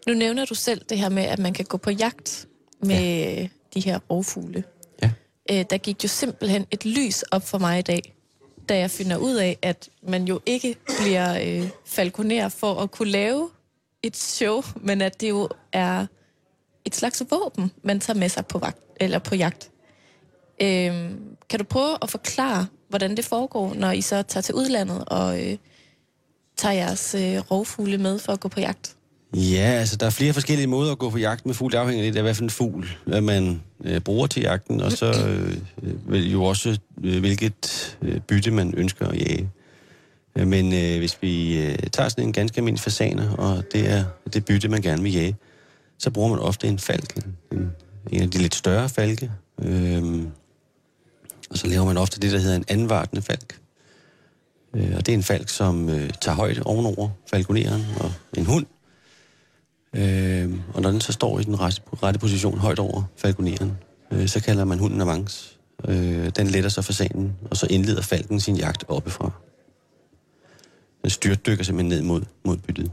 Nu 0.06 0.14
nævner 0.14 0.44
du 0.44 0.54
selv 0.54 0.80
det 0.88 0.98
her 0.98 1.08
med, 1.08 1.22
at 1.22 1.38
man 1.38 1.52
kan 1.52 1.64
gå 1.64 1.76
på 1.76 1.90
jagt 1.90 2.48
med 2.80 3.34
ja. 3.34 3.48
de 3.74 3.80
her 3.80 3.98
rovfugle. 4.10 4.64
Ja. 5.02 5.10
Øh, 5.50 5.64
der 5.70 5.78
gik 5.78 6.04
jo 6.04 6.08
simpelthen 6.08 6.66
et 6.70 6.84
lys 6.84 7.22
op 7.22 7.48
for 7.48 7.58
mig 7.58 7.78
i 7.78 7.82
dag, 7.82 8.14
da 8.68 8.78
jeg 8.78 8.90
finder 8.90 9.16
ud 9.16 9.34
af, 9.34 9.58
at 9.62 9.88
man 10.02 10.24
jo 10.24 10.40
ikke 10.46 10.76
bliver 11.00 11.40
øh, 11.42 11.68
falconer 11.86 12.48
for 12.48 12.74
at 12.74 12.90
kunne 12.90 13.10
lave 13.10 13.50
et 14.02 14.16
show, 14.16 14.62
men 14.76 15.00
at 15.00 15.20
det 15.20 15.28
jo 15.28 15.48
er 15.72 16.06
et 16.84 16.94
slags 16.94 17.22
våben, 17.30 17.72
man 17.82 18.00
tager 18.00 18.18
med 18.18 18.28
sig 18.28 18.46
på, 18.46 18.58
vagt, 18.58 18.78
eller 18.96 19.18
på 19.18 19.34
jagt. 19.34 19.70
Øh, 20.62 21.10
kan 21.50 21.58
du 21.58 21.64
prøve 21.64 21.98
at 22.02 22.10
forklare, 22.10 22.66
hvordan 22.88 23.16
det 23.16 23.24
foregår, 23.24 23.74
når 23.74 23.90
I 23.90 24.00
så 24.00 24.22
tager 24.22 24.42
til 24.42 24.54
udlandet 24.54 25.04
og 25.06 25.40
øh, 25.46 25.56
tager 26.56 26.74
jeres 26.74 27.14
øh, 27.14 27.38
rovfugle 27.50 27.98
med 27.98 28.18
for 28.18 28.32
at 28.32 28.40
gå 28.40 28.48
på 28.48 28.60
jagt? 28.60 28.96
Ja, 29.36 29.70
altså 29.78 29.96
der 29.96 30.06
er 30.06 30.10
flere 30.10 30.32
forskellige 30.32 30.66
måder 30.66 30.92
at 30.92 30.98
gå 30.98 31.10
på 31.10 31.18
jagt 31.18 31.46
med 31.46 31.54
fugle. 31.54 31.72
Det 31.72 31.78
afhænger 31.78 32.04
lidt 32.04 32.16
af, 32.16 32.22
hvad 32.22 32.34
for 32.34 32.42
en 32.42 32.50
fugl 32.50 32.96
man 33.06 33.62
øh, 33.84 34.00
bruger 34.00 34.26
til 34.26 34.42
jagten, 34.42 34.80
og 34.80 34.92
så 34.92 35.28
øh, 35.28 35.56
vel 36.12 36.32
jo 36.32 36.44
også, 36.44 36.78
øh, 37.04 37.20
hvilket 37.20 37.96
øh, 38.02 38.20
bytte 38.20 38.50
man 38.50 38.74
ønsker 38.76 39.06
at 39.06 39.18
jage. 39.18 39.50
Øh, 40.36 40.46
men 40.46 40.72
øh, 40.72 40.98
hvis 40.98 41.18
vi 41.22 41.62
øh, 41.62 41.78
tager 41.92 42.08
sådan 42.08 42.24
en 42.24 42.32
ganske 42.32 42.58
almindelig 42.58 42.80
fasaner, 42.80 43.32
og 43.32 43.64
det 43.72 43.90
er 43.90 44.04
det 44.32 44.44
bytte, 44.44 44.68
man 44.68 44.82
gerne 44.82 45.02
vil 45.02 45.12
jage, 45.12 45.36
så 45.98 46.10
bruger 46.10 46.28
man 46.28 46.38
ofte 46.38 46.68
en 46.68 46.78
falk, 46.78 47.16
en, 47.52 47.72
en 48.10 48.22
af 48.22 48.30
de 48.30 48.38
lidt 48.38 48.54
større 48.54 48.88
falke. 48.88 49.30
Øh, 49.62 50.22
og 51.50 51.58
så 51.58 51.66
laver 51.66 51.84
man 51.84 51.96
ofte 51.96 52.20
det, 52.20 52.32
der 52.32 52.38
hedder 52.38 52.56
en 52.56 52.64
anvartende 52.68 53.22
falk. 53.22 53.58
Øh, 54.76 54.92
og 54.96 55.06
det 55.06 55.12
er 55.12 55.16
en 55.16 55.22
falk, 55.22 55.48
som 55.48 55.88
øh, 55.88 56.10
tager 56.20 56.36
højde 56.36 56.62
ovenover 56.64 57.08
falconeren 57.30 57.84
og 58.00 58.12
en 58.36 58.46
hund. 58.46 58.66
Øh, 59.96 60.52
og 60.74 60.82
når 60.82 60.90
den 60.90 61.00
så 61.00 61.12
står 61.12 61.40
i 61.40 61.42
den 61.42 61.60
rette, 61.60 61.82
rette 62.02 62.20
position 62.20 62.58
højt 62.58 62.78
over 62.78 63.02
falconeren, 63.16 63.78
øh, 64.10 64.28
så 64.28 64.40
kalder 64.40 64.64
man 64.64 64.78
hunden 64.78 65.00
avance. 65.00 65.58
Øh, 65.88 66.30
den 66.36 66.46
letter 66.46 66.70
sig 66.70 66.84
fasanen, 66.84 67.32
og 67.50 67.56
så 67.56 67.66
indleder 67.70 68.02
falken 68.02 68.40
sin 68.40 68.56
jagt 68.56 68.84
oppefra. 68.88 69.30
Den 71.02 71.10
styrtdykker 71.10 71.64
simpelthen 71.64 71.98
ned 71.98 72.02
mod, 72.08 72.22
mod 72.44 72.56
byttet. 72.56 72.90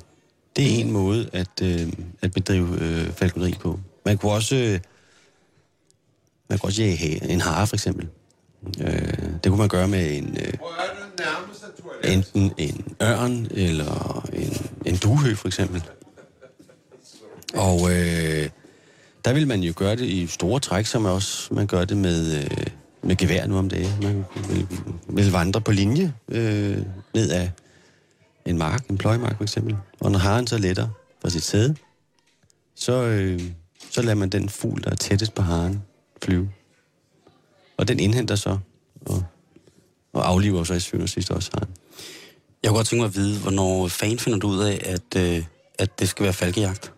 Det 0.55 0.75
er 0.75 0.79
en 0.79 0.91
måde 0.91 1.29
at, 1.33 1.61
øh, 1.61 1.93
at 2.21 2.31
bedrive 2.31 2.77
øh, 2.81 3.11
falconeri 3.11 3.55
på. 3.59 3.79
Man 4.05 4.17
kunne 4.17 4.31
også, 4.31 4.55
øh, 4.55 4.79
man 6.49 6.59
kunne 6.59 6.67
også 6.69 6.81
jage 6.81 7.29
en 7.29 7.41
hare, 7.41 7.67
for 7.67 7.75
eksempel. 7.75 8.07
Øh, 8.81 9.33
det 9.43 9.45
kunne 9.45 9.57
man 9.57 9.67
gøre 9.67 9.87
med 9.87 10.17
en, 10.17 10.37
øh, 10.41 10.53
enten 12.03 12.53
en 12.57 12.95
ørn 13.03 13.47
eller 13.51 14.25
en, 14.33 14.53
en 14.85 14.97
duehøg, 14.97 15.37
for 15.37 15.47
eksempel. 15.47 15.83
Og 17.53 17.91
øh, 17.91 18.49
der 19.25 19.33
vil 19.33 19.47
man 19.47 19.61
jo 19.61 19.73
gøre 19.75 19.95
det 19.95 20.05
i 20.05 20.27
store 20.27 20.59
træk, 20.59 20.85
som 20.85 21.05
også 21.05 21.53
man 21.53 21.67
gør 21.67 21.85
det 21.85 21.97
med, 21.97 22.43
øh, 22.43 22.67
med 23.03 23.15
gevær 23.15 23.47
nu 23.47 23.57
om 23.57 23.69
dagen. 23.69 23.91
Man 24.01 24.25
vil, 24.49 24.67
vil 25.07 25.31
vandre 25.31 25.61
på 25.61 25.71
linje 25.71 26.13
øh, 26.29 26.77
ned 27.13 27.29
af 27.31 27.51
en 28.45 28.57
mark, 28.57 28.87
en 28.89 28.97
pløjmark 28.97 29.37
for 29.37 29.43
eksempel. 29.43 29.77
Og 29.99 30.11
når 30.11 30.19
haren 30.19 30.47
så 30.47 30.57
letter 30.57 30.87
fra 31.21 31.29
sit 31.29 31.43
sæde, 31.43 31.75
så, 32.75 33.03
øh, 33.03 33.41
så 33.91 34.01
lader 34.01 34.15
man 34.15 34.29
den 34.29 34.49
fugl, 34.49 34.83
der 34.83 34.91
er 34.91 34.95
tættest 34.95 35.33
på 35.33 35.41
haren, 35.41 35.83
flyve. 36.23 36.49
Og 37.77 37.87
den 37.87 37.99
indhenter 37.99 38.35
så 38.35 38.57
og, 39.05 39.23
og 40.13 40.29
afliver 40.29 40.63
så 40.63 40.73
i 40.73 40.79
syvende 40.79 41.03
og 41.03 41.09
sidste 41.09 41.31
også 41.31 41.49
haren. 41.53 41.69
Jeg 42.63 42.69
kunne 42.69 42.77
godt 42.77 42.87
tænke 42.87 43.01
mig 43.01 43.07
at 43.07 43.15
vide, 43.15 43.39
hvornår 43.39 43.87
fan 43.87 44.19
finder 44.19 44.39
du 44.39 44.47
ud 44.47 44.59
af, 44.59 44.81
at, 44.85 45.21
øh, 45.21 45.43
at 45.79 45.99
det 45.99 46.09
skal 46.09 46.23
være 46.23 46.33
falkejagt? 46.33 46.93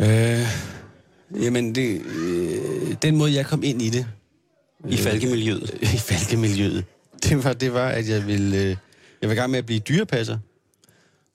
Øh, 0.00 0.72
Jamen, 1.40 1.74
det, 1.74 2.00
øh, 2.00 2.94
den 3.02 3.16
måde, 3.16 3.34
jeg 3.34 3.46
kom 3.46 3.62
ind 3.62 3.82
i 3.82 3.90
det, 3.90 4.06
I 4.88 4.96
falkemiljøet. 4.96 5.78
i 5.94 5.98
falkemiljøet, 5.98 6.84
det 7.22 7.44
var, 7.44 7.52
det 7.52 7.74
var 7.74 7.88
at 7.88 8.08
jeg 8.08 8.26
ville, 8.26 8.56
øh, 8.56 8.76
jeg 9.20 9.28
var 9.28 9.32
i 9.32 9.36
gang 9.36 9.50
med 9.50 9.58
at 9.58 9.66
blive 9.66 9.80
dyrepasser, 9.80 10.38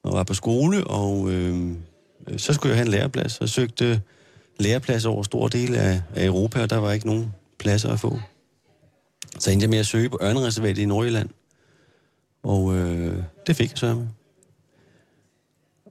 og 0.03 0.13
var 0.13 0.23
på 0.23 0.33
skole, 0.33 0.83
og 0.83 1.31
øh, 1.31 1.71
så 2.37 2.53
skulle 2.53 2.69
jeg 2.69 2.77
have 2.77 2.85
en 2.85 2.91
læreplads, 2.91 3.37
og 3.41 3.49
søgte 3.49 4.01
læreplads 4.59 5.05
over 5.05 5.23
store 5.23 5.49
dele 5.49 5.77
af, 5.77 6.01
af 6.15 6.25
Europa, 6.25 6.61
og 6.61 6.69
der 6.69 6.77
var 6.77 6.91
ikke 6.91 7.07
nogen 7.07 7.33
pladser 7.59 7.89
at 7.89 7.99
få. 7.99 8.19
Så 9.39 9.51
endte 9.51 9.63
jeg 9.63 9.69
med 9.69 9.79
at 9.79 9.87
søge 9.87 10.09
på 10.09 10.19
Ørnereservatet 10.21 10.81
i 10.81 10.85
Nordjylland, 10.85 11.29
og 12.43 12.75
øh, 12.75 13.23
det 13.47 13.55
fik 13.55 13.69
jeg 13.71 13.77
så 13.77 13.95
med. 13.95 14.07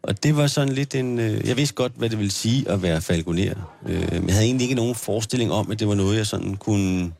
Og 0.06 0.22
det 0.22 0.36
var 0.36 0.46
sådan 0.46 0.74
lidt 0.74 0.94
en... 0.94 1.18
Øh, 1.18 1.48
jeg 1.48 1.56
vidste 1.56 1.74
godt, 1.74 1.92
hvad 1.96 2.10
det 2.10 2.18
ville 2.18 2.30
sige 2.32 2.68
at 2.70 2.82
være 2.82 3.00
falconer. 3.00 3.54
Øh, 3.88 4.12
men 4.12 4.26
jeg 4.26 4.34
havde 4.34 4.46
egentlig 4.46 4.64
ikke 4.64 4.74
nogen 4.74 4.94
forestilling 4.94 5.52
om, 5.52 5.70
at 5.70 5.78
det 5.78 5.88
var 5.88 5.94
noget, 5.94 6.16
jeg 6.16 6.26
sådan 6.26 6.56
kunne, 6.56 7.12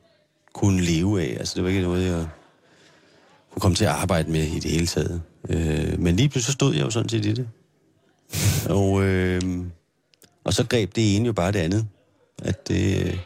kunne 0.55 0.83
leve 0.83 1.23
af. 1.23 1.37
Altså, 1.39 1.55
det 1.55 1.63
var 1.63 1.69
ikke 1.69 1.83
noget, 1.83 2.07
jeg 2.07 2.27
kunne 3.53 3.61
komme 3.61 3.75
til 3.75 3.85
at 3.85 3.91
arbejde 3.91 4.31
med 4.31 4.43
i 4.43 4.59
det 4.61 4.71
hele 4.71 4.87
taget. 4.87 5.23
Øh, 5.49 6.01
men 6.01 6.17
lige 6.17 6.29
pludselig 6.29 6.53
stod 6.53 6.75
jeg 6.75 6.85
jo 6.85 6.91
sådan 6.91 7.09
set 7.09 7.27
i 7.27 7.33
det. 7.33 7.49
Og, 8.69 9.03
øh, 9.03 9.43
og 10.45 10.53
så 10.53 10.65
greb 10.65 10.97
det 10.97 11.17
ene 11.17 11.27
jo 11.27 11.33
bare 11.33 11.53
det 11.53 11.59
andet. 11.59 11.87
At 12.43 12.69
det, 12.69 13.19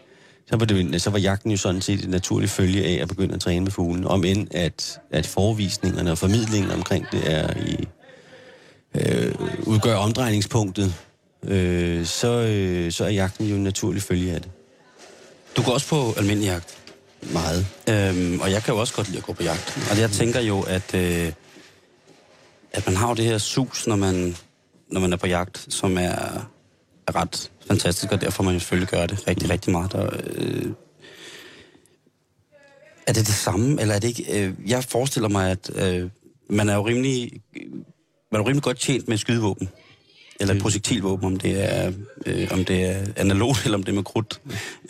så, 0.46 0.56
var 0.56 0.64
det, 0.64 1.02
så 1.02 1.10
var 1.10 1.18
jagten 1.18 1.50
jo 1.50 1.56
sådan 1.56 1.80
set 1.80 2.00
et 2.00 2.10
naturligt 2.10 2.50
følge 2.50 2.84
af 2.84 3.02
at 3.02 3.08
begynde 3.08 3.34
at 3.34 3.40
træne 3.40 3.64
med 3.64 3.72
fuglen. 3.72 4.04
Om 4.04 4.24
end 4.24 4.48
at, 4.50 5.00
at 5.10 5.26
forvisningerne 5.26 6.10
og 6.10 6.18
formidlingen 6.18 6.70
omkring 6.70 7.06
det 7.12 7.32
er 7.32 7.56
i, 7.56 7.88
øh, 8.94 9.34
udgør 9.66 9.96
omdrejningspunktet, 9.96 10.94
øh, 11.44 12.06
så, 12.06 12.28
øh, 12.28 12.92
så 12.92 13.04
er 13.04 13.08
jagten 13.08 13.46
jo 13.46 13.56
en 13.56 13.62
naturlig 13.64 14.02
følge 14.02 14.32
af 14.32 14.40
det. 14.40 14.50
Du 15.56 15.62
går 15.62 15.72
også 15.72 15.88
på 15.88 16.14
almindelig 16.16 16.46
jagt. 16.46 16.76
Meget. 17.22 17.66
Øhm, 17.88 18.40
og 18.40 18.50
jeg 18.50 18.62
kan 18.62 18.74
jo 18.74 18.80
også 18.80 18.94
godt 18.94 19.06
lide 19.08 19.18
at 19.18 19.24
gå 19.24 19.32
på 19.32 19.42
jagt. 19.42 19.78
Og 19.90 19.98
jeg 19.98 20.10
tænker 20.10 20.40
jo, 20.40 20.60
at, 20.60 20.94
øh, 20.94 21.32
at 22.72 22.86
man 22.86 22.96
har 22.96 23.08
jo 23.08 23.14
det 23.14 23.24
her 23.24 23.38
sus, 23.38 23.86
når 23.86 23.96
man, 23.96 24.36
når 24.88 25.00
man 25.00 25.12
er 25.12 25.16
på 25.16 25.26
jagt, 25.26 25.66
som 25.68 25.98
er, 25.98 26.50
er 27.06 27.16
ret 27.16 27.50
fantastisk, 27.68 28.12
og 28.12 28.20
derfor 28.20 28.42
man 28.42 28.54
jo 28.54 28.60
selvfølgelig 28.60 28.88
gør 28.88 29.06
det 29.06 29.28
rigtig, 29.28 29.50
rigtig 29.50 29.72
meget. 29.72 29.94
Og, 29.94 30.12
øh, 30.24 30.72
er 33.06 33.12
det 33.12 33.26
det 33.26 33.34
samme, 33.34 33.80
eller 33.80 33.94
er 33.94 33.98
det 33.98 34.08
ikke... 34.08 34.44
Øh, 34.44 34.54
jeg 34.66 34.84
forestiller 34.84 35.28
mig, 35.28 35.50
at 35.50 35.70
øh, 35.74 36.10
man 36.50 36.68
er 36.68 36.74
jo 36.74 36.86
rimelig, 36.86 37.32
man 38.32 38.40
er 38.40 38.46
rimelig 38.46 38.62
godt 38.62 38.78
tjent 38.78 39.08
med 39.08 39.16
skydevåben. 39.16 39.68
Eller 40.40 40.54
et 40.54 40.62
projektilvåben, 40.62 41.26
om 41.26 41.36
det 41.36 41.74
er, 41.74 41.92
øh, 42.26 42.48
om 42.50 42.64
det 42.64 42.84
er 42.84 43.06
analogt, 43.16 43.62
eller 43.64 43.78
om 43.78 43.82
det 43.82 43.92
er 43.92 43.96
med 43.96 44.04
krudt. 44.04 44.40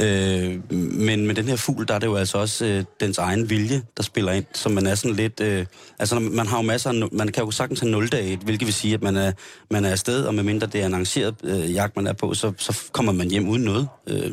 Øh, 0.01 0.72
men 0.93 1.26
med 1.26 1.34
den 1.34 1.49
her 1.49 1.57
fugl, 1.57 1.88
der 1.88 1.95
er 1.95 1.99
det 1.99 2.07
jo 2.07 2.16
altså 2.16 2.38
også 2.38 2.66
øh, 2.66 2.84
dens 3.01 3.18
egen 3.18 3.51
vilje, 3.51 3.82
der 3.97 4.03
spiller 4.03 4.32
ind, 4.32 4.45
så 4.55 4.68
man 4.68 4.86
er 4.86 4.95
sådan 4.95 5.16
lidt... 5.16 5.41
Øh, 5.41 5.66
altså, 5.99 6.18
man 6.18 6.47
har 6.47 6.57
jo 6.57 6.62
masser 6.62 6.91
af, 6.91 7.09
man 7.12 7.28
kan 7.28 7.45
jo 7.45 7.51
sagtens 7.51 7.80
have 7.80 7.91
0 7.91 8.09
dage, 8.09 8.36
hvilket 8.36 8.66
vil 8.66 8.74
sige, 8.74 8.95
at 8.95 9.03
man 9.03 9.16
er, 9.16 9.32
man 9.70 9.84
er 9.84 9.91
afsted, 9.91 10.24
og 10.24 10.34
medmindre 10.34 10.66
det 10.66 10.82
er 10.82 10.86
en 10.86 10.95
arrangeret 10.95 11.34
øh, 11.45 11.74
jagt, 11.74 11.97
man 11.97 12.07
er 12.07 12.12
på, 12.12 12.34
så, 12.34 12.53
så 12.59 12.78
kommer 12.93 13.12
man 13.12 13.30
hjem 13.30 13.49
uden 13.49 13.62
noget. 13.62 13.88
Øh, 14.07 14.30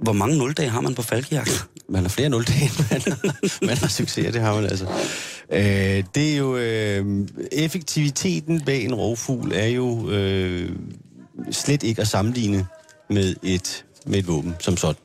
hvor 0.00 0.12
mange 0.12 0.38
0 0.38 0.52
dage 0.52 0.68
har 0.68 0.80
man 0.80 0.94
på 0.94 1.02
falkejagt? 1.02 1.66
Man 1.90 2.02
har 2.02 2.08
flere 2.08 2.28
0 2.28 2.44
dage, 2.44 2.62
end 2.62 3.04
man, 3.22 3.32
man 3.68 3.76
har 3.76 3.88
succes, 3.88 4.32
det 4.32 4.40
har 4.40 4.54
man 4.54 4.64
altså. 4.64 4.86
Øh, 5.52 6.04
det 6.14 6.32
er 6.32 6.36
jo... 6.36 6.56
Øh, 6.56 7.26
effektiviteten 7.52 8.60
bag 8.60 8.84
en 8.84 8.94
rovfugl 8.94 9.52
er 9.54 9.66
jo 9.66 10.10
øh, 10.10 10.70
slet 11.50 11.82
ikke 11.82 12.00
at 12.00 12.08
sammenligne 12.08 12.66
med 13.10 13.34
et, 13.42 13.84
med 14.06 14.18
et 14.18 14.28
våben 14.28 14.54
som 14.60 14.76
sådan. 14.76 15.00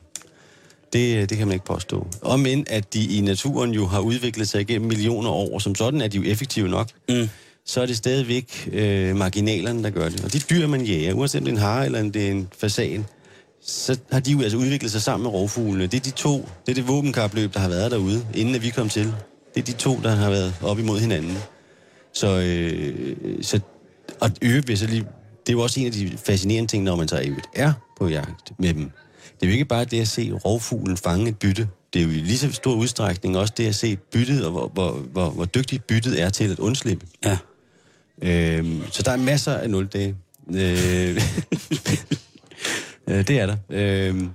Det, 0.92 1.30
det 1.30 1.38
kan 1.38 1.46
man 1.46 1.54
ikke 1.54 1.66
påstå. 1.66 2.06
Om 2.22 2.46
end 2.46 2.64
at 2.70 2.94
de 2.94 3.04
i 3.04 3.20
naturen 3.20 3.70
jo 3.70 3.86
har 3.86 4.00
udviklet 4.00 4.48
sig 4.48 4.60
igennem 4.60 4.88
millioner 4.88 5.30
år, 5.30 5.58
som 5.58 5.74
sådan 5.74 6.00
er 6.00 6.08
de 6.08 6.16
jo 6.16 6.22
effektive 6.22 6.68
nok, 6.68 6.88
Mm. 7.08 7.28
så 7.66 7.80
er 7.80 7.86
det 7.86 7.96
stadigvæk 7.96 8.68
øh, 8.72 9.16
marginalerne, 9.16 9.82
der 9.82 9.90
gør 9.90 10.08
det. 10.08 10.24
Og 10.24 10.32
de 10.32 10.38
dyr, 10.38 10.66
man 10.66 10.80
jager, 10.86 11.14
uanset 11.14 11.40
om 11.40 11.44
det 11.44 11.52
er 11.52 11.56
en 11.56 11.62
hare 11.62 11.84
eller 11.86 12.00
om 12.00 12.12
det 12.12 12.26
er 12.26 12.30
en 12.30 12.48
fasan, 12.58 13.04
så 13.66 13.98
har 14.12 14.20
de 14.20 14.32
jo 14.32 14.42
altså 14.42 14.58
udviklet 14.58 14.92
sig 14.92 15.02
sammen 15.02 15.22
med 15.22 15.32
rovfuglene. 15.32 15.86
Det 15.86 15.96
er 15.96 16.00
de 16.04 16.10
to, 16.10 16.48
det 16.66 16.72
er 16.72 16.74
det 16.74 16.88
våbenkapløb, 16.88 17.54
der 17.54 17.60
har 17.60 17.68
været 17.68 17.90
derude, 17.90 18.26
inden 18.34 18.54
at 18.54 18.62
vi 18.62 18.70
kom 18.70 18.88
til. 18.88 19.14
Det 19.54 19.60
er 19.60 19.64
de 19.64 19.72
to, 19.72 20.00
der 20.02 20.10
har 20.10 20.30
været 20.30 20.54
op 20.62 20.78
imod 20.78 21.00
hinanden. 21.00 21.38
Så, 22.12 22.40
øh, 22.40 23.16
så 23.42 23.60
og 24.20 24.30
øve 24.42 24.66
vil 24.66 24.78
så 24.78 24.86
lige, 24.86 25.00
det 25.46 25.48
er 25.48 25.52
jo 25.52 25.60
også 25.60 25.80
en 25.80 25.86
af 25.86 25.92
de 25.92 26.18
fascinerende 26.26 26.70
ting, 26.70 26.84
når 26.84 26.96
man 26.96 27.08
så 27.08 27.22
øvrigt 27.26 27.46
er 27.54 27.72
på 27.98 28.08
jagt 28.08 28.52
med 28.58 28.74
dem. 28.74 28.90
Det 29.40 29.42
er 29.42 29.46
jo 29.46 29.52
ikke 29.52 29.64
bare 29.64 29.84
det 29.84 30.00
at 30.00 30.08
se 30.08 30.32
rovfuglen 30.32 30.96
fange 30.96 31.28
et 31.28 31.38
bytte. 31.38 31.68
Det 31.92 32.02
er 32.02 32.04
jo 32.04 32.10
i 32.10 32.14
lige 32.14 32.38
så 32.38 32.52
stor 32.52 32.74
udstrækning 32.74 33.36
også 33.36 33.54
det 33.56 33.66
at 33.66 33.74
se 33.74 33.96
byttet, 33.96 34.44
og 34.44 34.50
hvor, 34.50 34.68
hvor, 34.68 34.90
hvor, 34.90 35.30
hvor 35.30 35.44
dygtigt 35.44 35.86
byttet 35.86 36.22
er 36.22 36.30
til 36.30 36.52
at 36.52 36.58
undslippe. 36.58 37.06
Ja. 37.24 37.38
Øhm, 38.22 38.82
så 38.90 39.02
der 39.02 39.10
er 39.10 39.16
masser 39.16 39.54
af 39.54 39.70
0 39.70 39.86
dage. 39.86 40.16
Øh, 40.54 41.20
øh, 43.08 43.28
det 43.28 43.40
er 43.40 43.46
der. 43.46 43.56
Øhm, 43.70 44.30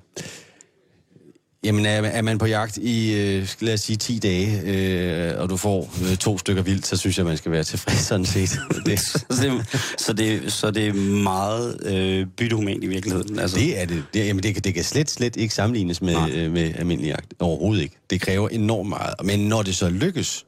jamen, 1.64 1.86
er, 1.86 2.02
er 2.02 2.22
man 2.22 2.38
på 2.38 2.46
jagt 2.46 2.78
i, 2.78 3.14
øh, 3.14 3.48
lad 3.60 3.74
os 3.74 3.82
sige, 3.82 3.98
10 3.98 4.20
dage, 4.20 4.62
øh, 4.66 5.42
og 5.42 5.50
du 5.50 5.58
får 5.58 5.94
øh, 6.12 6.18
to 6.18 6.38
stykker 6.38 6.62
vildt, 6.64 6.88
så 6.88 6.98
synes 6.98 7.18
jeg, 7.18 7.26
man 7.26 7.38
skal 7.38 7.52
være 7.52 7.64
tilfreds 7.64 8.00
sådan 8.00 8.26
set. 8.26 8.50
Det, 8.86 9.00
så, 9.00 9.26
det, 9.30 9.66
så, 9.98 10.14
det, 10.14 10.54
så 10.54 10.72
det 10.72 10.88
er 10.88 10.94
meget 11.24 11.78
øh, 11.86 12.28
byttehumant 12.38 12.84
i 12.84 12.88
virkeligheden. 12.88 13.40
Altså, 13.40 13.58
det 13.58 13.82
er 13.82 13.86
det. 13.86 14.04
det, 14.14 14.28
jamen, 14.28 14.44
det, 14.44 14.54
kan- 14.54 14.64
det 14.64 14.74
kan 14.74 14.84
slet, 14.84 15.10
slet 15.10 15.36
ikke 15.36 15.54
sammenlignes 15.54 16.02
med, 16.02 16.14
Nej. 16.14 16.32
øh, 16.36 16.52
med 16.52 16.74
almindelig 16.76 17.10
jagt. 17.10 17.34
Overhovedet 17.40 17.84
ikke. 17.84 17.96
Det 18.10 18.22
kræver 18.22 18.50
enormt 18.50 18.90
meget. 18.90 19.14
Men 19.24 19.40
når 19.40 19.62
det 19.62 19.76
så 19.76 19.90
lykkes, 19.90 20.46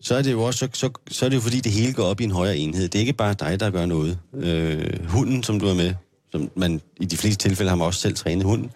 så 0.00 0.14
er 0.14 0.22
det 0.22 0.32
jo 0.32 0.42
også 0.42 0.58
så, 0.58 0.68
så, 0.72 0.90
så 1.10 1.24
er 1.24 1.28
det 1.28 1.36
jo 1.36 1.40
fordi, 1.40 1.60
det 1.60 1.72
hele 1.72 1.92
går 1.92 2.04
op 2.04 2.20
i 2.20 2.24
en 2.24 2.30
højere 2.30 2.56
enhed. 2.56 2.88
Det 2.88 2.94
er 2.94 3.00
ikke 3.00 3.12
bare 3.12 3.34
dig, 3.40 3.60
der 3.60 3.70
gør 3.70 3.86
noget. 3.86 4.18
Øh, 4.34 5.06
hunden, 5.08 5.42
som 5.42 5.60
du 5.60 5.66
er 5.68 5.74
med, 5.74 5.94
som 6.32 6.50
man 6.54 6.80
i 7.00 7.04
de 7.04 7.16
fleste 7.16 7.48
tilfælde 7.48 7.68
har 7.68 7.76
man 7.76 7.86
også 7.86 8.00
selv 8.00 8.14
trænet 8.14 8.44
hunden, 8.44 8.70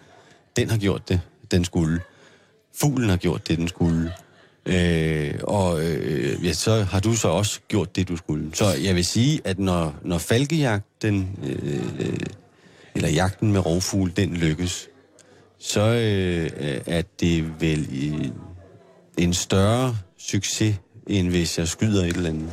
den 0.55 0.69
har 0.69 0.77
gjort 0.77 1.09
det, 1.09 1.21
den 1.51 1.65
skulle. 1.65 1.99
Fuglen 2.75 3.09
har 3.09 3.17
gjort 3.17 3.47
det, 3.47 3.57
den 3.57 3.67
skulle. 3.67 4.11
Øh, 4.65 5.33
og 5.43 5.83
øh, 5.83 6.45
ja, 6.45 6.53
så 6.53 6.83
har 6.83 6.99
du 6.99 7.15
så 7.15 7.27
også 7.27 7.59
gjort 7.67 7.95
det, 7.95 8.07
du 8.07 8.17
skulle. 8.17 8.55
Så 8.55 8.65
jeg 8.83 8.95
vil 8.95 9.05
sige, 9.05 9.41
at 9.43 9.59
når, 9.59 9.95
når 10.03 10.17
falkejagten, 10.17 11.39
øh, 11.43 12.13
eller 12.95 13.09
jagten 13.09 13.51
med 13.51 13.65
rovfugl, 13.65 14.11
den 14.15 14.37
lykkes, 14.37 14.87
så 15.59 15.81
øh, 15.81 16.49
er 16.85 17.01
det 17.19 17.61
vel 17.61 17.87
i, 17.91 18.31
en 19.17 19.33
større 19.33 19.97
succes, 20.17 20.75
end 21.07 21.29
hvis 21.29 21.57
jeg 21.57 21.67
skyder 21.67 22.03
et 22.03 22.15
eller 22.15 22.29
andet. 22.29 22.51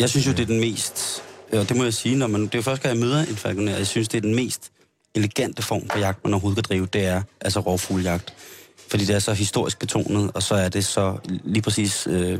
Jeg 0.00 0.10
synes 0.10 0.26
jo, 0.26 0.32
det 0.32 0.40
er 0.40 0.46
den 0.46 0.60
mest... 0.60 1.22
Og 1.52 1.68
det 1.68 1.76
må 1.76 1.84
jeg 1.84 1.94
sige, 1.94 2.16
når 2.16 2.26
man, 2.26 2.42
det 2.42 2.54
er 2.54 2.58
jo 2.58 2.62
første 2.62 2.88
gang, 2.88 3.00
jeg 3.00 3.06
møder 3.06 3.20
en 3.20 3.36
falconer. 3.36 3.76
Jeg 3.76 3.86
synes, 3.86 4.08
det 4.08 4.18
er 4.18 4.22
den 4.22 4.34
mest 4.34 4.72
elegante 5.14 5.62
form 5.62 5.88
for 5.90 5.98
jagt, 5.98 6.24
man 6.24 6.34
overhovedet 6.34 6.64
kan 6.64 6.76
drive. 6.76 6.86
Det 6.86 7.04
er 7.04 7.22
altså 7.40 7.60
rovfuglejagt. 7.60 8.34
Fordi 8.88 9.04
det 9.04 9.14
er 9.14 9.18
så 9.18 9.32
historisk 9.32 9.78
betonet, 9.78 10.30
og 10.34 10.42
så 10.42 10.54
er 10.54 10.68
det 10.68 10.84
så 10.84 11.18
lige 11.44 11.62
præcis 11.62 12.06
øh, 12.06 12.38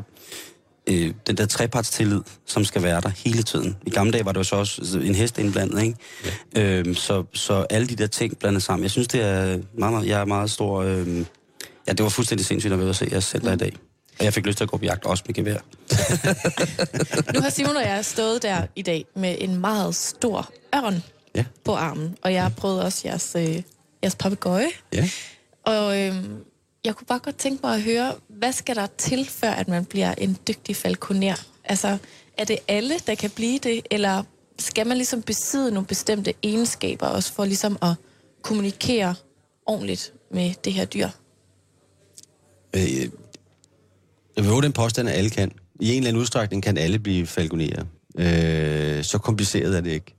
øh, 0.87 1.15
den 1.27 1.37
der 1.37 1.47
trepartstillid, 1.47 2.21
som 2.47 2.65
skal 2.65 2.83
være 2.83 3.01
der 3.01 3.09
hele 3.09 3.43
tiden. 3.43 3.77
I 3.87 3.91
gamle 3.91 4.13
dage 4.13 4.25
var 4.25 4.33
det 4.33 4.39
jo 4.39 4.45
så 4.45 4.57
også 4.57 5.01
en 5.05 5.15
hest 5.15 5.39
indblandet, 5.39 5.83
ikke? 5.83 5.97
Ja. 6.55 6.63
Øhm, 6.63 6.95
så, 6.95 7.25
så 7.33 7.67
alle 7.71 7.87
de 7.87 7.97
der 7.97 8.07
ting 8.07 8.39
blandet 8.39 8.63
sammen. 8.63 8.83
Jeg 8.83 8.91
synes, 8.91 9.09
det 9.09 9.23
er 9.23 9.59
meget, 9.79 9.93
meget, 9.93 10.07
jeg 10.07 10.21
er 10.21 10.25
meget 10.25 10.51
stor... 10.51 10.83
Øh, 10.83 11.19
ja, 11.89 11.93
det 11.93 12.03
var 12.03 12.09
fuldstændig 12.09 12.47
sindssygt 12.47 12.73
at 12.73 12.79
være 12.79 12.89
at 12.89 12.97
se 12.97 13.09
jeres 13.11 13.25
center 13.25 13.53
i 13.53 13.57
dag. 13.57 13.77
Og 14.19 14.25
jeg 14.25 14.35
fik 14.35 14.47
lyst 14.47 14.59
til 14.59 14.65
at 14.65 14.71
gå 14.71 14.77
på 14.77 14.85
jagt 14.85 15.05
også 15.05 15.25
med 15.27 15.35
gevær. 15.35 15.59
Nu 17.35 17.41
har 17.41 17.51
Simon 17.51 17.77
og 17.77 17.83
jeg 17.83 18.05
stået 18.05 18.43
der 18.43 18.67
i 18.77 18.83
dag 18.83 19.05
med 19.15 19.37
en 19.41 19.57
meget 19.57 19.95
stor 19.95 20.51
ørn 20.75 21.03
Ja. 21.35 21.45
på 21.65 21.75
armen, 21.75 22.17
og 22.23 22.33
jeg 22.33 22.43
har 22.43 22.49
prøvet 22.51 22.83
også 22.83 23.03
jeres, 23.05 23.33
øh, 23.39 23.63
jeres 24.03 24.15
papegøje. 24.15 24.69
Ja. 24.93 25.09
Og 25.65 26.01
øh, 26.01 26.15
jeg 26.85 26.95
kunne 26.97 27.07
bare 27.07 27.19
godt 27.19 27.37
tænke 27.37 27.61
mig 27.67 27.75
at 27.75 27.83
høre, 27.83 28.15
hvad 28.29 28.53
skal 28.53 28.77
der 28.77 28.87
til, 28.99 29.27
før 29.29 29.51
at 29.51 29.69
man 29.69 29.85
bliver 29.85 30.15
en 30.19 30.39
dygtig 30.49 30.77
falconer? 30.77 31.35
Altså, 31.65 31.99
er 32.39 32.45
det 32.45 32.59
alle, 32.69 32.95
der 33.07 33.15
kan 33.15 33.31
blive 33.31 33.59
det, 33.59 33.87
eller 33.91 34.23
skal 34.59 34.87
man 34.87 34.97
ligesom 34.97 35.23
besidde 35.23 35.71
nogle 35.71 35.87
bestemte 35.87 36.35
egenskaber 36.43 37.07
også 37.07 37.33
for 37.33 37.45
ligesom 37.45 37.79
at 37.83 37.95
kommunikere 38.43 39.15
ordentligt 39.67 40.13
med 40.31 40.55
det 40.65 40.73
her 40.73 40.85
dyr? 40.85 41.09
Øh, 42.77 43.09
jeg 44.37 44.45
vil 44.45 44.63
den 44.63 44.73
påstand, 44.73 45.09
at 45.09 45.15
alle 45.15 45.31
kan. 45.31 45.53
I 45.81 45.91
en 45.91 45.97
eller 45.97 46.09
anden 46.09 46.21
udstrækning 46.21 46.63
kan 46.63 46.79
alle 46.79 46.99
blive 46.99 47.27
falconerer. 47.27 47.85
Øh, 48.19 49.05
så 49.05 49.19
kompliceret 49.19 49.77
er 49.77 49.81
det 49.81 49.91
ikke. 49.91 50.15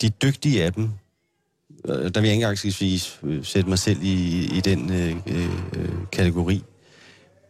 De 0.00 0.08
dygtige 0.08 0.64
af 0.64 0.72
dem, 0.72 0.88
øh, 1.84 1.94
der 1.94 2.02
vil 2.02 2.12
jeg 2.14 2.24
ikke 2.24 2.32
engang 2.32 2.58
skal 2.58 2.72
sige, 2.72 3.00
øh, 3.22 3.44
sætte 3.44 3.68
mig 3.68 3.78
selv 3.78 4.02
i, 4.02 4.44
i 4.56 4.60
den 4.60 4.92
øh, 4.92 5.16
øh, 5.26 5.90
kategori, 6.12 6.62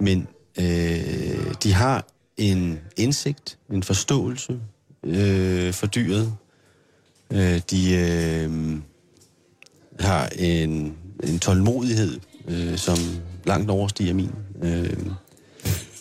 men 0.01 0.29
øh, 0.59 1.55
de 1.63 1.73
har 1.73 2.07
en 2.37 2.81
indsigt, 2.97 3.59
en 3.73 3.83
forståelse 3.83 4.61
øh, 5.05 5.73
for 5.73 5.87
dyret, 5.87 6.37
Øh, 7.33 7.61
de 7.71 7.95
øh, 7.95 8.77
har 10.01 10.29
en, 10.39 10.97
en 11.23 11.39
tålmodighed, 11.39 12.21
øh, 12.49 12.79
som 12.79 12.97
langt 13.47 13.71
overstiger 13.71 14.15
min. 14.15 14.31
Øh, 14.63 14.97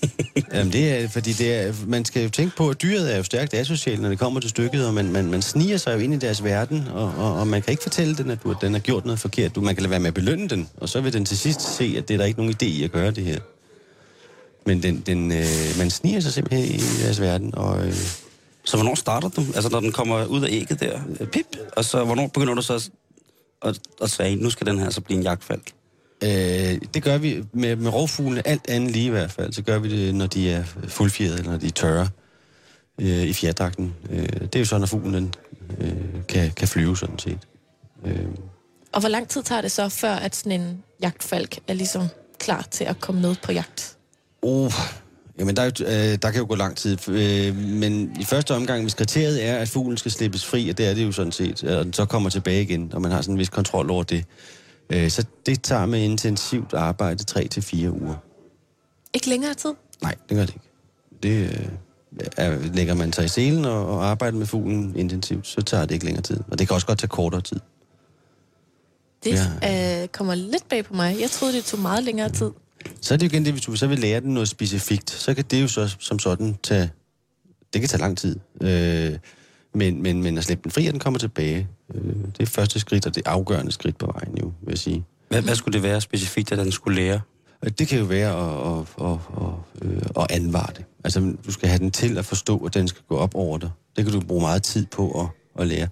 Jamen 0.53 0.73
det 0.73 0.93
er, 0.93 1.07
fordi 1.07 1.33
det 1.33 1.55
er, 1.55 1.73
man 1.87 2.05
skal 2.05 2.23
jo 2.23 2.29
tænke 2.29 2.55
på, 2.55 2.69
at 2.69 2.81
dyret 2.81 3.13
er 3.13 3.17
jo 3.17 3.23
stærkt 3.23 3.53
asocialt, 3.53 4.01
når 4.01 4.09
det 4.09 4.19
kommer 4.19 4.39
til 4.39 4.49
stykket, 4.49 4.87
og 4.87 4.93
man, 4.93 5.11
man, 5.11 5.31
man 5.31 5.41
sniger 5.41 5.77
sig 5.77 5.93
jo 5.93 5.99
ind 5.99 6.13
i 6.13 6.17
deres 6.17 6.43
verden, 6.43 6.87
og, 6.93 7.13
og, 7.17 7.39
og 7.39 7.47
man 7.47 7.61
kan 7.61 7.71
ikke 7.71 7.83
fortælle 7.83 8.15
den, 8.15 8.31
at 8.31 8.43
du, 8.43 8.51
at 8.51 8.57
den 8.61 8.73
har 8.73 8.79
gjort 8.79 9.05
noget 9.05 9.19
forkert. 9.19 9.55
Du, 9.55 9.61
man 9.61 9.75
kan 9.75 9.81
lade 9.81 9.91
være 9.91 9.99
med 9.99 10.07
at 10.07 10.13
belønne 10.13 10.47
den, 10.47 10.69
og 10.77 10.89
så 10.89 11.01
vil 11.01 11.13
den 11.13 11.25
til 11.25 11.37
sidst 11.37 11.61
se, 11.61 11.95
at 11.97 12.07
det 12.07 12.13
er 12.13 12.17
der 12.17 12.25
ikke 12.25 12.39
nogen 12.39 12.55
idé 12.61 12.65
i 12.65 12.83
at 12.83 12.91
gøre 12.91 13.11
det 13.11 13.23
her. 13.23 13.39
Men 14.65 14.83
den, 14.83 15.03
den, 15.05 15.31
øh, 15.31 15.77
man 15.77 15.89
sniger 15.89 16.19
sig 16.19 16.33
simpelthen 16.33 16.75
i 16.75 16.79
deres 17.03 17.21
verden, 17.21 17.55
og... 17.55 17.87
Øh, 17.87 17.93
Så 18.63 18.77
hvornår 18.77 18.95
starter 18.95 19.29
du? 19.29 19.41
Altså 19.55 19.69
når 19.69 19.79
den 19.79 19.91
kommer 19.91 20.25
ud 20.25 20.41
af 20.43 20.47
ægget 20.51 20.79
der, 20.79 20.99
pip, 21.31 21.45
og 21.77 21.85
så 21.85 22.03
hvornår 22.05 22.27
begynder 22.27 22.53
du 22.53 22.61
så 22.61 22.73
at, 22.73 22.89
at, 23.61 23.79
at 24.01 24.09
sige, 24.09 24.35
nu 24.35 24.49
skal 24.49 24.67
den 24.67 24.79
her 24.79 24.89
så 24.89 25.01
blive 25.01 25.17
en 25.17 25.23
jagtfalk? 25.23 25.71
Øh, 26.23 26.81
det 26.93 27.03
gør 27.03 27.17
vi 27.17 27.43
med, 27.53 27.75
med 27.75 27.93
rovfuglene, 27.93 28.47
alt 28.47 28.69
andet 28.69 28.91
lige 28.91 29.05
i 29.05 29.09
hvert 29.09 29.31
fald. 29.31 29.53
Så 29.53 29.61
gør 29.61 29.79
vi 29.79 29.89
det, 29.89 30.15
når 30.15 30.27
de 30.27 30.51
er 30.51 30.63
fuldfjerede, 30.87 31.37
eller 31.37 31.51
når 31.51 31.57
de 31.59 31.67
er 31.67 31.71
tørre 31.71 32.09
øh, 33.01 33.23
i 33.23 33.33
fjerdragten. 33.33 33.95
Øh, 34.09 34.27
det 34.41 34.55
er 34.55 34.59
jo 34.59 34.65
så, 34.65 34.77
når 34.77 34.85
fuglen 34.85 35.13
den, 35.13 35.33
øh, 35.79 35.93
kan, 36.29 36.51
kan 36.51 36.67
flyve 36.67 36.97
sådan 36.97 37.19
set. 37.19 37.39
Øh, 38.05 38.25
Og 38.91 38.99
hvor 38.99 39.09
lang 39.09 39.27
tid 39.27 39.43
tager 39.43 39.61
det 39.61 39.71
så, 39.71 39.89
før 39.89 40.13
at 40.13 40.35
sådan 40.35 40.61
en 40.61 40.83
jagtfalk 41.01 41.59
er 41.67 41.73
ligesom 41.73 42.07
klar 42.39 42.67
til 42.71 42.83
at 42.83 42.99
komme 42.99 43.21
med 43.21 43.35
på 43.43 43.51
jagt? 43.51 43.95
oh, 44.41 44.71
jamen 45.39 45.55
der, 45.55 45.61
er 45.61 45.71
øh, 45.85 46.17
der 46.21 46.31
kan 46.31 46.41
jo 46.41 46.45
gå 46.49 46.55
lang 46.55 46.77
tid. 46.77 47.09
Øh, 47.09 47.55
men 47.55 48.17
i 48.19 48.23
første 48.23 48.55
omgang, 48.55 48.81
hvis 48.81 48.93
kriteriet 48.93 49.45
er, 49.45 49.57
at 49.57 49.69
fuglen 49.69 49.97
skal 49.97 50.11
slippes 50.11 50.45
fri, 50.45 50.69
og 50.69 50.77
det 50.77 50.87
er 50.89 50.93
det 50.93 51.05
jo 51.05 51.11
sådan 51.11 51.31
set, 51.31 51.63
og 51.63 51.85
den 51.85 51.93
så 51.93 52.05
kommer 52.05 52.29
tilbage 52.29 52.61
igen, 52.61 52.93
og 52.93 53.01
man 53.01 53.11
har 53.11 53.21
sådan 53.21 53.35
en 53.35 53.39
vis 53.39 53.49
kontrol 53.49 53.89
over 53.91 54.03
det, 54.03 54.25
øh, 54.89 55.09
så 55.09 55.25
det 55.45 55.63
tager 55.63 55.85
med 55.85 56.01
intensivt 56.01 56.73
arbejde 56.73 57.23
3 57.23 57.47
til 57.47 57.63
fire 57.63 57.91
uger. 57.91 58.15
Ikke 59.13 59.29
længere 59.29 59.53
tid? 59.53 59.73
Nej, 60.01 60.15
det 60.29 60.37
gør 60.37 60.45
det 60.45 60.53
ikke. 60.55 60.69
Det 61.23 61.49
øh, 61.49 61.69
er, 62.37 62.59
lægger 62.73 62.93
man 62.93 63.13
sig 63.13 63.25
i 63.25 63.27
selen 63.27 63.65
og, 63.65 63.85
og 63.87 64.05
arbejder 64.05 64.37
med 64.37 64.45
fuglen 64.45 64.95
intensivt, 64.95 65.47
så 65.47 65.61
tager 65.61 65.85
det 65.85 65.93
ikke 65.95 66.05
længere 66.05 66.23
tid. 66.23 66.39
Og 66.51 66.59
det 66.59 66.67
kan 66.67 66.75
også 66.75 66.87
godt 66.87 66.99
tage 66.99 67.07
kortere 67.07 67.41
tid. 67.41 67.59
Det 69.23 69.47
Ja. 69.61 70.01
øh, 70.01 70.07
kommer 70.07 70.35
lidt 70.35 70.69
bag 70.69 70.85
på 70.85 70.93
mig. 70.93 71.17
Jeg 71.21 71.29
troede, 71.31 71.53
det 71.53 71.63
tog 71.65 71.79
meget 71.79 72.03
længere 72.03 72.29
tid. 72.29 72.51
Så 73.01 73.13
er 73.13 73.17
det 73.17 73.25
jo 73.25 73.29
igen 73.31 73.45
det, 73.45 73.53
hvis 73.53 73.65
du 73.65 73.75
så 73.75 73.87
vil 73.87 73.99
lære 73.99 74.19
den 74.19 74.33
noget 74.33 74.49
specifikt, 74.49 75.11
så 75.11 75.33
kan 75.33 75.45
det 75.51 75.61
jo 75.61 75.67
så 75.67 75.95
som 75.99 76.19
sådan 76.19 76.55
tage... 76.63 76.91
Det 77.73 77.81
kan 77.81 77.89
tage 77.89 78.01
lang 78.01 78.17
tid. 78.17 78.35
Øh, 78.61 79.17
men, 79.73 80.01
men, 80.01 80.23
men 80.23 80.37
at 80.37 80.43
slippe 80.43 80.63
den 80.63 80.71
fri, 80.71 80.87
og 80.87 80.91
den 80.91 80.99
kommer 80.99 81.19
tilbage, 81.19 81.67
øh, 81.95 82.03
det 82.37 82.39
er 82.39 82.45
første 82.45 82.79
skridt, 82.79 83.07
og 83.07 83.15
det 83.15 83.23
afgørende 83.25 83.71
skridt 83.71 83.97
på 83.97 84.05
vejen 84.05 84.37
jo, 84.37 84.45
vil 84.61 84.71
jeg 84.71 84.77
sige. 84.77 85.05
Hvad, 85.27 85.41
hvad 85.41 85.55
skulle 85.55 85.73
det 85.73 85.83
være 85.83 86.01
specifikt, 86.01 86.51
at 86.51 86.57
den 86.57 86.71
skulle 86.71 87.01
lære? 87.01 87.21
Og 87.61 87.79
Det 87.79 87.87
kan 87.87 87.99
jo 87.99 88.05
være 88.05 88.29
at, 88.29 88.79
at, 88.79 89.11
at, 89.11 89.17
at, 89.41 89.89
øh, 89.89 90.01
at 90.19 90.31
anvare 90.31 90.73
det. 90.77 90.85
Altså, 91.03 91.33
du 91.45 91.51
skal 91.51 91.69
have 91.69 91.79
den 91.79 91.91
til 91.91 92.17
at 92.17 92.25
forstå, 92.25 92.57
at 92.57 92.73
den 92.73 92.87
skal 92.87 93.01
gå 93.09 93.17
op 93.17 93.35
over 93.35 93.57
dig. 93.57 93.69
Det 93.95 94.05
kan 94.05 94.13
du 94.13 94.19
bruge 94.19 94.41
meget 94.41 94.63
tid 94.63 94.85
på 94.85 95.21
at, 95.21 95.27
at 95.61 95.67
lære. 95.67 95.87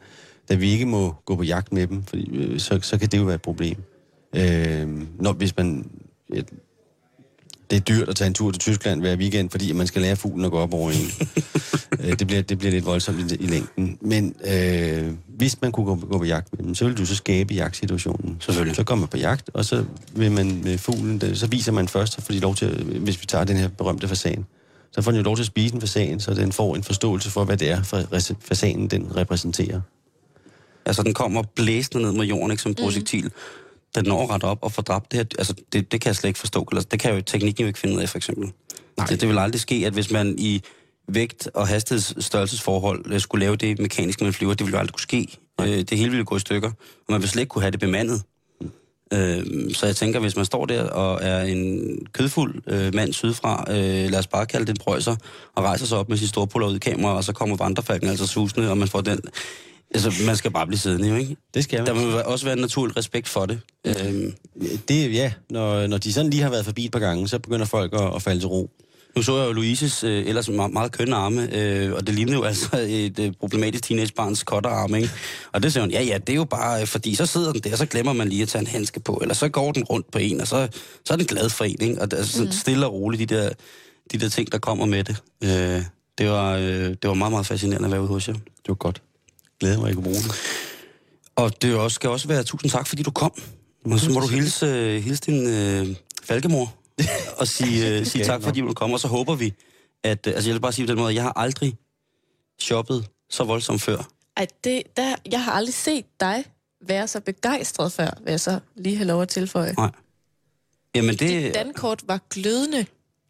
Da 0.49 0.55
vi 0.55 0.69
ikke 0.69 0.85
må 0.85 1.15
gå 1.25 1.35
på 1.35 1.43
jagt 1.43 1.73
med 1.73 1.87
dem, 1.87 2.03
fordi, 2.03 2.37
øh, 2.37 2.59
så, 2.59 2.79
så 2.81 2.97
kan 2.97 3.09
det 3.09 3.17
jo 3.17 3.23
være 3.23 3.35
et 3.35 3.41
problem. 3.41 3.83
Øh, 4.35 4.87
når, 5.19 5.33
hvis 5.33 5.57
man... 5.57 5.91
Det 7.69 7.75
er 7.75 7.79
dyrt 7.79 8.09
at 8.09 8.15
tage 8.15 8.27
en 8.27 8.33
tur 8.33 8.51
til 8.51 8.59
Tyskland 8.59 9.01
hver 9.01 9.15
weekend, 9.15 9.49
fordi 9.49 9.71
man 9.71 9.87
skal 9.87 10.01
lære 10.01 10.15
fuglen 10.15 10.45
at 10.45 10.51
gå 10.51 10.57
op 10.57 10.73
over 10.73 10.91
en. 10.91 11.11
Øh, 11.99 12.19
det, 12.19 12.27
bliver, 12.27 12.41
det 12.41 12.57
bliver 12.57 12.71
lidt 12.71 12.85
voldsomt 12.85 13.31
i, 13.31 13.35
i 13.35 13.47
længden. 13.47 13.97
Men 14.01 14.35
øh, 14.47 15.13
hvis 15.27 15.61
man 15.61 15.71
kunne 15.71 15.85
gå, 15.85 15.95
gå 15.95 16.17
på 16.17 16.23
jagt 16.23 16.47
med 16.57 16.65
dem, 16.65 16.75
så 16.75 16.85
ville 16.85 16.97
du 16.97 17.05
så 17.05 17.15
skabe 17.15 17.53
jagtsituationen. 17.53 18.37
Selvfølgelig. 18.39 18.75
Så 18.75 18.83
kommer 18.83 19.01
man 19.01 19.09
på 19.09 19.17
jagt, 19.17 19.49
og 19.53 19.65
så 19.65 19.83
vil 20.15 20.31
man 20.31 20.61
med 20.63 20.77
fuglen, 20.77 21.35
så 21.35 21.47
viser 21.47 21.71
man 21.71 21.87
først, 21.87 22.27
de 22.29 22.39
lov 22.39 22.55
til, 22.55 22.83
hvis 22.83 23.21
vi 23.21 23.25
tager 23.25 23.43
den 23.43 23.57
her 23.57 23.67
berømte 23.67 24.07
fasan, 24.07 24.45
så 24.91 25.01
får 25.01 25.11
den 25.11 25.17
jo 25.17 25.23
lov 25.23 25.35
til 25.35 25.43
at 25.43 25.47
spise 25.47 25.75
en 25.75 25.81
fasan, 25.81 26.19
så 26.19 26.33
den 26.33 26.51
får 26.51 26.75
en 26.75 26.83
forståelse 26.83 27.31
for, 27.31 27.43
hvad 27.43 27.57
det 27.57 27.69
er, 27.69 27.83
for 27.83 28.03
fasanen 28.39 28.87
den 28.87 29.15
repræsenterer. 29.15 29.81
Altså 30.85 31.03
den 31.03 31.13
kommer 31.13 31.43
blæsende 31.55 32.03
ned 32.03 32.11
mod 32.11 32.25
jorden, 32.25 32.51
ikke 32.51 32.63
som 32.63 32.73
projektil. 32.73 33.23
Mm. 33.23 33.31
Den 33.95 34.05
når 34.05 34.31
ret 34.33 34.43
op 34.43 34.57
og 34.61 34.71
får 34.71 34.81
dræbt 34.81 35.11
det 35.11 35.17
her. 35.17 35.25
Altså 35.39 35.53
det, 35.73 35.91
det 35.91 36.01
kan 36.01 36.07
jeg 36.07 36.15
slet 36.15 36.27
ikke 36.27 36.39
forstå. 36.39 36.67
Altså, 36.71 36.87
det 36.91 36.99
kan 36.99 37.15
jo 37.15 37.21
teknikken 37.21 37.61
jo 37.61 37.67
ikke 37.67 37.79
finde 37.79 37.95
ud 37.95 38.01
af, 38.01 38.09
for 38.09 38.17
eksempel. 38.17 38.51
Nej. 38.97 39.07
Det, 39.07 39.21
det 39.21 39.29
vil 39.29 39.37
aldrig 39.37 39.61
ske, 39.61 39.83
at 39.85 39.93
hvis 39.93 40.11
man 40.11 40.35
i 40.37 40.61
vægt- 41.07 41.49
og 41.53 41.67
hastighedsstørrelsesforhold 41.67 43.05
øh, 43.11 43.19
skulle 43.19 43.45
lave 43.45 43.55
det 43.55 43.79
mekanisk, 43.79 44.19
når 44.19 44.25
man 44.25 44.33
flyver, 44.33 44.53
det 44.53 44.65
ville 44.65 44.75
jo 44.75 44.79
aldrig 44.79 44.93
kunne 44.93 45.01
ske. 45.01 45.27
Øh, 45.61 45.67
det 45.67 45.97
hele 45.97 46.09
ville 46.09 46.25
gå 46.25 46.35
i 46.35 46.39
stykker, 46.39 46.69
og 46.69 47.05
man 47.09 47.21
ville 47.21 47.29
slet 47.29 47.41
ikke 47.41 47.49
kunne 47.49 47.61
have 47.61 47.71
det 47.71 47.79
bemandet. 47.79 48.23
Øh, 49.13 49.45
så 49.73 49.85
jeg 49.85 49.95
tænker, 49.95 50.19
hvis 50.19 50.35
man 50.35 50.45
står 50.45 50.65
der 50.65 50.83
og 50.83 51.19
er 51.23 51.41
en 51.41 51.97
kødfuld 52.13 52.61
øh, 52.67 52.95
mand 52.95 53.13
sydfra, 53.13 53.65
øh, 53.69 54.09
lad 54.09 54.19
os 54.19 54.27
bare 54.27 54.45
kalde 54.45 54.65
det 54.65 54.71
en 54.71 54.77
prøjser, 54.77 55.15
og 55.55 55.63
rejser 55.63 55.85
sig 55.85 55.97
op 55.97 56.09
med 56.09 56.17
sit 56.17 56.29
store 56.29 56.67
ud 56.67 56.75
i 56.75 56.79
kamera, 56.79 57.15
og 57.15 57.23
så 57.23 57.33
kommer 57.33 57.55
vandrefalken 57.55 58.09
altså 58.09 58.27
susende, 58.27 58.69
og 58.69 58.77
man 58.77 58.87
får 58.87 59.01
den... 59.01 59.19
Altså, 59.93 60.13
man 60.25 60.35
skal 60.35 60.51
bare 60.51 60.67
blive 60.67 60.79
siddende, 60.79 61.07
jo, 61.09 61.15
ikke? 61.15 61.35
Det 61.53 61.63
skal 61.63 61.85
Der 61.85 61.93
man. 61.93 62.05
må 62.11 62.17
også 62.19 62.45
være 62.45 62.55
en 62.55 62.61
naturlig 62.61 62.97
respekt 62.97 63.27
for 63.27 63.45
det. 63.45 63.59
Øhm, 63.85 64.33
Det, 64.87 65.13
ja, 65.13 65.31
når, 65.49 65.87
når 65.87 65.97
de 65.97 66.13
sådan 66.13 66.29
lige 66.29 66.43
har 66.43 66.49
været 66.49 66.65
forbi 66.65 66.85
et 66.85 66.91
par 66.91 66.99
gange, 66.99 67.27
så 67.27 67.39
begynder 67.39 67.65
folk 67.65 67.93
at, 67.93 68.15
at 68.15 68.21
falde 68.21 68.41
til 68.41 68.47
ro. 68.47 68.69
nu 69.15 69.21
så 69.21 69.37
jeg 69.37 69.47
jo 69.47 69.51
Louises 69.51 70.03
øh, 70.03 70.27
ellers 70.27 70.49
meget, 70.49 70.73
meget 70.73 70.91
kønne 70.91 71.15
arme, 71.15 71.55
øh, 71.55 71.93
og 71.93 72.07
det 72.07 72.15
lignede 72.15 72.37
jo 72.37 72.43
altså 72.43 72.69
et 72.89 73.19
øh, 73.19 73.33
problematisk 73.39 73.83
teenagebarns 73.83 74.43
kotterarm, 74.43 74.95
ikke? 74.95 75.09
Og 75.53 75.63
det 75.63 75.73
siger 75.73 75.83
hun, 75.83 75.91
ja, 75.91 76.03
ja, 76.03 76.17
det 76.17 76.29
er 76.29 76.35
jo 76.37 76.43
bare, 76.45 76.81
øh, 76.81 76.87
fordi 76.87 77.15
så 77.15 77.25
sidder 77.25 77.51
den 77.53 77.61
der, 77.61 77.75
så 77.75 77.85
glemmer 77.85 78.13
man 78.13 78.29
lige 78.29 78.41
at 78.41 78.47
tage 78.47 78.59
en 78.61 78.67
handske 78.67 78.99
på, 78.99 79.19
eller 79.21 79.35
så 79.35 79.49
går 79.49 79.71
den 79.71 79.83
rundt 79.83 80.11
på 80.11 80.17
en, 80.19 80.41
og 80.41 80.47
så, 80.47 80.67
så 81.05 81.13
er 81.13 81.17
den 81.17 81.25
glad 81.25 81.49
for 81.49 81.65
en, 81.65 81.81
ikke? 81.81 82.01
Og 82.01 82.11
det 82.11 82.19
er 82.19 82.23
sådan 82.23 82.51
stille 82.51 82.85
og 82.85 82.93
roligt, 82.93 83.29
de 83.29 83.35
der, 83.35 83.49
de 84.11 84.17
der 84.17 84.29
ting, 84.29 84.51
der 84.51 84.57
kommer 84.57 84.85
med 84.85 85.03
det. 85.03 85.15
Øh, 85.43 85.83
det, 86.17 86.29
var, 86.29 86.55
øh, 86.55 86.63
det 86.89 87.03
var 87.03 87.13
meget, 87.13 87.31
meget 87.31 87.45
fascinerende 87.45 87.85
at 87.85 87.91
være 87.91 88.01
ude 88.01 88.09
hos 88.09 88.27
jer. 88.27 88.33
Det 88.33 88.67
var 88.67 88.73
godt. 88.75 89.01
Glæder 89.59 89.77
mig, 89.77 89.85
at 89.85 89.91
I 89.91 89.93
kunne 89.93 90.03
bruge 90.03 90.15
det. 90.15 90.31
Og 91.35 91.61
det 91.61 91.75
også, 91.75 91.95
skal 91.95 92.09
også 92.09 92.27
være 92.27 92.43
tusind 92.43 92.71
tak, 92.71 92.87
fordi 92.87 93.03
du 93.03 93.11
kom. 93.11 93.31
Og 93.85 93.99
så 93.99 94.11
må 94.11 94.19
du 94.19 94.27
hilse, 94.27 94.65
øh, 94.65 95.03
hilse 95.03 95.23
din 95.25 95.47
øh, 95.47 95.95
falkemor 96.23 96.73
og 97.39 97.47
sige, 97.47 97.99
øh, 97.99 98.05
sige 98.05 98.25
tak, 98.25 98.41
fordi 98.43 98.59
du 98.59 98.73
kom. 98.73 98.91
Og 98.93 98.99
så 98.99 99.07
håber 99.07 99.35
vi, 99.35 99.53
at... 100.03 100.27
Øh, 100.27 100.33
altså, 100.33 100.49
jeg 100.49 100.53
vil 100.53 100.61
bare 100.61 100.73
sige 100.73 100.85
på 100.85 100.91
den 100.91 100.99
måde, 100.99 101.15
jeg 101.15 101.23
har 101.23 101.33
aldrig 101.35 101.77
shoppet 102.59 103.07
så 103.29 103.43
voldsomt 103.43 103.81
før. 103.81 104.09
Ej, 104.37 104.47
det, 104.63 104.83
der, 104.97 105.15
jeg 105.31 105.43
har 105.43 105.51
aldrig 105.51 105.73
set 105.73 106.05
dig 106.19 106.45
være 106.81 107.07
så 107.07 107.19
begejstret 107.19 107.91
før, 107.91 108.09
vil 108.23 108.31
jeg 108.31 108.39
så 108.39 108.59
lige 108.75 108.95
have 108.95 109.07
lov 109.07 109.21
at 109.21 109.29
tilføje. 109.29 109.73
Nej. 109.77 109.91
Jamen 110.95 111.09
Dit 111.09 111.19
det... 111.19 111.53
dankort 111.53 112.03
var 112.07 112.19
glødende. 112.29 112.85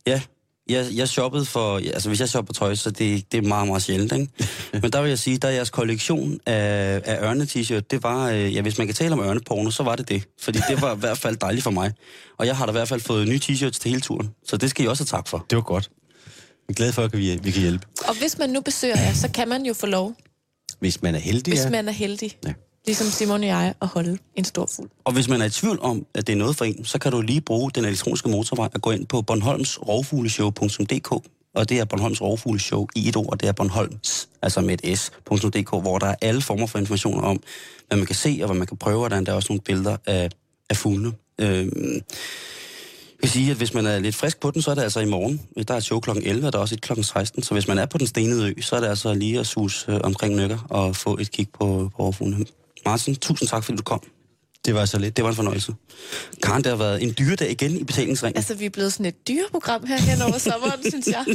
Ja, 0.08 0.22
jeg, 0.70 0.88
jeg 0.94 1.10
shoppede 1.10 1.46
for... 1.46 1.78
Altså, 1.78 2.10
hvis 2.10 2.20
jeg 2.20 2.30
shopper 2.30 2.54
tøj, 2.54 2.76
så 2.76 2.92
det, 2.92 3.32
det 3.32 3.38
er 3.38 3.42
meget, 3.42 3.68
meget 3.68 3.84
sjældent, 3.84 4.12
ikke? 4.12 4.28
Men 4.82 4.92
der 4.92 5.02
vil 5.02 5.10
jeg 5.10 5.20
sige, 5.20 5.38
der 5.38 5.50
jeres 5.50 5.70
kollektion 5.70 6.40
af, 6.46 7.02
af 7.06 7.30
ørne-t-shirt, 7.30 7.92
det 7.92 8.04
var... 8.04 8.30
Øh, 8.30 8.56
ja, 8.56 8.62
hvis 8.62 8.78
man 8.78 8.88
kan 8.88 8.96
tale 8.96 9.14
om 9.14 9.20
ørneporno, 9.20 9.72
så 9.72 9.84
var 9.84 9.96
det 9.96 10.10
det. 10.10 10.24
Fordi 10.42 10.60
det 10.70 10.82
var 10.82 10.96
i 10.96 11.00
hvert 11.00 11.18
fald 11.18 11.38
dejligt 11.38 11.64
for 11.64 11.72
mig. 11.72 11.92
Og 12.38 12.46
jeg 12.46 12.58
har 12.58 12.66
da 12.66 12.72
i 12.72 12.74
hvert 12.74 12.88
fald 12.88 13.02
fået 13.02 13.28
nye 13.28 13.40
t-shirts 13.44 13.80
til 13.80 13.90
hele 13.90 14.02
turen. 14.02 14.30
Så 14.48 14.58
det 14.58 14.70
skal 14.70 14.86
I 14.86 14.88
også 14.88 15.04
have 15.04 15.18
tak 15.20 15.28
for. 15.28 15.46
Det 15.50 15.56
var 15.56 15.62
godt. 15.62 15.90
Jeg 16.68 16.74
er 16.74 16.74
glad 16.74 16.94
for, 16.94 17.04
at 17.04 17.18
vi, 17.18 17.40
vi 17.44 17.52
kan 17.52 17.62
hjælpe. 17.62 17.88
Og 18.08 18.20
hvis 18.20 18.38
man 18.38 18.50
nu 18.50 18.62
besøger 18.62 19.00
jer, 19.00 19.14
så 19.14 19.30
kan 19.32 19.48
man 19.48 19.66
jo 19.66 19.74
få 19.74 19.86
lov, 19.86 20.14
Hvis 20.80 21.02
man 21.02 21.16
er 21.16 21.20
heldig, 21.20 21.52
hvis 21.52 21.64
ja. 21.64 21.70
man 21.70 21.88
er 21.88 21.92
heldig, 21.92 22.38
Ja 22.46 22.54
ligesom 22.88 23.08
Simon 23.08 23.42
og 23.42 23.48
jeg, 23.48 23.74
at 23.82 23.88
holde 23.88 24.18
en 24.36 24.46
stor 24.46 24.70
fugl. 24.76 24.90
Og 25.04 25.14
hvis 25.14 25.28
man 25.30 25.42
er 25.42 25.46
i 25.46 25.50
tvivl 25.50 25.80
om, 25.82 26.06
at 26.14 26.28
det 26.28 26.34
er 26.34 26.38
noget 26.38 26.56
for 26.56 26.66
en, 26.66 26.86
så 26.86 27.00
kan 27.00 27.12
du 27.12 27.22
lige 27.22 27.42
bruge 27.42 27.72
den 27.72 27.86
elektroniske 27.86 28.30
motorvej 28.30 28.70
og 28.74 28.82
gå 28.82 28.92
ind 28.92 29.06
på 29.06 29.22
bornholmsrovfugleshow.dk 29.22 31.12
og 31.58 31.70
det 31.70 31.80
er 31.80 31.86
Bornholms 31.86 32.22
Rovfugleshow 32.22 32.88
i 32.96 33.10
et 33.10 33.16
ord, 33.16 33.32
og 33.32 33.42
det 33.42 33.50
er 33.50 33.52
Bornholms, 33.52 34.30
altså 34.42 34.62
med 34.62 34.78
et 34.84 35.00
s.dk, 35.00 35.70
hvor 35.70 35.98
der 35.98 36.08
er 36.08 36.16
alle 36.22 36.42
former 36.42 36.68
for 36.68 36.80
informationer 36.80 37.22
om, 37.22 37.44
hvad 37.88 37.98
man 37.98 38.06
kan 38.06 38.16
se, 38.16 38.40
og 38.42 38.48
hvad 38.48 38.58
man 38.58 38.68
kan 38.68 38.78
prøve, 38.78 39.04
og 39.04 39.12
der 39.12 39.24
er 39.28 39.34
også 39.34 39.48
nogle 39.50 39.62
billeder 39.62 39.98
af, 40.06 40.30
af 40.70 40.78
fuglene. 40.78 41.14
Øhm, 41.42 41.94
jeg 41.94 43.22
vil 43.22 43.30
sige, 43.30 43.52
at 43.52 43.58
hvis 43.58 43.74
man 43.74 43.86
er 43.86 44.00
lidt 44.00 44.16
frisk 44.16 44.40
på 44.40 44.52
den, 44.52 44.62
så 44.62 44.72
er 44.72 44.76
det 44.76 44.82
altså 44.82 45.00
i 45.00 45.06
morgen. 45.06 45.42
Der 45.68 45.74
er 45.74 45.78
et 45.78 45.84
show 45.84 46.00
kl. 46.00 46.10
11, 46.10 46.48
og 46.48 46.54
der 46.54 46.60
er 46.60 46.62
også 46.62 46.76
et 46.76 46.82
kl. 46.82 47.02
16. 47.02 47.44
Så 47.44 47.54
hvis 47.54 47.68
man 47.68 47.78
er 47.78 47.86
på 47.86 47.98
den 47.98 48.08
stenede 48.08 48.50
ø, 48.50 48.62
så 48.62 48.76
er 48.76 48.80
det 48.80 48.88
altså 48.88 49.14
lige 49.14 49.40
at 49.40 49.48
sus 49.48 49.86
øh, 49.90 50.00
omkring 50.04 50.36
nykker 50.36 50.68
og 50.70 50.96
få 50.96 51.18
et 51.18 51.32
kig 51.32 51.50
på, 51.50 51.92
på 51.96 52.04
Rovfuglene. 52.04 52.46
Martin, 52.90 53.16
tusind 53.16 53.50
tak, 53.50 53.64
fordi 53.64 53.78
du 53.78 53.84
kom. 53.84 54.02
Det 54.66 54.76
var 54.76 54.86
så 54.86 55.00
lidt. 55.00 55.18
Det 55.18 55.24
var 55.24 55.30
en 55.30 55.36
fornøjelse. 55.36 55.74
Karen, 56.44 56.64
det 56.64 56.70
har 56.70 56.78
været 56.78 57.04
en 57.04 57.14
dyredag 57.20 57.52
igen 57.52 57.78
i 57.78 57.84
betalingsringen. 57.84 58.38
Altså, 58.38 58.54
vi 58.56 58.66
er 58.66 58.70
blevet 58.70 58.94
sådan 58.94 59.06
et 59.06 59.28
dyreprogram 59.28 59.86
her 59.88 59.98
hen 59.98 60.22
over 60.22 60.38
sommeren, 60.38 60.80
synes 60.92 61.08
jeg. 61.08 61.26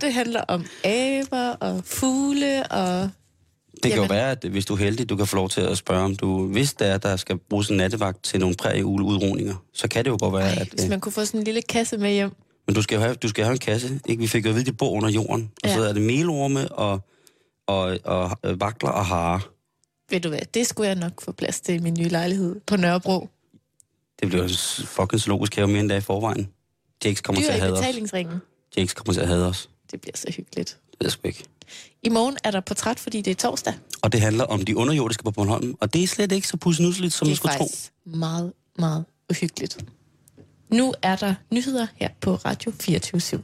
Det 0.00 0.12
handler 0.12 0.40
om 0.48 0.64
aber 0.84 1.48
og 1.60 1.82
fugle 1.84 2.62
og... 2.70 3.10
det 3.72 3.82
kan 3.82 3.90
jo 3.90 3.96
jamen. 3.96 4.10
være, 4.10 4.30
at 4.30 4.44
hvis 4.44 4.66
du 4.66 4.74
er 4.74 4.78
heldig, 4.78 5.08
du 5.08 5.16
kan 5.16 5.26
få 5.26 5.36
lov 5.36 5.48
til 5.48 5.60
at 5.60 5.78
spørge, 5.78 6.04
om 6.04 6.16
du, 6.16 6.46
hvis 6.46 6.72
der 6.74 6.86
er, 6.86 6.98
der 6.98 7.16
skal 7.16 7.38
bruges 7.50 7.68
en 7.68 7.76
nattevagt 7.76 8.24
til 8.24 8.40
nogle 8.40 8.56
prærieugleudroninger, 8.56 9.54
så 9.74 9.88
kan 9.88 10.04
det 10.04 10.10
jo 10.10 10.16
godt 10.20 10.34
være, 10.34 10.52
Ej, 10.54 10.58
at... 10.60 10.68
hvis 10.68 10.84
Øh, 10.84 10.90
man 10.90 11.00
kunne 11.00 11.12
få 11.12 11.24
sådan 11.24 11.40
en 11.40 11.44
lille 11.44 11.62
kasse 11.62 11.96
med 11.98 12.12
hjem. 12.12 12.30
men 12.66 12.74
du 12.74 12.82
skal 12.82 12.98
have, 13.00 13.14
du 13.14 13.28
skal 13.28 13.44
have 13.44 13.52
en 13.52 13.58
kasse. 13.58 14.00
Ikke? 14.08 14.20
Vi 14.20 14.26
fik 14.26 14.44
jo 14.44 14.48
at 14.50 14.54
vide, 14.54 14.62
at 14.62 14.66
de 14.66 14.72
bor 14.72 14.90
under 14.90 15.08
jorden. 15.08 15.50
Og 15.64 15.70
så 15.70 15.82
er 15.82 15.92
det 15.92 16.02
melorme 16.02 16.72
og, 16.72 17.00
og, 17.66 17.98
og 18.04 18.30
øh, 18.44 18.60
vakler 18.60 18.90
og 18.90 19.06
hare. 19.06 19.40
Ved 20.10 20.20
du 20.20 20.28
hvad, 20.28 20.40
det 20.54 20.66
skulle 20.66 20.88
jeg 20.88 20.96
nok 20.96 21.20
få 21.20 21.32
plads 21.32 21.60
til 21.60 21.74
i 21.74 21.78
min 21.78 21.96
nye 21.98 22.08
lejlighed 22.08 22.60
på 22.66 22.76
Nørrebro. 22.76 23.28
Det 24.20 24.28
bliver 24.28 24.42
jo 24.42 24.48
fucking 24.86 25.20
zoologisk 25.20 25.54
have 25.54 25.68
mere 25.68 25.80
end 25.80 25.88
det 25.88 25.94
er 25.94 25.98
i 25.98 26.02
forvejen. 26.02 26.48
Jakes 27.04 27.20
kommer 27.20 27.42
Dyr 27.42 27.46
til 27.46 27.52
at 27.52 27.58
i 27.58 27.60
hade 27.60 27.72
os. 27.72 27.78
betalingsringen. 27.78 28.38
Jakes 28.76 28.94
kommer 28.94 29.12
til 29.12 29.20
at 29.20 29.28
hade 29.28 29.48
os. 29.48 29.70
Det 29.90 30.00
bliver 30.00 30.16
så 30.16 30.32
hyggeligt. 30.36 30.78
Det 30.90 31.04
jeg 31.04 31.10
sgu 31.12 31.28
ikke. 31.28 31.44
I 32.02 32.08
morgen 32.08 32.36
er 32.44 32.50
der 32.50 32.60
portræt, 32.60 32.98
fordi 33.00 33.20
det 33.22 33.30
er 33.30 33.34
torsdag. 33.34 33.74
Og 34.02 34.12
det 34.12 34.20
handler 34.20 34.44
om 34.44 34.64
de 34.64 34.76
underjordiske 34.76 35.22
på 35.22 35.30
Bornholm. 35.30 35.74
Og 35.80 35.94
det 35.94 36.02
er 36.02 36.06
slet 36.06 36.32
ikke 36.32 36.48
så 36.48 36.56
pussenusseligt, 36.56 37.14
som 37.14 37.26
man 37.26 37.30
det 37.30 37.34
er 37.34 37.36
skulle 37.36 37.52
tro. 37.52 37.64
faktisk 37.64 37.92
meget, 38.04 38.52
meget 38.78 39.04
uhyggeligt. 39.30 39.84
Nu 40.68 40.94
er 41.02 41.16
der 41.16 41.34
nyheder 41.50 41.86
her 41.94 42.08
på 42.20 42.34
Radio 42.34 42.72
24 42.80 43.20
/7. 43.20 43.38